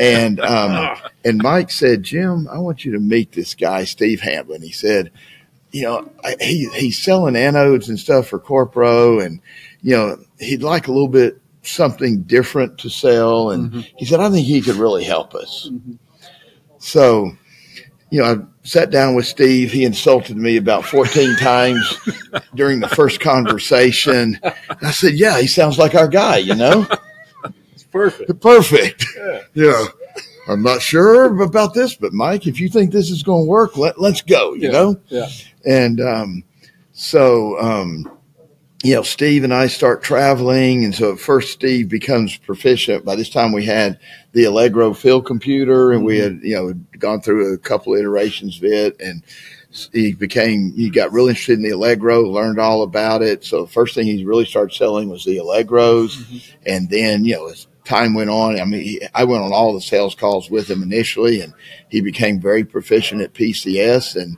And 0.00 0.40
um, 0.40 0.96
and 1.24 1.42
Mike 1.42 1.70
said, 1.70 2.02
Jim, 2.02 2.48
I 2.50 2.58
want 2.58 2.84
you 2.84 2.92
to 2.92 2.98
meet 3.00 3.32
this 3.32 3.54
guy, 3.54 3.84
Steve 3.84 4.20
Hamblin. 4.20 4.62
He 4.62 4.72
said, 4.72 5.10
you 5.72 5.82
know, 5.82 6.10
I, 6.24 6.36
he 6.40 6.68
he's 6.74 6.98
selling 7.02 7.34
anodes 7.34 7.88
and 7.88 7.98
stuff 7.98 8.28
for 8.28 8.38
Corpro, 8.40 9.24
and 9.24 9.40
you 9.82 9.96
know, 9.96 10.16
he'd 10.38 10.62
like 10.62 10.88
a 10.88 10.92
little 10.92 11.08
bit 11.08 11.40
something 11.62 12.22
different 12.22 12.78
to 12.78 12.88
sell, 12.88 13.50
and 13.50 13.72
Mhm. 13.72 13.90
he 13.96 14.04
said, 14.06 14.20
I 14.20 14.30
think 14.30 14.46
he 14.46 14.60
could 14.60 14.76
really 14.76 15.04
help 15.04 15.34
us. 15.34 15.68
Mhm. 15.72 15.98
So, 16.78 17.32
you 18.10 18.20
know, 18.20 18.24
I 18.24 18.36
sat 18.62 18.90
down 18.90 19.14
with 19.16 19.26
Steve. 19.26 19.72
He 19.72 19.84
insulted 19.84 20.36
me 20.36 20.56
about 20.56 20.84
14 20.84 21.36
times 21.40 21.98
during 22.54 22.78
the 22.80 22.88
first 22.88 23.18
conversation. 23.20 24.38
I 24.82 24.90
said, 24.92 25.14
Yeah, 25.14 25.40
he 25.40 25.46
sounds 25.48 25.78
like 25.78 25.94
our 25.94 26.06
guy, 26.08 26.36
you 26.36 26.54
know? 26.54 26.86
Perfect. 27.96 28.40
Perfect. 28.40 29.06
Yeah. 29.16 29.40
Yeah. 29.54 29.84
I'm 30.48 30.62
not 30.62 30.80
sure 30.80 31.42
about 31.42 31.74
this, 31.74 31.94
but 31.96 32.12
Mike, 32.12 32.46
if 32.46 32.60
you 32.60 32.68
think 32.68 32.92
this 32.92 33.10
is 33.10 33.22
going 33.24 33.44
to 33.46 33.48
work, 33.50 33.76
let, 33.76 34.00
let's 34.00 34.22
go, 34.22 34.54
you 34.54 34.66
Yeah. 34.66 34.70
know? 34.70 35.00
Yeah. 35.08 35.28
And 35.64 36.00
um, 36.00 36.44
so, 36.92 37.58
um, 37.60 38.10
you 38.84 38.94
know, 38.94 39.02
Steve 39.02 39.42
and 39.42 39.52
I 39.52 39.66
start 39.66 40.04
traveling. 40.04 40.84
And 40.84 40.94
so 40.94 41.12
at 41.12 41.18
first, 41.18 41.50
Steve 41.52 41.88
becomes 41.88 42.36
proficient. 42.36 43.04
By 43.04 43.16
this 43.16 43.28
time, 43.30 43.50
we 43.52 43.64
had 43.64 43.98
the 44.32 44.44
Allegro 44.44 44.94
field 44.94 45.26
computer 45.26 45.90
and 45.92 46.04
we 46.04 46.18
had, 46.18 46.38
you 46.42 46.54
know, 46.54 46.72
gone 46.98 47.20
through 47.22 47.52
a 47.52 47.58
couple 47.58 47.94
iterations 47.94 48.58
of 48.58 48.64
it. 48.64 49.00
And 49.00 49.24
he 49.92 50.12
became, 50.12 50.72
he 50.76 50.90
got 50.90 51.10
really 51.10 51.30
interested 51.30 51.54
in 51.58 51.64
the 51.64 51.70
Allegro, 51.70 52.22
learned 52.22 52.60
all 52.60 52.82
about 52.84 53.20
it. 53.22 53.44
So 53.44 53.62
the 53.64 53.72
first 53.72 53.96
thing 53.96 54.06
he 54.06 54.24
really 54.24 54.44
started 54.46 54.76
selling 54.76 55.08
was 55.08 55.24
the 55.24 55.38
Allegros. 55.38 56.54
And 56.64 56.88
then, 56.88 57.24
you 57.24 57.34
know, 57.34 57.48
as 57.48 57.66
time 57.86 58.14
went 58.14 58.30
on, 58.30 58.60
I 58.60 58.64
mean, 58.64 58.82
he, 58.82 59.02
I 59.14 59.24
went 59.24 59.42
on 59.42 59.52
all 59.52 59.72
the 59.72 59.80
sales 59.80 60.14
calls 60.14 60.50
with 60.50 60.68
him 60.68 60.82
initially 60.82 61.40
and 61.40 61.54
he 61.88 62.00
became 62.00 62.40
very 62.40 62.64
proficient 62.64 63.22
at 63.22 63.32
PCS. 63.34 64.20
And 64.20 64.36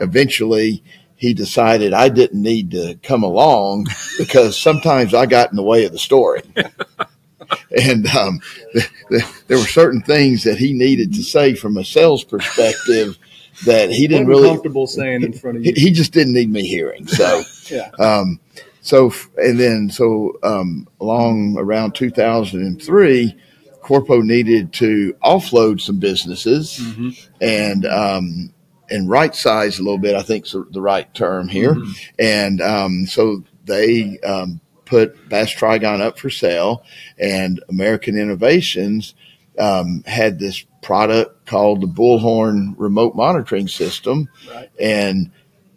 eventually 0.00 0.82
he 1.16 1.34
decided 1.34 1.92
I 1.92 2.08
didn't 2.08 2.40
need 2.40 2.70
to 2.72 2.98
come 3.02 3.22
along 3.22 3.86
because 4.18 4.58
sometimes 4.58 5.14
I 5.14 5.26
got 5.26 5.50
in 5.50 5.56
the 5.56 5.62
way 5.62 5.84
of 5.84 5.92
the 5.92 5.98
story. 5.98 6.42
and 7.76 8.06
um, 8.08 8.40
th- 8.72 8.90
th- 9.10 9.24
there 9.48 9.58
were 9.58 9.64
certain 9.64 10.00
things 10.00 10.44
that 10.44 10.58
he 10.58 10.72
needed 10.72 11.12
to 11.14 11.22
say 11.22 11.54
from 11.54 11.76
a 11.76 11.84
sales 11.84 12.24
perspective 12.24 13.18
that 13.66 13.90
he 13.90 14.08
didn't 14.08 14.26
really 14.26 14.48
comfortable 14.48 14.86
saying 14.86 15.22
in 15.22 15.32
front 15.32 15.58
of 15.58 15.62
he, 15.62 15.70
you. 15.70 15.74
he 15.76 15.90
just 15.92 16.12
didn't 16.12 16.32
need 16.32 16.50
me 16.50 16.66
hearing. 16.66 17.06
So, 17.06 17.42
Yeah. 17.70 17.90
um, 17.98 18.40
so, 18.84 19.10
and 19.38 19.58
then, 19.58 19.88
so, 19.90 20.32
um, 20.42 20.86
along 21.00 21.56
around 21.58 21.94
2003, 21.94 23.34
Corpro 23.82 24.22
needed 24.22 24.72
to 24.74 25.14
offload 25.24 25.80
some 25.80 25.98
businesses 25.98 26.78
Mhm. 26.80 27.28
and, 27.40 27.86
um, 27.86 28.50
and 28.90 29.08
right 29.08 29.34
size 29.34 29.78
a 29.78 29.82
little 29.82 29.98
bit, 29.98 30.14
I 30.14 30.22
think 30.22 30.44
is 30.44 30.54
the 30.70 30.80
right 30.82 31.12
term 31.14 31.48
here. 31.48 31.74
Mhm. 31.74 31.96
And, 32.18 32.60
um, 32.60 33.06
so 33.06 33.42
they, 33.64 34.18
um, 34.20 34.60
put 34.84 35.30
Bass 35.30 35.50
Trigon 35.54 36.00
up 36.02 36.18
for 36.18 36.28
sale 36.28 36.82
and 37.18 37.58
American 37.70 38.18
Innovations, 38.18 39.14
um, 39.58 40.02
had 40.06 40.38
this 40.38 40.62
product 40.82 41.46
called 41.46 41.80
the 41.80 41.86
Bullhorn 41.86 42.74
remote 42.76 43.14
monitoring 43.16 43.66
system 43.68 44.28
Right. 44.54 44.68
and 44.78 45.30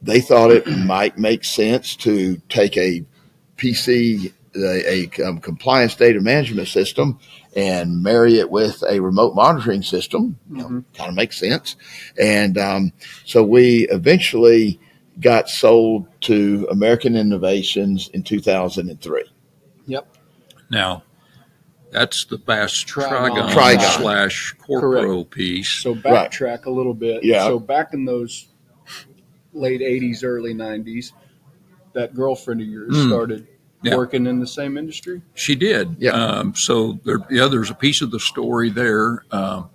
they 0.08 0.22
thought 0.22 0.52
it 0.52 0.66
might 0.68 1.18
make 1.18 1.44
sense 1.44 1.96
to 1.98 2.38
take 2.50 2.78
a 2.78 3.04
PC, 3.58 4.34
a, 4.56 5.10
a 5.20 5.28
um, 5.28 5.40
compliance 5.40 5.96
data 5.96 6.20
management 6.22 6.68
system, 6.68 7.20
and 7.56 8.02
marry 8.02 8.40
it 8.40 8.50
with 8.50 8.84
a 8.90 9.00
remote 9.00 9.36
monitoring 9.36 9.82
system. 9.84 10.40
You 10.50 10.58
know, 10.58 10.84
kind 10.96 11.10
of 11.10 11.16
makes 11.16 11.38
sense. 11.38 11.76
And 12.20 12.58
um, 12.58 12.94
so 13.26 13.44
we 13.44 13.88
eventually 13.90 14.80
got 15.20 15.50
sold 15.50 16.08
to 16.22 16.68
American 16.72 17.16
Innovations 17.16 18.10
in 18.10 18.24
2003. 18.24 19.24
Yep. 19.88 20.08
Now, 20.70 21.04
that's 21.92 22.26
the 22.26 22.38
Bass 22.38 22.84
Trigon. 22.84 23.30
Trigon, 23.32 23.50
Trigon. 23.50 23.98
slash 24.00 24.56
Corpro 24.68 25.28
piece. 25.30 25.70
So 25.70 25.94
Right. 25.94 26.30
backtrack 26.30 26.66
a 26.66 26.70
little 26.70 26.94
bit. 26.94 27.24
Yeah. 27.24 27.46
So 27.46 27.60
back 27.60 27.94
in 27.94 28.06
those 28.06 28.48
late 29.58 29.82
'80s, 29.82 30.24
early 30.24 30.54
'90s, 30.54 31.12
that 31.94 32.14
girlfriend 32.16 32.62
of 32.62 32.68
yours 32.68 32.96
Mm. 32.96 33.08
started 33.08 33.48
Yeah. 33.84 33.96
working 33.96 34.26
in 34.28 34.40
the 34.40 34.48
same 34.48 34.78
industry. 34.78 35.22
She 35.36 35.56
did. 35.56 35.96
Yeah. 36.00 36.12
Um, 36.12 36.56
so 36.56 37.00
there, 37.04 37.20
yeah, 37.30 37.48
there's 37.48 37.70
a 37.70 37.76
piece 37.76 38.02
of 38.02 38.12
the 38.12 38.20
story 38.20 38.70
there. 38.70 39.24
Um, 39.32 39.70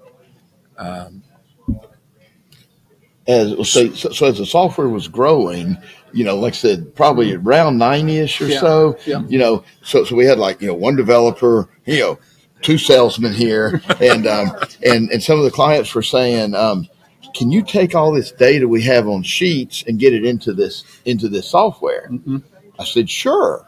as 3.27 3.51
so, 3.71 3.93
so, 3.93 4.11
so 4.11 4.27
as 4.27 4.39
the 4.39 4.47
software 4.47 4.89
was 4.89 5.07
growing, 5.07 5.77
you 6.13 6.25
know, 6.25 6.37
like 6.37 6.55
I 6.55 6.57
said, 6.57 6.95
probably 6.97 7.33
around 7.35 7.79
90ish 7.79 8.41
or 8.45 8.49
Yeah, 8.51 8.61
so, 8.61 8.99
yeah. 9.07 9.23
you 9.29 9.39
know, 9.39 9.63
so, 9.83 10.05
so 10.05 10.17
we 10.17 10.25
had 10.27 10.39
like, 10.39 10.61
you 10.61 10.67
know, 10.67 10.75
one 10.75 10.97
developer, 10.97 11.69
you 11.87 12.01
know, 12.01 12.19
two 12.63 12.79
salesmen 12.79 13.33
here 13.33 13.81
and, 14.01 14.27
um, 14.27 14.51
and, 14.85 15.09
and 15.11 15.23
some 15.23 15.39
of 15.39 15.45
the 15.45 15.51
clients 15.53 15.95
were 15.95 16.03
saying, 16.03 16.55
um, 16.57 16.89
can 17.35 17.51
you 17.51 17.63
take 17.63 17.95
all 17.95 18.13
this 18.13 18.33
data 18.33 18.67
we 18.69 18.83
have 18.83 19.09
on 19.09 19.23
sheets 19.23 19.85
and 19.87 19.99
get 19.99 20.13
it 20.13 20.25
into 20.25 20.53
this, 20.53 20.85
into 21.05 21.29
this 21.29 21.49
software? 21.49 22.09
Mhm. 22.11 22.43
I 22.79 22.85
said, 22.85 23.09
sure. 23.11 23.67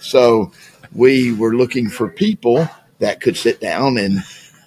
So 0.00 0.52
we 0.94 1.32
were 1.32 1.54
looking 1.54 1.88
for 1.90 2.08
people 2.08 2.68
that 2.98 3.20
could 3.20 3.36
sit 3.36 3.60
down 3.60 3.98
and 3.98 4.22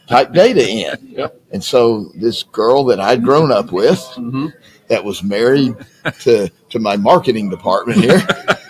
type 0.07 0.33
data 0.33 0.67
in. 0.67 0.97
Yep. 1.17 1.41
And 1.51 1.63
so 1.63 2.11
this 2.15 2.43
girl 2.43 2.85
that 2.85 2.99
I'd 2.99 3.23
grown 3.23 3.51
up 3.51 3.71
with, 3.71 3.99
Mm-hmm. 4.15 4.47
that 4.87 5.03
was 5.03 5.23
married 5.23 5.75
to 6.21 6.49
to 6.69 6.79
my 6.79 6.95
marketing 6.97 7.49
department 7.49 7.99
here. 7.99 8.21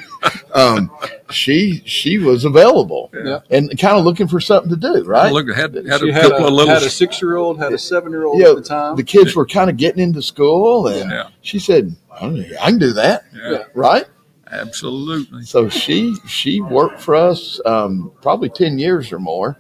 um, 0.54 0.92
she 1.30 1.82
she 1.86 2.18
was 2.18 2.44
available 2.46 3.10
Yeah. 3.14 3.40
and 3.50 3.70
kind 3.80 3.98
of 3.98 4.04
looking 4.06 4.28
for 4.28 4.40
something 4.40 4.70
to 4.70 4.76
do, 4.76 5.04
right? 5.04 5.32
Look, 5.32 5.48
had, 5.56 5.74
had 5.76 6.00
She 6.02 6.10
a 6.10 6.14
had 6.14 6.24
couple 6.24 6.46
a, 6.46 6.48
of 6.48 6.54
little. 6.54 6.74
had 6.74 6.84
a 6.84 6.90
six-year-old, 6.90 7.58
had 7.60 7.74
a 7.74 7.78
seven-year-old 7.78 8.40
Yeah, 8.40 8.50
at 8.50 8.56
the 8.58 8.62
time. 8.64 8.96
The 8.96 9.04
kids 9.04 9.36
were 9.36 9.46
kind 9.46 9.70
of 9.70 9.78
getting 9.78 10.02
into 10.04 10.22
school, 10.22 10.88
and 10.88 11.10
yeah, 11.12 11.30
she 11.42 11.60
said, 11.60 11.96
"I 12.12 12.26
I 12.62 12.70
can 12.70 12.80
do 12.80 12.94
that, 12.94 13.24
yeah, 13.34 13.64
right?" 13.74 14.06
absolutely. 14.52 15.44
So 15.44 15.70
she 15.70 16.16
she 16.28 16.62
worked 16.62 17.00
for 17.00 17.16
us 17.16 17.60
um, 17.66 18.12
probably 18.22 18.50
ten 18.50 18.78
years 18.80 19.12
or 19.12 19.20
more, 19.20 19.58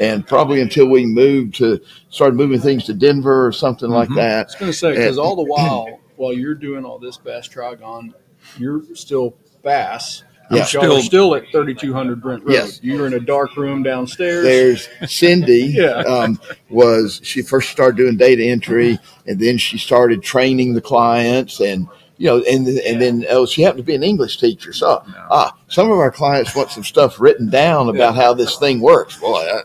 and 0.00 0.26
probably 0.26 0.60
until 0.60 0.88
we 0.88 1.06
moved 1.06 1.54
to 1.56 1.80
started 2.10 2.34
moving 2.36 2.60
things 2.60 2.84
to 2.86 2.94
Denver 2.94 3.46
or 3.46 3.52
something 3.52 3.88
like 3.90 4.08
Mhm. 4.08 4.18
I 4.18 4.22
that. 4.28 4.46
was 4.46 4.54
going 4.56 4.72
to 4.72 4.76
say 4.78 4.92
because 4.96 5.18
all 5.18 5.36
the 5.36 5.44
while, 5.44 6.00
while 6.16 6.32
you're 6.32 6.54
doing 6.54 6.84
all 6.84 6.98
this 6.98 7.16
Bass 7.16 7.48
Trigon, 7.48 8.12
you're 8.58 8.82
still 8.94 9.36
Bass. 9.62 10.24
Yeah. 10.52 10.58
Y'all 10.58 10.66
Still- 10.66 10.96
are 10.98 11.02
still 11.02 11.34
at 11.34 11.44
3200 11.52 12.20
Brent 12.22 12.44
Road. 12.44 12.52
Yes. 12.52 12.80
You're 12.82 13.06
in 13.06 13.14
a 13.14 13.20
dark 13.20 13.56
room 13.56 13.82
downstairs. 13.82 14.44
There's 14.44 14.88
Cindy. 15.12 15.62
Yeah. 15.82 15.90
um, 16.00 16.40
was 16.70 17.20
she 17.24 17.42
first 17.42 17.70
started 17.70 17.96
doing 17.96 18.16
data 18.16 18.44
entry, 18.44 18.98
and 19.26 19.38
then 19.40 19.58
she 19.58 19.78
started 19.78 20.22
training 20.22 20.74
the 20.74 20.80
clients, 20.80 21.60
and 21.60 21.88
you 22.18 22.26
know, 22.28 22.42
and 22.50 22.66
and 22.68 23.00
then 23.02 23.24
oh, 23.30 23.46
she 23.46 23.62
happened 23.62 23.78
to 23.78 23.84
be 23.84 23.94
an 23.94 24.02
English 24.02 24.38
teacher. 24.38 24.72
So 24.72 25.02
ah, 25.30 25.56
some 25.68 25.90
of 25.90 25.98
our 25.98 26.10
clients 26.12 26.54
want 26.54 26.70
some 26.70 26.84
stuff 26.84 27.20
written 27.20 27.48
down 27.50 27.88
about 27.88 28.14
how 28.14 28.34
this 28.34 28.56
thing 28.58 28.80
works. 28.80 29.18
Boy, 29.18 29.40
I, 29.40 29.60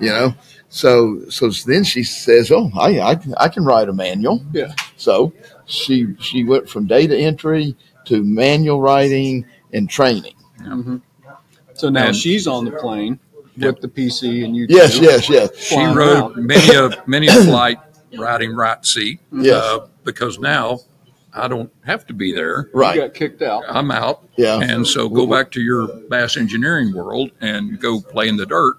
you 0.00 0.08
know. 0.08 0.34
So 0.70 1.20
so 1.28 1.50
then 1.66 1.84
she 1.84 2.02
says, 2.02 2.50
"Oh, 2.50 2.70
I, 2.78 3.00
I 3.00 3.14
can- 3.16 3.34
I 3.36 3.48
can 3.48 3.64
write 3.64 3.88
a 3.88 3.92
manual." 3.92 4.42
Yeah. 4.52 4.72
So 4.96 5.32
she 5.66 6.14
she 6.20 6.44
went 6.44 6.68
from 6.68 6.86
data 6.86 7.16
entry 7.16 7.76
to 8.06 8.22
manual 8.24 8.80
writing 8.80 9.44
and 9.72 9.88
training. 9.88 10.34
hmm 10.62 10.96
So 11.74 11.88
now 11.88 12.08
And- 12.08 12.16
she's 12.16 12.46
on 12.46 12.64
the 12.64 12.72
plane 12.72 13.18
Yep. 13.56 13.74
with 13.74 13.82
the 13.82 13.88
PC 13.88 14.44
and 14.44 14.56
you. 14.56 14.66
Yes, 14.68 14.98
yes, 14.98 15.28
yes. 15.28 15.54
She 15.56 15.76
rode 15.76 15.96
around. 15.96 16.36
many 16.46 16.74
a 16.74 16.90
many 17.06 17.26
a 17.26 17.32
flight 17.32 17.78
riding 18.18 18.54
right 18.54 18.84
seat. 18.86 19.20
Yes. 19.32 19.62
Uh, 19.62 19.86
because 20.04 20.38
now 20.38 20.80
I 21.34 21.46
don't 21.48 21.70
have 21.84 22.06
to 22.06 22.14
be 22.14 22.32
there. 22.32 22.68
You 22.72 22.80
Right. 22.80 22.96
got 22.96 23.14
kicked 23.14 23.42
out. 23.42 23.64
I'm 23.68 23.90
out. 23.90 24.26
Yeah. 24.36 24.60
And 24.60 24.86
so 24.86 25.08
go 25.08 25.26
back 25.26 25.50
to 25.52 25.60
your 25.60 25.88
bass 26.08 26.36
engineering 26.36 26.94
world 26.94 27.30
and 27.40 27.78
go 27.78 28.00
play 28.00 28.28
in 28.28 28.36
the 28.36 28.46
dirt, 28.46 28.76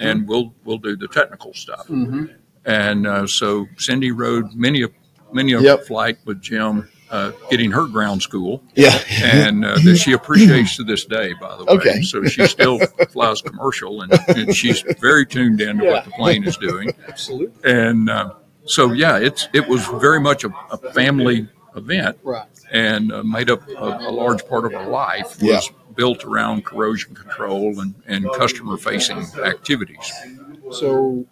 and 0.00 0.26
we'll 0.26 0.52
we'll 0.64 0.78
do 0.78 0.96
the 0.96 1.08
technical 1.08 1.52
stuff. 1.54 1.86
hmm 1.86 2.24
And 2.64 3.06
uh, 3.06 3.26
so 3.26 3.66
Cindy 3.78 4.10
rode 4.10 4.54
many 4.54 4.82
a 4.82 4.88
many 5.32 5.52
a 5.52 5.60
Yep. 5.60 5.84
flight 5.86 6.18
with 6.24 6.40
Jim, 6.40 6.88
uh, 7.14 7.30
getting 7.50 7.70
her 7.70 7.86
ground 7.86 8.20
school, 8.22 8.62
Yeah. 8.74 8.98
and 9.22 9.64
uh, 9.64 9.78
that 9.84 9.96
she 9.96 10.12
appreciates 10.12 10.76
to 10.76 10.84
this 10.84 11.04
day. 11.04 11.32
By 11.40 11.56
the 11.56 11.64
way, 11.64 11.72
Okay. 11.74 12.02
so 12.02 12.24
she 12.24 12.46
still 12.46 12.78
flies 13.14 13.40
commercial, 13.42 14.02
and, 14.02 14.10
and 14.28 14.54
she's 14.60 14.80
very 15.00 15.24
tuned 15.26 15.60
in 15.60 15.78
to 15.78 15.84
what 15.90 16.04
the 16.04 16.10
plane 16.12 16.44
is 16.44 16.56
doing. 16.56 16.92
Absolutely. 17.08 17.52
And 17.70 18.10
uh, 18.10 18.32
so 18.64 18.92
yeah, 18.92 19.18
it's 19.18 19.48
it 19.52 19.68
was 19.68 19.82
very 20.00 20.20
much 20.20 20.44
a, 20.44 20.50
a 20.72 20.78
family 20.92 21.48
event 21.76 22.16
Right. 22.22 22.46
and 22.72 23.12
uh, 23.12 23.22
made 23.22 23.50
up 23.50 23.60
a, 23.68 23.88
a 24.08 24.12
large 24.22 24.42
part 24.48 24.64
of 24.64 24.74
our 24.74 24.88
life 24.88 25.30
was 25.42 25.66
Yeah. 25.68 25.74
built 25.96 26.24
around 26.24 26.64
corrosion 26.64 27.14
control 27.14 27.80
and, 27.80 27.94
and 28.06 28.20
customer 28.32 28.76
facing 28.76 29.18
activities. 29.44 30.06
So 30.70 31.26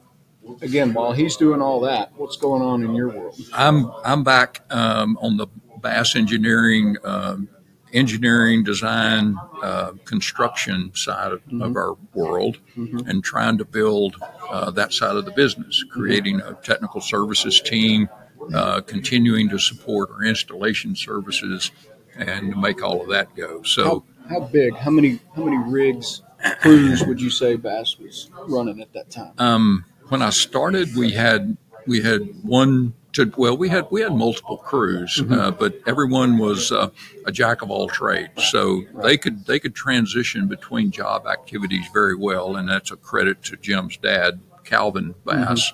again, 0.61 0.93
while 0.95 1.13
he's 1.13 1.37
doing 1.37 1.61
all 1.63 1.81
that, 1.83 2.13
what's 2.17 2.37
going 2.37 2.63
on 2.63 2.83
in 2.83 2.95
your 2.95 3.09
world? 3.09 3.39
I'm 3.53 3.91
I'm 4.05 4.23
back 4.25 4.63
um, 4.71 5.17
on 5.21 5.37
the 5.37 5.47
Bass 5.83 6.17
Engineering 6.17 6.97
um, 7.05 7.49
engineering 7.93 8.65
design 8.65 9.37
uh, 9.63 9.93
construction 10.07 10.91
side 10.95 11.31
of, 11.31 11.43
of 11.61 11.77
our 11.77 11.95
world 12.15 12.59
Mhm. 12.75 13.07
and 13.07 13.23
trying 13.23 13.59
to 13.59 13.67
build 13.67 14.17
uh, 14.51 14.71
that 14.71 14.95
side 14.95 15.15
of 15.15 15.27
the 15.27 15.31
business, 15.33 15.85
creating 15.91 16.41
a 16.41 16.55
technical 16.55 17.03
services 17.03 17.61
team, 17.61 18.09
uh, 18.55 18.81
continuing 18.81 19.51
to 19.51 19.59
support 19.59 20.09
our 20.11 20.25
installation 20.25 20.97
services 20.97 21.71
and 22.17 22.57
make 22.57 22.83
all 22.83 23.03
of 23.03 23.09
that 23.11 23.35
go. 23.37 23.63
So 23.63 23.85
How, 23.85 24.05
how 24.31 24.41
big? 24.47 24.75
How 24.75 24.91
many? 24.91 25.21
How 25.37 25.45
many 25.45 25.59
rigs, 25.59 26.23
crews 26.61 27.05
would 27.05 27.21
you 27.21 27.29
say 27.29 27.57
Bass 27.57 27.99
was 27.99 28.31
running 28.49 28.81
at 28.81 28.95
that 28.95 29.11
time? 29.11 29.33
Um, 29.37 29.85
when 30.09 30.23
I 30.23 30.31
started, 30.31 30.97
we 30.97 31.11
had 31.13 31.59
we 31.87 32.01
had 32.03 32.23
one 32.43 32.95
to 33.13 33.31
well, 33.37 33.57
we 33.57 33.69
had 33.69 33.87
we 33.91 34.01
had 34.01 34.15
multiple 34.15 34.57
crews, 34.57 35.23
uh, 35.31 35.51
but 35.51 35.79
everyone 35.87 36.39
was 36.39 36.73
uh, 36.73 36.89
a 37.27 37.33
jack 37.33 37.61
of 37.63 37.71
all 37.71 37.89
trades, 37.89 38.45
so 38.51 38.83
they 39.03 39.17
could 39.19 39.45
they 39.47 39.59
could 39.59 39.75
transition 39.75 40.49
between 40.49 40.91
job 40.91 41.27
activities 41.27 41.85
very 41.93 42.17
well, 42.17 42.57
and 42.57 42.69
that's 42.69 42.91
a 42.91 42.97
credit 42.97 43.43
to 43.45 43.57
Jim's 43.57 43.97
dad, 43.99 44.41
Calvin 44.65 45.15
Bass, 45.27 45.73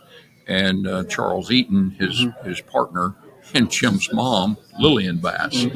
and 0.48 0.86
uh, 0.88 1.04
Charles 1.04 1.50
Eaton, 1.52 1.90
his 1.90 2.26
his 2.44 2.60
partner, 2.60 3.14
and 3.54 3.70
Jim's 3.70 4.12
mom, 4.12 4.56
Lillian 4.80 5.18
Bass. 5.18 5.66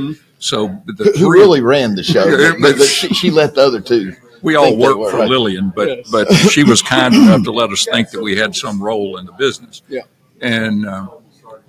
So 0.41 0.83
the 0.87 1.05
Who, 1.05 1.13
who 1.13 1.13
three- 1.13 1.41
really 1.41 1.61
ran 1.61 1.95
the 1.95 2.03
show? 2.03 2.25
But, 2.61 2.77
but 2.79 2.85
she, 2.87 3.15
she 3.15 3.31
let 3.31 3.55
the 3.55 3.61
other 3.61 3.81
two. 3.81 4.13
we 4.43 4.57
all 4.57 4.77
worked 4.77 4.99
were, 4.99 5.11
for 5.13 5.19
right. 5.19 5.31
Lillian, 5.31 5.73
but 5.77 5.87
Yes. 5.89 6.11
but 6.11 6.33
she 6.33 6.65
was 6.65 6.83
kind 6.83 7.15
enough 7.15 7.45
to 7.45 7.53
let 7.53 7.71
us 7.71 7.85
think 7.93 8.11
that 8.11 8.21
we 8.21 8.35
had 8.37 8.57
some 8.57 8.83
role 8.83 9.17
in 9.19 9.27
the 9.27 9.33
business. 9.33 9.83
Yeah. 9.89 10.01
And 10.43 10.87
uh, 10.87 11.09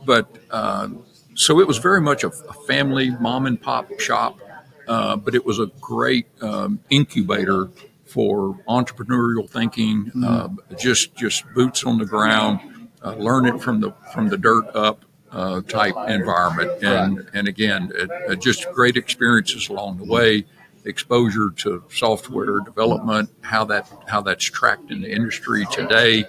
but 0.05 0.27
uh, 0.51 0.89
so 1.35 1.59
it 1.59 1.67
was 1.67 1.77
very 1.77 2.01
much 2.01 2.23
a, 2.23 2.27
a 2.27 2.53
family 2.67 3.11
mom 3.11 3.45
and 3.45 3.61
pop 3.61 3.99
shop, 3.99 4.39
uh, 4.87 5.15
but 5.15 5.35
it 5.35 5.45
was 5.45 5.59
a 5.59 5.67
great 5.79 6.27
um, 6.41 6.79
incubator 6.89 7.69
for 8.05 8.59
entrepreneurial 8.67 9.49
thinking. 9.49 10.11
Uh, 10.25 10.49
just 10.77 11.15
just 11.15 11.45
boots 11.53 11.83
on 11.83 11.97
the 11.97 12.05
ground, 12.05 12.59
uh, 13.03 13.15
learn 13.15 13.45
it 13.45 13.61
from 13.61 13.79
the 13.79 13.91
from 14.13 14.29
the 14.29 14.37
dirt 14.37 14.65
up. 14.75 15.05
Uh, 15.31 15.61
type 15.61 15.95
environment, 16.09 16.83
and 16.83 17.27
and 17.33 17.47
again, 17.47 17.91
it, 17.95 18.07
it 18.29 18.39
just 18.39 18.71
great 18.71 18.95
experiences 18.95 19.67
along 19.67 19.97
the 19.97 20.05
way 20.05 20.45
exposure 20.85 21.49
to 21.49 21.83
software 21.89 22.59
development, 22.59 23.31
how 23.41 23.65
that 23.65 23.91
how 24.07 24.21
that's 24.21 24.43
tracked 24.45 24.91
in 24.91 25.01
the 25.01 25.11
industry 25.11 25.65
today, 25.71 26.23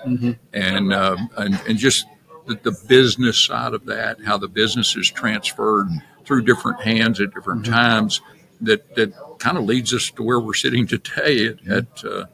and, 0.55 0.93
um, 0.95 1.29
and 1.37 1.61
and 1.69 1.77
just 1.79 2.07
the, 2.47 2.55
the 2.63 2.77
business 2.89 3.41
side 3.43 3.75
of 3.75 3.87
that, 3.87 4.19
how 4.25 4.37
the 4.39 4.49
business 4.49 4.97
is 4.97 5.11
transferred 5.11 5.89
through 6.25 6.43
different 6.43 6.81
hands 6.83 7.21
at 7.21 7.33
different 7.35 7.65
times. 7.67 8.21
That 8.61 8.95
that 8.97 9.13
kind 9.39 9.59
of 9.59 9.65
leads 9.65 9.93
us 9.93 10.11
to 10.13 10.23
where 10.23 10.41
we're 10.41 10.55
sitting 10.55 10.87
today 10.87 11.47
at. 11.49 11.67
at 11.69 12.05
uh, 12.05 12.25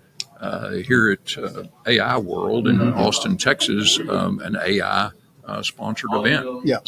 uh, 0.40 0.70
here 0.76 1.10
at 1.10 1.36
uh, 1.36 1.64
AI 1.86 2.16
World 2.16 2.66
in 2.66 2.80
Austin, 2.94 3.36
Texas, 3.36 4.00
um, 4.08 4.40
an 4.40 4.56
AI 4.56 5.10
uh, 5.44 5.62
sponsored 5.62 6.08
event. 6.14 6.64
Yeah. 6.64 6.78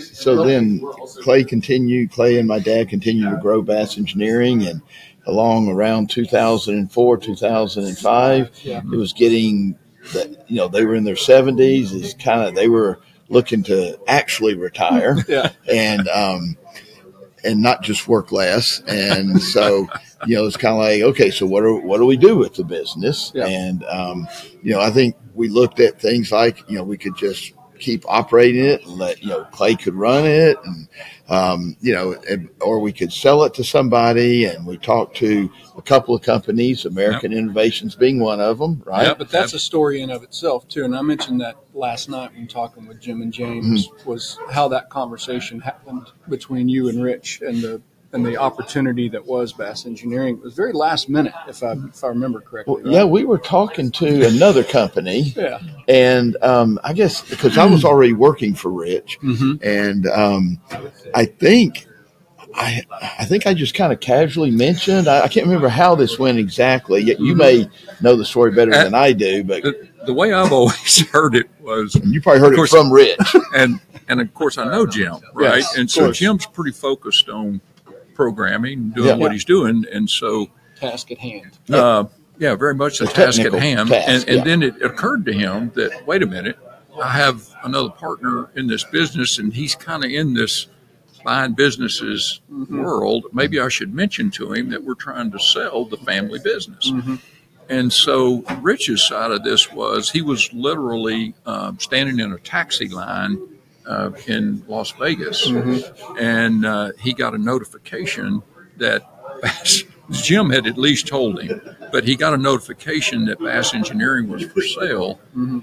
So 0.00 0.44
then 0.44 0.80
Clay 1.22 1.44
continued, 1.44 2.10
Clay 2.10 2.36
and 2.38 2.48
my 2.48 2.58
dad 2.58 2.88
continued 2.88 3.30
to 3.30 3.36
grow 3.36 3.62
Bass 3.62 3.96
Engineering 3.96 4.64
and 4.66 4.82
along 5.26 5.68
around 5.68 6.10
2004, 6.10 7.16
2005, 7.18 8.50
Yeah. 8.64 8.78
it 8.78 8.84
was 8.96 9.12
getting 9.12 9.78
that 10.12 10.44
you 10.48 10.56
know 10.56 10.68
they 10.68 10.84
were 10.84 10.94
in 10.94 11.04
their 11.04 11.16
seventies. 11.16 11.92
Is 11.92 12.14
kind 12.14 12.42
of 12.42 12.54
they 12.54 12.68
were 12.68 13.00
looking 13.28 13.62
to 13.64 13.98
actually 14.08 14.54
retire, 14.54 15.16
Yeah. 15.28 15.52
and 15.70 16.08
um, 16.08 16.56
and 17.44 17.62
not 17.62 17.82
just 17.82 18.08
work 18.08 18.32
less. 18.32 18.80
And 18.86 19.40
so 19.42 19.88
you 20.26 20.36
know 20.36 20.46
it's 20.46 20.56
kind 20.56 20.74
of 20.74 20.80
like 20.80 21.02
okay, 21.14 21.30
so 21.30 21.46
what 21.46 21.62
do 21.62 21.76
what 21.76 21.98
do 21.98 22.06
we 22.06 22.16
do 22.16 22.36
with 22.36 22.54
the 22.54 22.64
business? 22.64 23.32
Yeah. 23.34 23.46
And 23.46 23.84
um, 23.84 24.28
you 24.62 24.72
know 24.72 24.80
I 24.80 24.90
think 24.90 25.16
we 25.34 25.48
looked 25.48 25.80
at 25.80 26.00
things 26.00 26.32
like 26.32 26.68
you 26.68 26.76
know 26.76 26.84
we 26.84 26.98
could 26.98 27.16
just 27.16 27.52
keep 27.80 28.04
operating 28.08 28.64
it 28.64 28.84
and 28.84 28.92
let 28.92 29.22
you 29.22 29.28
know 29.28 29.44
Clay 29.52 29.74
could 29.74 29.94
run 29.94 30.26
it 30.26 30.56
and 30.64 30.88
um, 31.28 31.76
you 31.80 31.92
know 31.92 32.14
and, 32.28 32.48
or 32.60 32.80
we 32.80 32.92
could 32.92 33.12
sell 33.12 33.44
it 33.44 33.54
to 33.54 33.64
somebody 33.64 34.44
and 34.44 34.66
we 34.66 34.76
talked 34.76 35.16
to 35.16 35.50
a 35.76 35.82
couple 35.82 36.14
of 36.14 36.22
companies 36.22 36.84
American 36.84 37.32
Innovations 37.32 37.94
being 37.96 38.20
one 38.20 38.40
of 38.40 38.58
them 38.58 38.82
right 38.84 39.06
Yeah, 39.06 39.14
but 39.14 39.30
that's 39.30 39.54
a 39.54 39.58
story 39.58 40.02
in 40.02 40.10
of 40.10 40.22
itself 40.22 40.68
too. 40.68 40.84
And 40.84 40.94
I 40.96 41.02
mentioned 41.02 41.40
that 41.40 41.56
last 41.74 42.08
night 42.08 42.32
when 42.34 42.46
talking 42.46 42.86
with 42.86 43.00
Jim 43.00 43.22
and 43.22 43.32
James 43.32 43.88
Mm-hmm. 43.88 44.08
was 44.10 44.38
how 44.50 44.68
that 44.68 44.90
conversation 44.90 45.60
happened 45.60 46.06
between 46.28 46.68
you 46.68 46.88
and 46.88 47.02
Rich 47.02 47.40
and 47.42 47.62
the 47.62 47.80
and 48.12 48.26
the 48.26 48.36
opportunity 48.36 49.08
that 49.08 49.24
was 49.24 49.52
Bass 49.52 49.86
Engineering. 49.86 50.36
It 50.36 50.42
was 50.42 50.54
very 50.54 50.72
last 50.72 51.08
minute, 51.08 51.32
if 51.48 51.62
I 51.62 51.72
if 51.88 52.02
I 52.02 52.08
remember 52.08 52.40
correctly. 52.40 52.74
well, 52.74 52.82
right? 52.84 52.92
yeah 52.92 53.04
we 53.04 53.24
were 53.24 53.38
talking 53.38 53.90
to 53.92 54.26
another 54.26 54.64
company 54.64 55.32
Yeah. 55.36 55.58
and 55.88 56.36
um, 56.42 56.78
I 56.82 56.92
guess 56.92 57.22
because 57.28 57.56
I 57.56 57.66
was 57.66 57.84
already 57.84 58.12
working 58.12 58.54
for 58.54 58.70
Rich 58.70 59.18
Mm-hmm. 59.22 59.52
and 59.62 60.06
um, 60.08 60.60
I 61.14 61.26
think 61.26 61.86
I 62.54 62.82
I 63.20 63.24
think 63.26 63.46
I 63.46 63.54
just 63.54 63.74
kind 63.74 63.92
of 63.92 64.00
casually 64.00 64.50
mentioned 64.50 65.06
I, 65.06 65.20
I 65.22 65.28
can't 65.28 65.46
remember 65.46 65.68
how 65.68 65.94
this 65.94 66.18
went 66.18 66.38
exactly. 66.38 67.00
Yet 67.02 67.20
You 67.20 67.36
may 67.36 67.70
know 68.00 68.16
the 68.16 68.24
story 68.24 68.50
better 68.50 68.72
than 68.72 68.94
I 68.94 69.12
do, 69.12 69.44
but 69.44 69.62
The, 69.62 69.88
the 70.06 70.12
way 70.14 70.32
I've 70.32 70.50
always 70.52 70.98
heard 71.10 71.36
it 71.36 71.48
was, 71.60 71.94
you 72.04 72.20
probably 72.20 72.40
heard 72.40 72.48
Of 72.48 72.52
it 72.54 72.56
course. 72.56 72.70
from 72.72 72.92
Rich. 72.92 73.18
and 73.54 73.78
and 74.08 74.20
of 74.20 74.34
course 74.34 74.58
I 74.58 74.64
know 74.64 74.84
Jim, 74.84 75.14
right? 75.32 75.58
Yes, 75.58 75.76
and 75.78 75.88
so 75.88 76.06
course. 76.06 76.18
Jim's 76.18 76.44
pretty 76.46 76.72
focused 76.72 77.28
on 77.28 77.60
programming, 78.24 78.90
doing 78.90 79.08
Yeah. 79.08 79.14
what 79.14 79.32
he's 79.32 79.46
doing, 79.46 79.86
and 79.90 80.08
so 80.10 80.50
Task 80.78 81.10
at 81.10 81.18
hand. 81.18 81.52
Yeah. 81.66 81.76
uh, 81.78 82.04
yeah, 82.38 82.54
very 82.54 82.74
much 82.74 82.98
the, 82.98 83.04
The 83.06 83.12
task 83.12 83.38
at 83.40 83.44
technical 83.44 83.60
hand. 83.60 83.88
task, 83.88 84.08
and 84.08 84.28
and 84.28 84.38
yeah. 84.38 84.44
then 84.44 84.62
it 84.62 84.82
occurred 84.82 85.24
to 85.26 85.32
him 85.32 85.72
that 85.74 86.06
wait 86.06 86.22
a 86.22 86.26
minute, 86.26 86.58
I 87.02 87.08
have 87.12 87.48
another 87.64 87.88
partner 87.90 88.50
in 88.56 88.66
this 88.66 88.84
business, 88.84 89.38
and 89.38 89.52
he's 89.54 89.74
kind 89.74 90.04
of 90.04 90.10
in 90.10 90.34
this 90.34 90.66
buying 91.24 91.52
businesses 91.54 92.40
world. 92.70 93.24
Maybe 93.32 93.58
I 93.60 93.68
should 93.68 93.94
mention 93.94 94.30
to 94.32 94.52
him 94.52 94.68
that 94.70 94.82
we're 94.84 94.94
trying 95.08 95.30
to 95.32 95.38
sell 95.38 95.84
the 95.86 95.96
family 95.98 96.38
business. 96.42 96.92
And 97.68 97.92
so 97.92 98.42
Rich's 98.62 99.02
side 99.06 99.30
of 99.30 99.44
this 99.44 99.70
was 99.72 100.10
he 100.10 100.22
was 100.22 100.52
literally 100.52 101.34
um, 101.46 101.78
standing 101.78 102.18
in 102.18 102.32
a 102.32 102.38
taxi 102.38 102.88
line 102.88 103.38
uh, 103.90 104.12
in 104.28 104.64
Las 104.68 104.92
Vegas, 104.92 105.46
and 106.18 106.64
uh, 106.64 106.92
he 107.00 107.12
got 107.12 107.34
a 107.34 107.38
notification 107.38 108.40
that 108.76 109.02
Jim 110.10 110.50
had 110.50 110.66
at 110.66 110.78
least 110.78 111.08
told 111.08 111.42
him, 111.42 111.60
but 111.90 112.04
he 112.04 112.14
got 112.14 112.32
a 112.32 112.36
notification 112.36 113.24
that 113.24 113.40
Bass 113.40 113.74
Engineering 113.74 114.28
was 114.28 114.44
for 114.44 114.62
sale, 114.62 115.20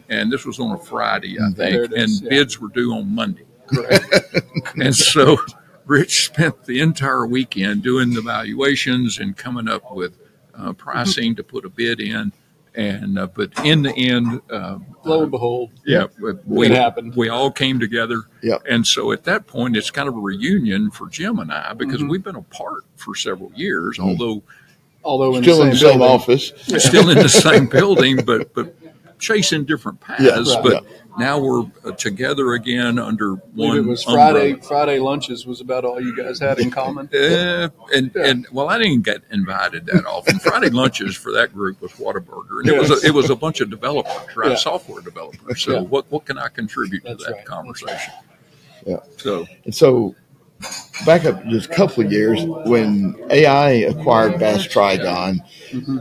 and 0.10 0.32
this 0.32 0.46
was 0.46 0.60
on 0.60 0.72
a 0.72 0.78
Friday, 0.78 1.38
I 1.40 1.52
think, 1.54 1.76
it 1.76 1.94
is, 1.94 2.20
and 2.20 2.24
yeah. 2.24 2.30
bids 2.30 2.60
were 2.60 2.70
due 2.70 2.94
on 2.94 3.16
Monday. 3.16 3.46
and 4.76 4.96
so 4.96 5.38
Rich 5.86 6.26
spent 6.26 6.66
the 6.66 6.82
entire 6.82 7.26
weekend 7.26 7.84
doing 7.84 8.13
the 8.13 8.22
valuations 8.22 9.20
and 9.20 9.38
coming 9.38 9.70
up 9.70 9.90
with 9.94 10.18
uh, 10.54 10.74
pricing 10.74 11.36
to 11.36 11.44
put 11.44 11.66
a 11.66 11.70
bid 11.70 12.02
in. 12.02 12.34
And 12.78 13.18
uh, 13.18 13.28
but 13.28 13.52
in 13.66 13.82
the 13.82 13.92
end, 13.98 14.40
uh, 14.52 14.78
Lo 15.04 15.24
and 15.24 15.32
behold, 15.32 15.72
yeah, 15.84 16.06
we 16.46 16.68
It 16.68 16.72
happened. 16.74 17.16
We 17.16 17.28
all 17.28 17.50
came 17.52 17.80
together. 17.80 18.22
Yep. 18.44 18.62
And 18.70 18.86
so 18.86 19.12
at 19.12 19.24
that 19.24 19.48
point, 19.48 19.76
it's 19.76 19.90
kind 19.92 20.08
of 20.08 20.16
a 20.16 20.20
reunion 20.20 20.92
for 20.92 21.10
Jim 21.10 21.40
and 21.40 21.52
I 21.52 21.74
because 21.74 22.02
Mm-hmm. 22.02 22.08
we've 22.10 22.24
been 22.24 22.36
apart 22.36 22.84
for 22.96 23.16
several 23.16 23.52
years, 23.56 23.98
although 24.00 24.44
although 25.04 25.36
in 25.38 25.44
Still 25.44 25.58
the 25.58 25.63
in 25.63 25.70
the 25.72 25.76
same 25.76 25.90
same 25.90 26.00
building. 26.00 26.16
office. 26.16 26.54
still 26.78 27.10
in 27.10 27.18
the 27.18 27.30
same 27.30 27.66
building, 27.80 28.24
but 28.24 28.54
but 28.54 28.76
chasing 29.20 29.66
different 29.66 30.00
paths. 30.00 30.24
Yeah, 30.24 30.38
right. 30.56 30.64
but 30.64 30.86
now 31.18 31.40
we're 31.40 31.64
uh, 31.84 31.92
together 31.94 32.54
again 32.54 33.00
under 33.00 33.36
one. 33.56 33.78
it 33.78 33.82
was 33.86 34.06
umbrella. 34.06 34.32
Friday. 34.34 34.54
Friday 34.62 35.00
lunches 35.00 35.46
was 35.48 35.62
about 35.62 35.84
all 35.86 36.00
you 36.00 36.16
guys 36.16 36.40
had 36.40 36.60
in 36.60 36.70
common. 36.72 37.10
Uh, 37.14 37.70
and 37.94 38.12
Yeah. 38.16 38.26
and 38.28 38.48
well, 38.52 38.70
I 38.70 38.78
didn't 38.78 39.02
get 39.02 39.22
invited 39.32 39.86
that 39.88 40.06
often. 40.06 40.38
Friday 40.40 40.70
lunches 40.70 41.16
for 41.16 41.32
that 41.34 41.54
group 41.54 41.82
was 41.82 41.92
Whataburger, 41.94 42.60
and 42.60 42.70
it 42.70 42.78
was 42.78 42.92
a, 42.92 43.08
it 43.08 43.14
was 43.14 43.30
a 43.30 43.36
bunch 43.36 43.62
of 43.62 43.70
developers, 43.70 44.36
right? 44.36 44.52
Yeah. 44.52 44.56
Software 44.56 45.02
developers. 45.02 45.62
So 45.64 45.74
Yeah. 45.74 45.80
what 45.82 46.06
what 46.12 46.26
can 46.26 46.38
I 46.38 46.50
contribute 46.50 47.04
That's 47.04 47.24
to 47.24 47.32
that 47.32 47.36
right. 47.38 47.46
conversation? 47.46 48.14
Yeah. 48.86 48.98
So 49.18 49.46
And 49.66 49.74
so, 49.74 50.16
back 51.06 51.26
up 51.26 51.44
just 51.48 51.70
a 51.70 51.74
couple 51.74 52.06
of 52.06 52.12
years 52.12 52.44
when 52.66 53.16
AI 53.30 53.70
acquired 53.70 54.40
Bass 54.40 54.68
Trigon, 54.68 55.40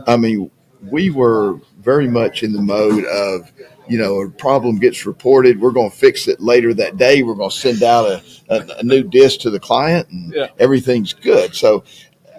I 0.07 0.15
mean, 0.17 0.49
we 0.91 1.09
were 1.09 1.59
very 1.87 2.09
much 2.09 2.43
in 2.43 2.51
the 2.51 2.61
mode 2.61 3.05
of, 3.05 3.49
you 3.87 3.97
know, 3.97 4.19
a 4.19 4.29
problem 4.29 4.77
gets 4.77 5.05
reported, 5.05 5.57
we're 5.61 5.71
going 5.71 5.89
to 5.89 5.95
fix 5.95 6.27
it 6.27 6.41
later 6.41 6.73
that 6.73 6.97
day. 6.97 7.23
We're 7.23 7.33
going 7.33 7.49
to 7.49 7.55
send 7.55 7.81
out 7.81 8.05
a, 8.05 8.21
a, 8.49 8.79
a 8.79 8.83
new 8.83 9.03
disc 9.03 9.39
to 9.41 9.49
the 9.49 9.59
client, 9.61 10.09
and 10.09 10.33
Yeah. 10.33 10.47
everything's 10.59 11.13
good. 11.13 11.55
So, 11.55 11.85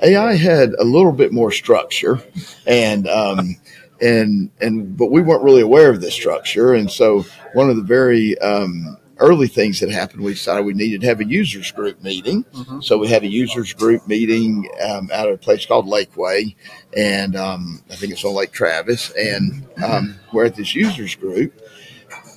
AI 0.02 0.34
had 0.36 0.74
a 0.78 0.84
little 0.84 1.12
bit 1.12 1.32
more 1.32 1.50
structure, 1.50 2.20
and 2.66 3.08
um, 3.08 3.56
and 4.02 4.50
and 4.60 4.94
but 4.98 5.10
we 5.10 5.22
weren't 5.22 5.42
really 5.42 5.62
aware 5.62 5.90
of 5.90 6.02
this 6.02 6.12
structure, 6.12 6.74
and 6.74 6.90
so 6.90 7.24
one 7.54 7.70
of 7.70 7.76
the 7.76 7.82
very 7.82 8.36
um, 8.40 8.98
early 9.18 9.48
things 9.48 9.80
that 9.80 9.90
happened, 9.90 10.22
we 10.22 10.32
decided 10.32 10.64
we 10.64 10.74
needed 10.74 11.00
to 11.02 11.06
have 11.08 11.20
a 11.20 11.24
users 11.26 11.70
group 11.72 12.02
meeting. 12.02 12.44
So 12.82 12.98
we 12.98 13.08
had 13.08 13.22
a 13.22 13.28
users 13.28 13.72
group 13.72 14.06
meeting 14.06 14.68
um, 14.82 15.10
out 15.12 15.28
at 15.28 15.34
a 15.34 15.38
place 15.38 15.66
called 15.66 15.86
Lakeway, 15.86 16.54
and 16.96 17.36
um, 17.36 17.82
I 17.90 17.96
think 17.96 18.12
it's 18.12 18.24
on 18.24 18.34
Lake 18.34 18.52
Travis, 18.52 19.10
and 19.10 19.66
um, 19.84 20.16
we're 20.32 20.46
at 20.46 20.54
this 20.54 20.74
users 20.74 21.14
group, 21.14 21.52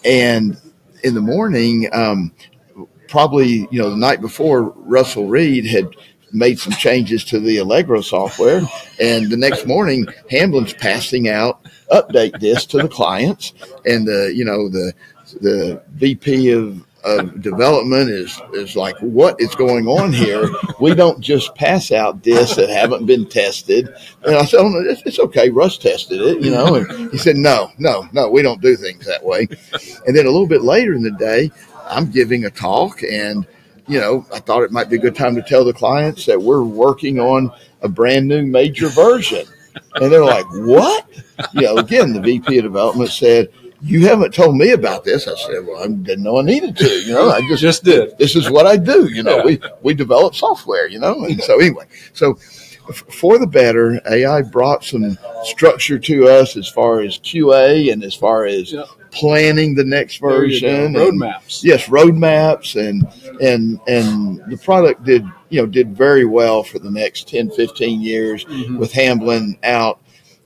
and 0.03 0.57
in 1.03 1.13
the 1.13 1.21
morning, 1.21 1.89
um, 1.93 2.31
probably 3.07 3.67
you 3.71 3.79
know 3.81 3.89
the 3.89 3.97
night 3.97 4.21
before, 4.21 4.69
Russell 4.75 5.27
Reed 5.27 5.65
had 5.65 5.87
made 6.33 6.57
some 6.59 6.73
changes 6.73 7.25
to 7.25 7.39
the 7.39 7.57
Allegro 7.57 8.01
software, 8.01 8.61
and 8.99 9.29
the 9.29 9.37
next 9.37 9.67
morning, 9.67 10.07
Hamblin's 10.29 10.73
passing 10.73 11.27
out 11.27 11.63
update 11.91 12.39
this 12.39 12.65
to 12.67 12.77
the 12.77 12.87
clients, 12.87 13.53
and 13.85 14.07
the 14.07 14.31
you 14.33 14.45
know 14.45 14.69
the 14.69 14.93
the 15.33 15.81
VP 15.91 16.51
of 16.51 16.85
of 17.03 17.41
development 17.41 18.11
is 18.11 18.39
is 18.53 18.75
like, 18.75 18.95
what 18.99 19.39
is 19.41 19.55
going 19.55 19.87
on 19.87 20.13
here? 20.13 20.47
We 20.79 20.93
don't 20.93 21.19
just 21.19 21.55
pass 21.55 21.91
out 21.91 22.21
discs 22.21 22.55
that 22.57 22.69
haven't 22.69 23.05
been 23.07 23.27
tested. 23.27 23.89
And 24.23 24.35
I 24.35 24.45
said, 24.45 24.59
oh, 24.59 24.69
no, 24.69 24.79
it's, 24.87 25.01
it's 25.05 25.19
okay. 25.19 25.49
Russ 25.49 25.77
tested 25.79 26.21
it, 26.21 26.41
you 26.41 26.51
know. 26.51 26.75
And 26.75 27.11
he 27.11 27.17
said, 27.17 27.37
no, 27.37 27.71
no, 27.79 28.07
no, 28.13 28.29
we 28.29 28.43
don't 28.43 28.61
do 28.61 28.75
things 28.75 29.05
that 29.07 29.23
way. 29.23 29.47
And 30.05 30.15
then 30.15 30.25
a 30.25 30.31
little 30.31 30.47
bit 30.47 30.61
later 30.61 30.93
in 30.93 31.01
the 31.01 31.11
day, 31.11 31.51
I'm 31.85 32.11
giving 32.11 32.45
a 32.45 32.51
talk 32.51 33.01
and 33.03 33.47
you 33.87 33.99
know, 33.99 34.25
I 34.33 34.39
thought 34.39 34.63
it 34.63 34.71
might 34.71 34.89
be 34.89 34.95
a 34.95 34.99
good 34.99 35.15
time 35.15 35.35
to 35.35 35.41
tell 35.41 35.65
the 35.65 35.73
clients 35.73 36.25
that 36.27 36.41
we're 36.41 36.63
working 36.63 37.19
on 37.19 37.51
a 37.81 37.89
brand 37.89 38.27
new 38.27 38.45
major 38.45 38.87
version. 38.87 39.45
And 39.95 40.11
they're 40.11 40.23
like, 40.23 40.45
what? 40.51 41.05
You 41.53 41.61
know, 41.61 41.77
again, 41.77 42.13
the 42.13 42.21
VP 42.21 42.59
of 42.59 42.63
development 42.63 43.09
said, 43.09 43.49
you 43.83 44.05
haven't 44.07 44.33
told 44.33 44.55
me 44.57 44.71
about 44.71 45.03
this. 45.03 45.27
I 45.27 45.35
said, 45.35 45.65
well, 45.65 45.83
I 45.83 45.87
didn't 45.87 46.23
know 46.23 46.37
I 46.39 46.43
needed 46.43 46.77
to, 46.77 46.87
you 46.87 47.13
know, 47.13 47.29
I 47.29 47.41
just, 47.49 47.61
Just 47.61 47.83
did. 47.83 48.17
this 48.17 48.35
is 48.35 48.49
what 48.49 48.67
I 48.67 48.77
do. 48.77 49.05
You 49.11 49.23
know, 49.23 49.37
Yeah. 49.37 49.43
we, 49.45 49.61
we 49.81 49.93
develop 49.93 50.35
software, 50.35 50.87
you 50.87 50.99
know, 50.99 51.23
and 51.25 51.41
so 51.41 51.59
anyway, 51.59 51.85
so 52.13 52.37
f- 52.89 53.03
for 53.09 53.37
the 53.39 53.47
better, 53.47 53.99
AI 54.09 54.41
brought 54.43 54.83
some 54.83 55.17
structure 55.43 55.97
to 55.99 56.27
us 56.27 56.55
as 56.57 56.67
far 56.67 57.01
as 57.01 57.17
QA 57.19 57.91
and 57.91 58.03
as 58.03 58.13
far 58.15 58.45
as 58.45 58.71
Yep. 58.71 58.85
planning 59.11 59.73
the 59.75 59.83
next 59.83 60.17
version. 60.21 60.93
Roadmaps. 60.93 61.63
yes 61.63 61.87
roadmaps 61.87 62.79
and 62.79 63.05
and 63.41 63.77
and 63.87 64.41
the 64.49 64.57
product 64.57 65.03
did 65.03 65.25
you 65.49 65.59
know 65.59 65.65
did 65.67 65.97
very 65.97 66.23
well 66.23 66.63
for 66.63 66.79
the 66.79 66.89
next 66.89 67.27
10 67.27 67.49
15 67.49 67.99
years 68.01 68.45
Mhm. 68.45 68.77
with 68.77 68.93
hamblin 68.93 69.57
out 69.63 69.99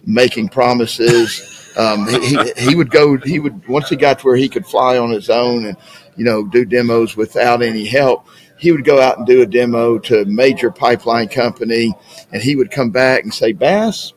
making 0.03 0.49
promises 0.49 1.61
um, 1.77 2.07
he, 2.07 2.37
he, 2.57 2.75
would 2.75 2.89
go 2.89 3.17
he 3.17 3.39
would 3.39 3.67
once 3.67 3.89
he 3.89 3.95
got 3.95 4.19
to 4.19 4.25
where 4.25 4.35
he 4.35 4.49
could 4.49 4.65
fly 4.65 4.97
on 4.97 5.09
his 5.09 5.29
own 5.29 5.65
and 5.65 5.77
you 6.15 6.23
know 6.23 6.45
do 6.45 6.65
demos 6.65 7.15
without 7.17 7.61
any 7.61 7.85
help 7.85 8.27
he 8.57 8.71
would 8.71 8.85
go 8.85 9.01
out 9.01 9.17
and 9.17 9.27
do 9.27 9.41
a 9.41 9.45
demo 9.45 9.97
to 9.99 10.21
a 10.21 10.25
major 10.25 10.71
pipeline 10.71 11.27
company 11.27 11.93
and 12.31 12.41
he 12.41 12.55
would 12.55 12.71
come 12.71 12.89
back 12.89 13.23
and 13.23 13.33
say 13.33 13.51
bass 13.51 14.13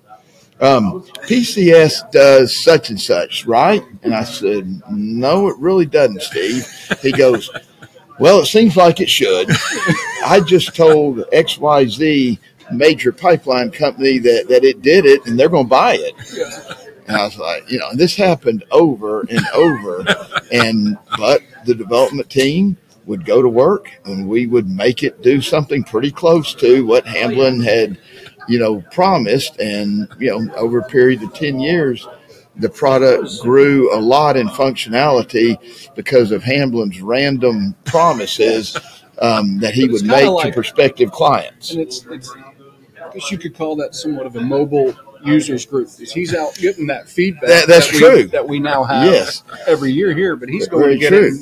um, 0.61 1.03
PCS 1.29 2.11
does 2.11 2.57
such 2.57 2.91
and 2.91 3.01
such, 3.01 3.47
right? 3.47 3.83
And 4.03 4.13
I 4.13 4.25
said, 4.25 4.83
no, 4.91 5.49
it 5.49 5.57
really 5.59 5.87
doesn't, 5.87 6.21
Steve. 6.21 6.67
He 7.01 7.13
goes, 7.13 7.49
well, 8.19 8.41
it 8.41 8.47
seems 8.47 8.77
like 8.77 9.01
it 9.01 9.09
should. 9.09 9.49
I 10.25 10.41
just 10.45 10.75
told 10.75 11.19
XYZ 11.33 12.39
major 12.73 13.13
pipeline 13.13 13.71
company 13.71 14.19
that, 14.19 14.49
that 14.49 14.65
it 14.65 14.83
did 14.83 15.07
it 15.07 15.25
and 15.27 15.39
they're 15.39 15.49
going 15.49 15.67
to 15.67 15.71
buy 15.71 15.97
it. 15.99 16.15
And 17.09 17.17
I 17.17 17.25
was 17.25 17.39
like, 17.39 17.71
you 17.71 17.79
know, 17.79 17.95
this 17.95 18.15
happened 18.15 18.65
over 18.71 19.21
and 19.23 19.47
over. 19.55 20.05
and, 20.53 20.99
but 21.17 21.41
the 21.65 21.75
development 21.75 22.29
team 22.29 22.77
would 23.07 23.25
go 23.25 23.41
to 23.41 23.49
work 23.49 23.91
and 24.05 24.29
we 24.29 24.47
would 24.47 24.69
make 24.69 25.03
it 25.03 25.23
do 25.23 25.41
something 25.41 25.83
pretty 25.83 26.11
close 26.11 26.55
to 26.57 26.85
what 26.85 27.07
Hamblin 27.07 27.63
had, 27.63 27.99
you 28.47 28.59
know, 28.59 28.83
promised. 28.93 29.59
And, 29.59 30.07
you 30.19 30.31
know, 30.31 30.55
over 30.57 30.81
a 30.81 30.85
period 30.85 31.23
of 31.23 31.33
10 31.33 31.59
years, 31.59 32.07
the 32.57 32.69
product 32.69 33.41
grew 33.41 33.95
a 33.97 34.01
lot 34.01 34.37
in 34.37 34.49
functionality 34.49 35.57
because 35.95 36.31
of 36.31 36.43
Hamblin's 36.43 37.01
random 37.01 37.75
promises 37.85 38.77
um, 39.21 39.59
that 39.61 39.73
he 39.73 39.89
would 39.89 40.05
make 40.05 40.29
like- 40.29 40.49
to 40.49 40.53
prospective 40.53 41.11
clients. 41.11 41.71
And 41.71 41.81
it's, 41.81 42.05
it's, 42.07 42.35
I 42.35 43.15
guess 43.15 43.31
you 43.31 43.39
could 43.39 43.57
call 43.57 43.77
that 43.77 43.95
somewhat 43.95 44.27
of 44.27 44.37
a 44.37 44.43
mobile 44.43 44.95
users 45.25 45.67
group. 45.67 45.89
Is 46.01 46.13
He's 46.13 46.35
out 46.35 46.55
getting 46.57 46.87
that 46.89 47.09
feedback. 47.09 47.49
That- 47.49 47.69
that's 47.69 47.93
we, 47.93 47.99
true. 47.99 48.23
That 48.29 48.47
we 48.49 48.59
now 48.61 48.85
have 48.85 49.11
Yes. 49.13 49.43
every 49.67 49.93
year 49.93 50.15
here, 50.15 50.37
but 50.37 50.49
he's 50.49 50.69
going 50.69 50.83
Very 50.85 50.95
to 50.95 51.01
get 51.01 51.09
true. 51.11 51.27
it 51.27 51.33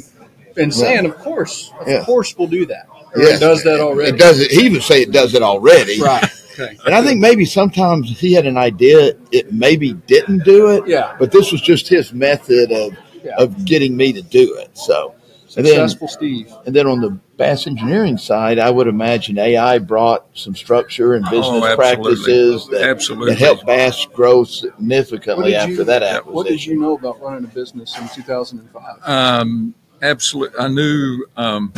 and, 0.49 0.59
and 0.59 0.75
saying, 0.75 1.05
of 1.07 1.17
course, 1.19 1.71
of 1.81 1.89
Yeah. 1.89 2.05
course 2.05 2.37
we'll 2.37 2.49
do 2.49 2.67
that. 2.67 2.87
Or 3.15 3.23
Yes. 3.23 3.37
It 3.37 3.41
does 3.41 3.63
that 3.65 3.81
already. 3.81 4.11
It 4.11 4.19
does 4.19 4.41
it. 4.41 4.51
He 4.51 4.69
would 4.69 4.83
say 4.83 5.03
it 5.03 5.11
does 5.13 5.35
it 5.35 5.43
already. 5.43 6.01
Right. 6.01 6.25
Okay. 6.59 6.75
And 6.87 6.95
I 6.95 7.03
think 7.03 7.21
maybe 7.21 7.45
sometimes 7.45 8.19
he 8.19 8.33
had 8.33 8.47
an 8.47 8.57
idea 8.57 9.13
it 9.31 9.53
maybe 9.53 9.93
didn't 9.93 10.43
do 10.43 10.69
it. 10.69 10.85
Yeah. 10.87 11.15
But 11.19 11.31
this 11.31 11.53
was 11.53 11.61
just 11.61 11.87
his 11.87 12.15
method 12.15 12.73
of 12.73 12.97
Yeah. 13.23 13.33
of 13.37 13.67
getting 13.67 13.95
me 13.95 14.15
to 14.15 14.23
do 14.23 14.55
it. 14.55 14.71
So 14.73 15.13
and 15.57 15.65
then 15.67 15.89
Successful 15.89 16.09
Steve. 16.09 16.53
and 16.67 16.75
then 16.75 16.87
on 16.87 17.01
the 17.01 17.11
Bass 17.37 17.67
engineering 17.67 18.17
side, 18.19 18.59
I 18.59 18.71
would 18.71 18.87
imagine 18.89 19.39
AI 19.39 19.79
brought 19.79 20.27
some 20.35 20.55
structure 20.57 21.15
and 21.15 21.25
business 21.27 21.47
Oh, 21.47 21.65
absolutely. 21.67 21.77
practices 21.77 22.67
that, 22.69 22.83
Absolutely. 22.83 23.31
that 23.35 23.39
helped 23.39 23.67
Bass 23.67 24.07
grow 24.07 24.45
significantly 24.45 25.51
did 25.51 25.55
after 25.57 25.73
you- 25.73 25.85
that 25.85 26.03
acquisition. 26.03 26.35
What 26.35 26.47
did 26.47 26.65
you 26.65 26.81
know 26.81 26.95
about 26.97 27.21
running 27.21 27.45
a 27.45 27.49
business 27.49 27.97
in 27.99 28.09
2005? 28.09 28.97
Um, 29.05 29.75
absolutely. 30.03 30.59
I 30.59 30.69
knew 30.69 31.25
um, 31.37 31.73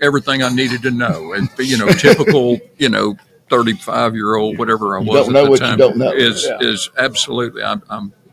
everything 0.00 0.42
I 0.42 0.48
needed 0.50 0.82
to 0.82 0.90
know. 0.90 1.32
And, 1.32 1.48
you 1.58 1.76
know, 1.78 1.88
typical, 1.98 2.58
you 2.78 2.88
know, 2.88 3.16
35 3.50 4.14
year 4.14 4.36
old, 4.36 4.58
whatever 4.58 4.96
I 4.98 5.02
You 5.02 5.08
was 5.10 5.26
don't 5.26 5.36
at 5.36 5.38
know 5.40 5.44
the 5.44 5.50
what 5.50 5.60
you 5.60 5.66
time, 5.66 5.78
don't 5.78 5.96
know. 5.96 6.12
is, 6.12 6.44
Yeah. 6.44 6.58
is 6.60 6.90
absolutely, 6.98 7.62
I'm, 7.62 7.82
I'm, 7.88 8.12
I'm 8.24 8.25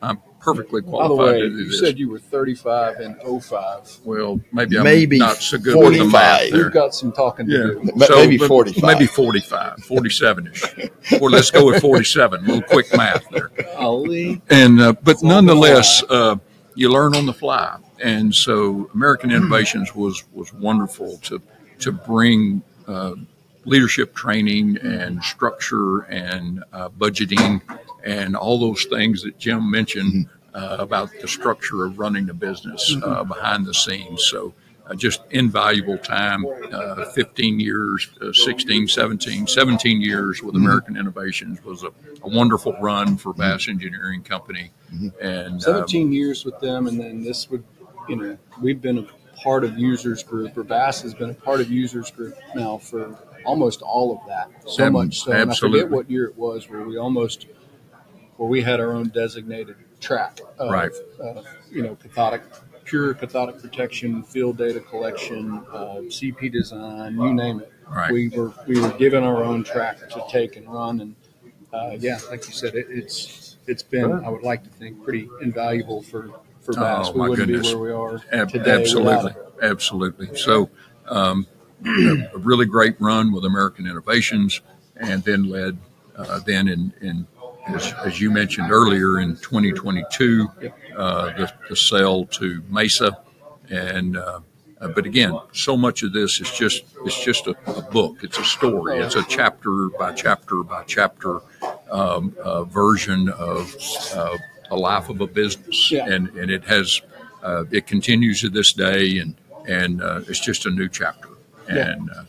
perfectly 0.44 0.82
qualified 0.82 1.08
By 1.08 1.08
the 1.08 1.16
qualified 1.16 1.36
way, 1.36 1.42
to 1.42 1.50
do 1.50 1.56
you 1.58 1.70
this. 1.70 1.80
said 1.80 1.98
you 2.00 2.10
were 2.10 2.20
35 2.20 3.00
in 3.02 3.16
05. 3.42 4.00
well, 4.04 4.40
maybe 4.52 4.78
I'm 4.78 5.28
not 5.28 5.38
so 5.38 5.58
good 5.58 5.76
with 5.78 5.94
the 5.98 6.04
math 6.06 6.40
45. 6.42 6.52
there. 6.52 6.64
We've 6.64 6.74
got 6.74 6.94
some 6.94 7.12
talking 7.12 7.46
to 7.48 7.52
Yeah. 7.52 7.64
do. 7.82 7.92
Ma- 7.96 8.06
maybe 8.16 8.38
but 8.38 8.48
45. 8.48 8.84
Maybe 8.84 9.06
45, 9.08 9.84
47 9.86 10.48
ish. 10.48 10.64
or 11.22 11.30
let's 11.30 11.50
go 11.52 11.66
with 11.66 11.82
47. 11.82 12.40
A 12.40 12.48
little 12.48 12.62
quick 12.64 12.88
math 12.96 13.24
there. 13.32 13.52
Ali. 13.78 14.42
and 14.50 14.80
uh, 14.82 14.94
but 15.04 15.18
on 15.18 15.22
the 15.22 15.28
nonetheless, 15.28 16.04
uh, 16.10 16.36
you 16.76 16.90
learn 16.92 17.16
on 17.16 17.26
the 17.26 17.34
fly, 17.34 17.78
and 18.02 18.34
so 18.34 18.90
American 18.94 19.32
Innovations 19.32 19.96
was 19.96 20.24
was 20.34 20.54
wonderful 20.54 21.18
to 21.20 21.42
to 21.80 21.92
bring 21.92 22.62
uh, 22.88 23.14
leadership 23.66 24.14
training 24.14 24.78
and 24.78 25.24
structure 25.24 26.02
and 26.02 26.64
uh, 26.74 26.90
budgeting 26.90 27.62
and 28.04 28.36
all 28.36 28.60
those 28.60 28.86
things 28.86 29.24
that 29.24 29.38
Jim 29.38 29.70
mentioned 29.70 30.28
uh, 30.54 30.78
about 30.80 31.10
the 31.22 31.28
structure 31.28 31.86
of 31.86 32.00
running 32.00 32.26
the 32.26 32.34
business 32.34 32.96
uh, 33.04 33.24
behind 33.24 33.66
the 33.66 33.74
scenes. 33.74 34.24
So. 34.24 34.54
Uh, 34.86 34.94
just 34.94 35.22
invaluable 35.32 35.98
time, 35.98 36.46
uh, 36.74 37.06
15 37.12 37.58
years, 37.58 38.10
uh, 38.22 38.34
16, 38.34 38.90
17, 38.90 39.48
17 39.48 40.02
years 40.02 40.44
with 40.44 40.58
American 40.58 40.98
Innovations 40.98 41.64
was 41.64 41.84
a, 41.84 41.88
a 42.22 42.28
wonderful 42.28 42.76
run 42.82 43.16
for 43.16 43.32
Bass 43.32 43.70
Engineering 43.70 44.24
Company. 44.24 44.72
And 45.22 45.54
um, 45.54 45.60
17 45.62 46.12
years 46.12 46.44
with 46.44 46.60
them, 46.60 46.88
and 46.88 47.00
then 47.00 47.24
this 47.24 47.50
would, 47.50 47.64
you 48.10 48.18
know, 48.18 48.38
we've 48.62 48.82
been 48.82 48.98
a 48.98 49.08
part 49.42 49.64
of 49.64 49.78
Users 49.80 50.22
Group, 50.22 50.58
or 50.58 50.64
Bass 50.64 51.02
has 51.02 51.14
been 51.14 51.30
a 51.30 51.34
part 51.34 51.62
of 51.62 51.72
Users 51.72 52.12
Group 52.12 52.36
now 52.54 52.78
for 52.78 53.18
almost 53.46 53.82
all 53.82 54.18
of 54.18 54.28
that. 54.28 54.50
So 54.70 54.86
Ab- 54.86 54.94
much 54.94 55.20
so, 55.22 55.32
and 55.32 55.52
I 55.52 55.56
forget 55.56 55.90
what 55.90 56.10
year 56.10 56.26
it 56.26 56.38
was 56.38 56.70
where 56.70 56.84
we 56.84 56.98
almost, 56.98 57.48
where 58.38 58.50
we 58.50 58.62
had 58.62 58.80
our 58.80 58.92
own 58.94 59.10
designated 59.10 59.76
track 60.00 60.40
of, 60.58 60.72
Right. 60.72 60.92
of, 61.20 61.46
you 61.72 61.82
know, 61.84 61.96
cathodic, 61.96 62.42
pure 62.84 63.14
cathodic 63.14 63.62
protection, 63.62 64.24
field 64.24 64.58
data 64.58 64.80
collection, 64.80 65.64
uh, 65.72 66.02
CP 66.10 66.52
design, 66.52 67.16
you 67.20 67.34
name 67.34 67.60
it. 67.62 67.72
Right. 67.90 68.12
We 68.12 68.30
were 68.30 68.52
we 68.68 68.80
were 68.80 68.92
given 68.94 69.24
our 69.24 69.44
own 69.44 69.64
track 69.64 69.98
to 70.10 70.24
take 70.30 70.56
and 70.56 70.68
run, 70.68 71.00
and 71.02 71.16
uh, 71.74 71.96
yeah, 72.00 72.20
like 72.32 72.48
you 72.48 72.54
said, 72.54 72.76
it, 72.76 72.88
it's 72.90 73.58
it's 73.68 73.84
been 73.84 74.12
I 74.12 74.30
would 74.30 74.42
like 74.44 74.64
to 74.64 74.70
think 74.70 75.04
pretty 75.04 75.30
invaluable 75.42 76.02
for 76.02 76.30
for 76.62 76.74
Bass. 76.74 77.08
Oh, 77.10 77.12
we 77.14 77.20
my 77.20 77.30
wouldn't 77.30 77.50
goodness. 77.50 77.70
be 77.72 77.76
where 77.76 77.84
we 77.84 77.92
are 78.16 78.22
Ab- 78.32 78.50
today. 78.50 78.72
absolutely, 78.72 79.14
without 79.16 79.32
it. 79.32 79.54
absolutely. 79.64 80.36
So, 80.38 80.70
um, 81.08 81.46
a 81.86 82.38
really 82.38 82.66
great 82.66 82.96
run 83.00 83.32
with 83.32 83.46
American 83.46 83.88
Innovations, 83.88 84.62
and 84.98 85.24
then 85.24 85.50
led 85.50 85.78
uh, 86.16 86.40
then 86.40 86.68
in, 86.68 86.94
in 87.02 87.28
as, 87.68 87.94
as 88.06 88.20
you 88.22 88.30
mentioned 88.30 88.72
earlier 88.72 89.20
in 89.20 89.36
2022, 89.38 90.48
uh, 90.98 91.26
the, 91.38 91.52
the 91.70 91.76
sale 91.76 92.26
to 92.26 92.62
Mesa, 92.70 93.18
and 93.70 94.18
uh, 94.18 94.42
but 94.96 95.06
again, 95.06 95.40
so 95.54 95.78
much 95.78 96.04
of 96.04 96.12
this 96.12 96.42
is 96.42 96.52
just 96.52 96.84
it's 97.06 97.24
just 97.24 97.48
a, 97.48 97.56
a 97.68 97.82
book. 97.82 98.18
It's 98.24 98.38
a 98.38 98.44
story. 98.44 99.00
It's 99.00 99.16
a 99.16 99.24
chapter 99.24 99.88
by 99.98 100.12
chapter 100.12 100.62
by 100.64 100.84
chapter 100.86 101.40
um, 101.90 102.36
uh, 102.44 102.66
version 102.66 103.30
of 103.30 103.74
uh, 104.14 104.38
a 104.72 104.76
life 104.76 105.08
of 105.10 105.22
a 105.22 105.28
business, 105.28 105.90
Yeah. 105.92 106.08
and 106.10 106.28
and 106.36 106.52
it 106.52 106.66
has 106.66 107.02
uh, 107.44 107.64
it 107.72 107.88
continues 107.88 108.42
to 108.42 108.50
this 108.50 108.74
day, 108.74 109.20
and 109.20 109.36
and 109.70 110.02
uh, 110.02 110.20
it's 110.28 110.42
just 110.42 110.66
a 110.66 110.70
new 110.70 110.90
chapter, 110.90 111.30
and 111.68 112.10
uh, 112.10 112.24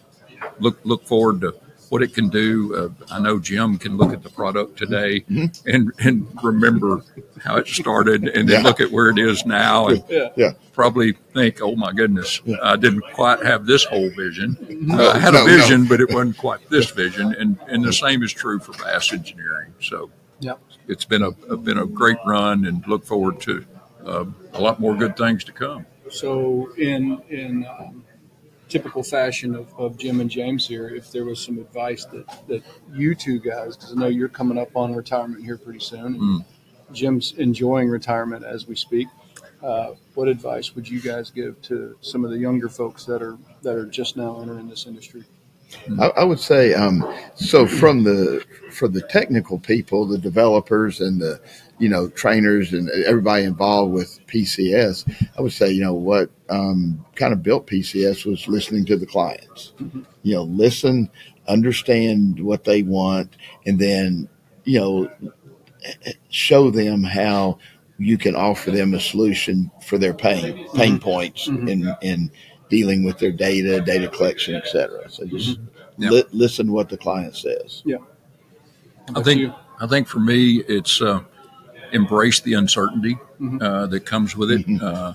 look 0.61 0.78
look 0.85 1.05
forward 1.05 1.41
to 1.43 1.55
what 1.91 2.03
it 2.03 2.12
can 2.14 2.28
do. 2.28 2.74
Uh, 2.74 3.14
I 3.14 3.20
know 3.20 3.39
Jim 3.39 3.78
can 3.78 3.97
look 3.97 4.12
at 4.12 4.22
the 4.22 4.30
product 4.30 4.76
today 4.78 5.24
and 5.66 5.93
and 5.99 6.26
remember 6.43 7.03
how 7.45 7.57
it 7.57 7.68
started, 7.68 8.24
and 8.28 8.49
then 8.49 8.62
Yeah. 8.62 8.68
look 8.68 8.80
at 8.80 8.91
where 8.91 9.11
it 9.11 9.18
is 9.18 9.45
now, 9.47 9.89
and 9.89 10.03
Yeah. 10.09 10.30
Yeah. 10.37 10.53
probably 10.72 11.12
think, 11.35 11.61
"Oh 11.62 11.76
my 11.76 11.93
goodness, 11.93 12.41
I 12.62 12.76
didn't 12.76 13.05
quite 13.12 13.45
have 13.45 13.66
this 13.66 13.85
whole 13.85 14.11
vision. 14.16 14.57
No, 14.80 15.11
I 15.11 15.18
had 15.18 15.35
no, 15.35 15.43
a 15.43 15.47
vision, 15.47 15.87
but 15.87 16.01
it 16.01 16.12
wasn't 16.12 16.37
quite 16.39 16.61
this 16.70 16.91
vision." 16.91 17.35
And 17.39 17.59
and 17.68 17.85
the 17.85 17.93
same 17.93 18.22
is 18.22 18.32
true 18.32 18.59
for 18.59 18.72
Bass 18.82 19.12
Engineering. 19.12 19.74
So 19.80 20.11
Yep. 20.41 20.59
it's 20.89 21.05
been 21.05 21.22
a, 21.22 21.30
a 21.49 21.57
been 21.57 21.78
a 21.78 21.87
great 21.87 22.18
run, 22.26 22.64
and 22.64 22.85
look 22.89 23.05
forward 23.05 23.41
to 23.43 23.64
uh, 24.05 24.24
a 24.55 24.61
lot 24.61 24.80
more 24.80 24.95
good 24.97 25.16
things 25.16 25.45
to 25.45 25.53
come. 25.53 25.87
So 26.11 26.70
in 26.76 27.20
in 27.28 27.66
um, 27.78 28.05
typical 28.68 29.02
fashion 29.02 29.54
of, 29.54 29.72
of 29.78 29.96
Jim 29.96 30.20
and 30.20 30.30
James 30.30 30.66
here, 30.66 30.88
if 30.88 31.10
there 31.12 31.24
was 31.24 31.40
some 31.40 31.58
advice 31.58 32.04
that, 32.06 32.26
that 32.48 32.62
you 32.92 33.14
two 33.14 33.38
guys, 33.38 33.76
because 33.76 33.92
I 33.92 33.96
know 33.96 34.06
you're 34.08 34.28
coming 34.28 34.58
up 34.58 34.76
on 34.76 34.94
retirement 34.94 35.44
here 35.44 35.56
pretty 35.58 35.80
soon, 35.80 36.06
and 36.06 36.20
Mm. 36.20 36.44
Jim's 36.92 37.32
enjoying 37.38 37.88
retirement 37.88 38.44
as 38.44 38.66
we 38.66 38.76
speak. 38.76 39.08
Uh, 39.62 39.94
what 40.14 40.28
advice 40.28 40.74
would 40.74 40.86
you 40.88 41.00
guys 41.00 41.30
give 41.30 41.60
to 41.62 41.96
some 42.02 42.24
of 42.24 42.30
the 42.30 42.38
younger 42.38 42.68
folks 42.68 43.04
that 43.06 43.22
are 43.22 43.38
that 43.62 43.74
are 43.74 43.86
just 43.86 44.16
now 44.16 44.40
entering 44.40 44.68
this 44.68 44.86
industry? 44.86 45.24
I, 46.00 46.06
I 46.08 46.24
would 46.24 46.40
say 46.40 46.74
um, 46.74 47.04
so 47.34 47.66
from 47.66 48.04
the 48.04 48.44
for 48.70 48.88
the 48.88 49.02
technical 49.02 49.58
people, 49.58 50.06
the 50.06 50.18
developers 50.18 51.00
and 51.00 51.20
the 51.20 51.40
you 51.78 51.88
know 51.88 52.08
trainers 52.08 52.72
and 52.72 52.88
everybody 53.04 53.44
involved 53.44 53.92
with 53.92 54.20
PCS. 54.26 55.28
I 55.36 55.42
would 55.42 55.52
say 55.52 55.70
you 55.70 55.82
know 55.82 55.94
what 55.94 56.30
um, 56.48 57.04
kind 57.14 57.32
of 57.32 57.42
built 57.42 57.66
PCS 57.66 58.26
was 58.26 58.48
listening 58.48 58.84
to 58.86 58.96
the 58.96 59.06
clients. 59.06 59.72
You 60.22 60.34
know, 60.34 60.42
listen, 60.44 61.10
understand 61.48 62.40
what 62.40 62.64
they 62.64 62.82
want, 62.82 63.36
and 63.66 63.78
then 63.78 64.28
you 64.64 64.80
know 64.80 65.10
show 66.30 66.70
them 66.70 67.02
how 67.02 67.58
you 67.98 68.18
can 68.18 68.34
offer 68.34 68.70
them 68.70 68.94
a 68.94 69.00
solution 69.00 69.70
for 69.82 69.98
their 69.98 70.14
pain 70.14 70.66
pain 70.74 70.98
points 70.98 71.46
in 71.46 71.94
in 72.02 72.30
dealing 72.68 73.04
with 73.04 73.18
their 73.18 73.32
data, 73.32 73.80
data 73.80 74.08
collection, 74.08 74.54
et 74.54 74.66
cetera. 74.66 75.10
So 75.10 75.24
just 75.26 75.58
Yeah. 75.98 76.10
li- 76.10 76.24
listen 76.32 76.66
to 76.66 76.72
what 76.72 76.88
the 76.88 76.96
client 76.96 77.36
says. 77.36 77.82
How 77.88 79.20
I 79.20 79.22
think 79.22 79.40
you? 79.40 79.52
I 79.80 79.86
think 79.86 80.06
for 80.08 80.20
me, 80.20 80.62
it's 80.66 81.00
uh, 81.02 81.20
embrace 81.92 82.40
the 82.40 82.54
uncertainty 82.54 83.18
uh, 83.60 83.86
that 83.86 84.00
comes 84.06 84.36
with 84.36 84.50
it. 84.50 84.64
Uh, 84.82 85.14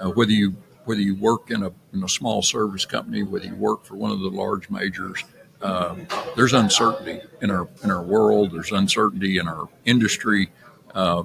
uh, 0.00 0.10
whether 0.10 0.32
you 0.32 0.54
whether 0.84 1.00
you 1.00 1.16
work 1.16 1.50
in 1.50 1.62
a 1.64 1.72
in 1.92 2.02
a 2.04 2.08
small 2.08 2.42
service 2.42 2.84
company, 2.86 3.22
whether 3.24 3.46
you 3.46 3.56
work 3.56 3.84
for 3.84 3.96
one 3.96 4.10
of 4.12 4.20
the 4.20 4.28
large 4.28 4.70
majors, 4.70 5.24
uh, 5.60 5.96
there's 6.36 6.52
uncertainty 6.52 7.20
in 7.42 7.50
our 7.50 7.68
in 7.82 7.90
our 7.90 8.02
world. 8.02 8.52
There's 8.52 8.72
uncertainty 8.72 9.38
in 9.38 9.48
our 9.48 9.68
industry, 9.84 10.50
uh, 10.94 11.24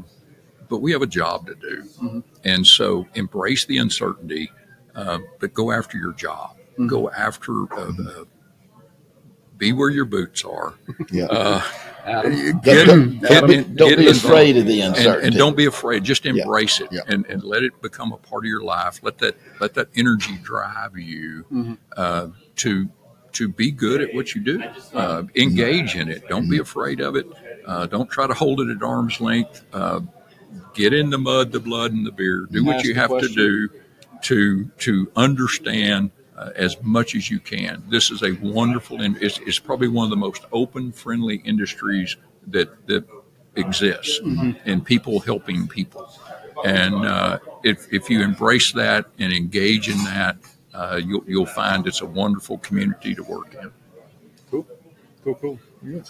but 0.69 0.79
we 0.79 0.91
have 0.93 1.01
a 1.03 1.07
job 1.07 1.45
to 1.47 1.55
do, 1.55 2.23
and 2.43 2.65
so 2.65 3.05
embrace 3.13 3.65
the 3.65 3.77
uncertainty, 3.77 4.49
uh, 4.95 5.19
but 5.39 5.53
go 5.53 5.71
after 5.71 5.97
your 5.97 6.13
job. 6.13 6.57
Go 6.87 7.09
after 7.11 7.71
uh, 7.73 7.91
uh, 7.91 8.23
be 9.57 9.73
where 9.73 9.89
your 9.89 10.05
boots 10.05 10.43
are. 10.43 10.73
Yeah. 11.11 11.25
Uh, 11.25 11.61
Adam, 12.03 12.31
get, 12.61 12.87
Don't- 12.87 13.19
get 13.19 13.29
don't 13.29 13.47
be- 13.47 13.53
in- 13.55 13.75
don't 13.75 13.89
get 13.89 13.97
be 13.99 14.07
involved. 14.07 14.25
afraid 14.25 14.57
of 14.57 14.65
the 14.65 14.81
uncertainty. 14.81 15.27
and 15.27 15.35
don't 15.35 15.55
be 15.55 15.65
afraid. 15.67 16.03
Just 16.03 16.25
Yeah, 16.25 16.31
embrace 16.33 16.79
it 16.81 16.87
yeah. 16.91 17.01
and, 17.07 17.25
and 17.27 17.43
let 17.43 17.61
it 17.61 17.79
become 17.83 18.11
a 18.11 18.17
part 18.17 18.43
of 18.43 18.49
your 18.49 18.63
life. 18.63 19.01
Let 19.03 19.19
that 19.19 19.35
let 19.59 19.75
that 19.75 19.89
energy 19.95 20.37
drive 20.41 20.97
you 20.97 21.45
Mhm. 21.51 21.77
uh, 21.95 22.27
to 22.57 22.89
to 23.33 23.47
be 23.49 23.69
good 23.71 24.01
at 24.01 24.15
what 24.15 24.33
you 24.33 24.41
do. 24.41 24.63
Uh, 24.93 25.23
engage 25.35 25.95
in 25.95 26.09
it. 26.09 26.27
Don't 26.27 26.49
be 26.49 26.57
afraid 26.57 27.01
of 27.01 27.15
it. 27.15 27.27
Uh, 27.67 27.85
don't 27.85 28.09
try 28.09 28.25
to 28.25 28.33
hold 28.33 28.61
it 28.61 28.69
at 28.75 28.81
arm's 28.81 29.21
length. 29.21 29.63
Uh, 29.71 29.99
get 30.73 30.93
in 30.93 31.11
the 31.11 31.17
mud, 31.19 31.51
the 31.51 31.59
blood, 31.59 31.91
and 31.93 32.03
the 32.05 32.11
beer. 32.11 32.47
Do 32.49 32.65
what 32.65 32.83
you 32.83 32.93
the 32.95 32.99
have 32.99 33.11
to 33.19 33.27
do 33.27 33.69
to 34.23 34.65
to 34.79 35.11
understand 35.15 36.11
uh, 36.37 36.49
as 36.55 36.81
much 36.81 37.15
as 37.15 37.29
you 37.29 37.39
can. 37.39 37.83
This 37.89 38.11
is 38.11 38.23
a 38.23 38.31
wonderful 38.41 39.01
and 39.01 39.17
it's, 39.21 39.39
it's 39.39 39.59
probably 39.59 39.87
one 39.87 40.05
of 40.05 40.09
the 40.09 40.17
most 40.17 40.43
open, 40.51 40.91
friendly 40.91 41.37
industries 41.45 42.17
that 42.47 42.87
that 42.87 43.05
exists, 43.55 44.19
and 44.65 44.83
people 44.85 45.19
helping 45.19 45.67
people. 45.67 46.09
And 46.65 47.05
uh, 47.05 47.39
if 47.63 47.91
if 47.91 48.09
you 48.09 48.21
embrace 48.21 48.71
that 48.73 49.05
and 49.19 49.33
engage 49.33 49.89
in 49.89 49.97
that, 50.05 50.37
uh, 50.73 50.99
you'll 51.03 51.23
you'll 51.27 51.45
find 51.45 51.85
it's 51.87 52.01
a 52.01 52.05
wonderful 52.05 52.57
community 52.59 53.15
to 53.15 53.23
work 53.23 53.55
in. 53.55 53.71
cool, 54.49 54.67
cool, 55.23 55.35
cool. 55.35 55.59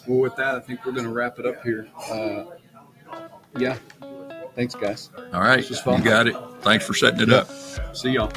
Well, 0.08 0.20
with 0.20 0.36
that, 0.36 0.56
I 0.56 0.60
think 0.60 0.86
we're 0.86 0.92
going 0.92 1.06
to 1.06 1.14
wrap 1.14 1.40
it 1.40 1.46
up 1.46 1.64
here. 1.64 1.88
Uh, 2.10 2.46
yeah. 3.58 3.78
Thanks, 4.56 4.76
guys. 4.76 5.10
All 5.34 5.42
right, 5.42 5.58
This 5.58 5.70
was 5.70 5.80
fun. 5.82 6.00
you 6.00 6.04
got 6.04 6.28
it. 6.28 6.36
Thanks 6.62 6.86
for 6.86 6.94
setting 6.94 7.22
it 7.22 7.32
up. 7.34 7.48
See 7.96 8.12
y'all. 8.12 8.32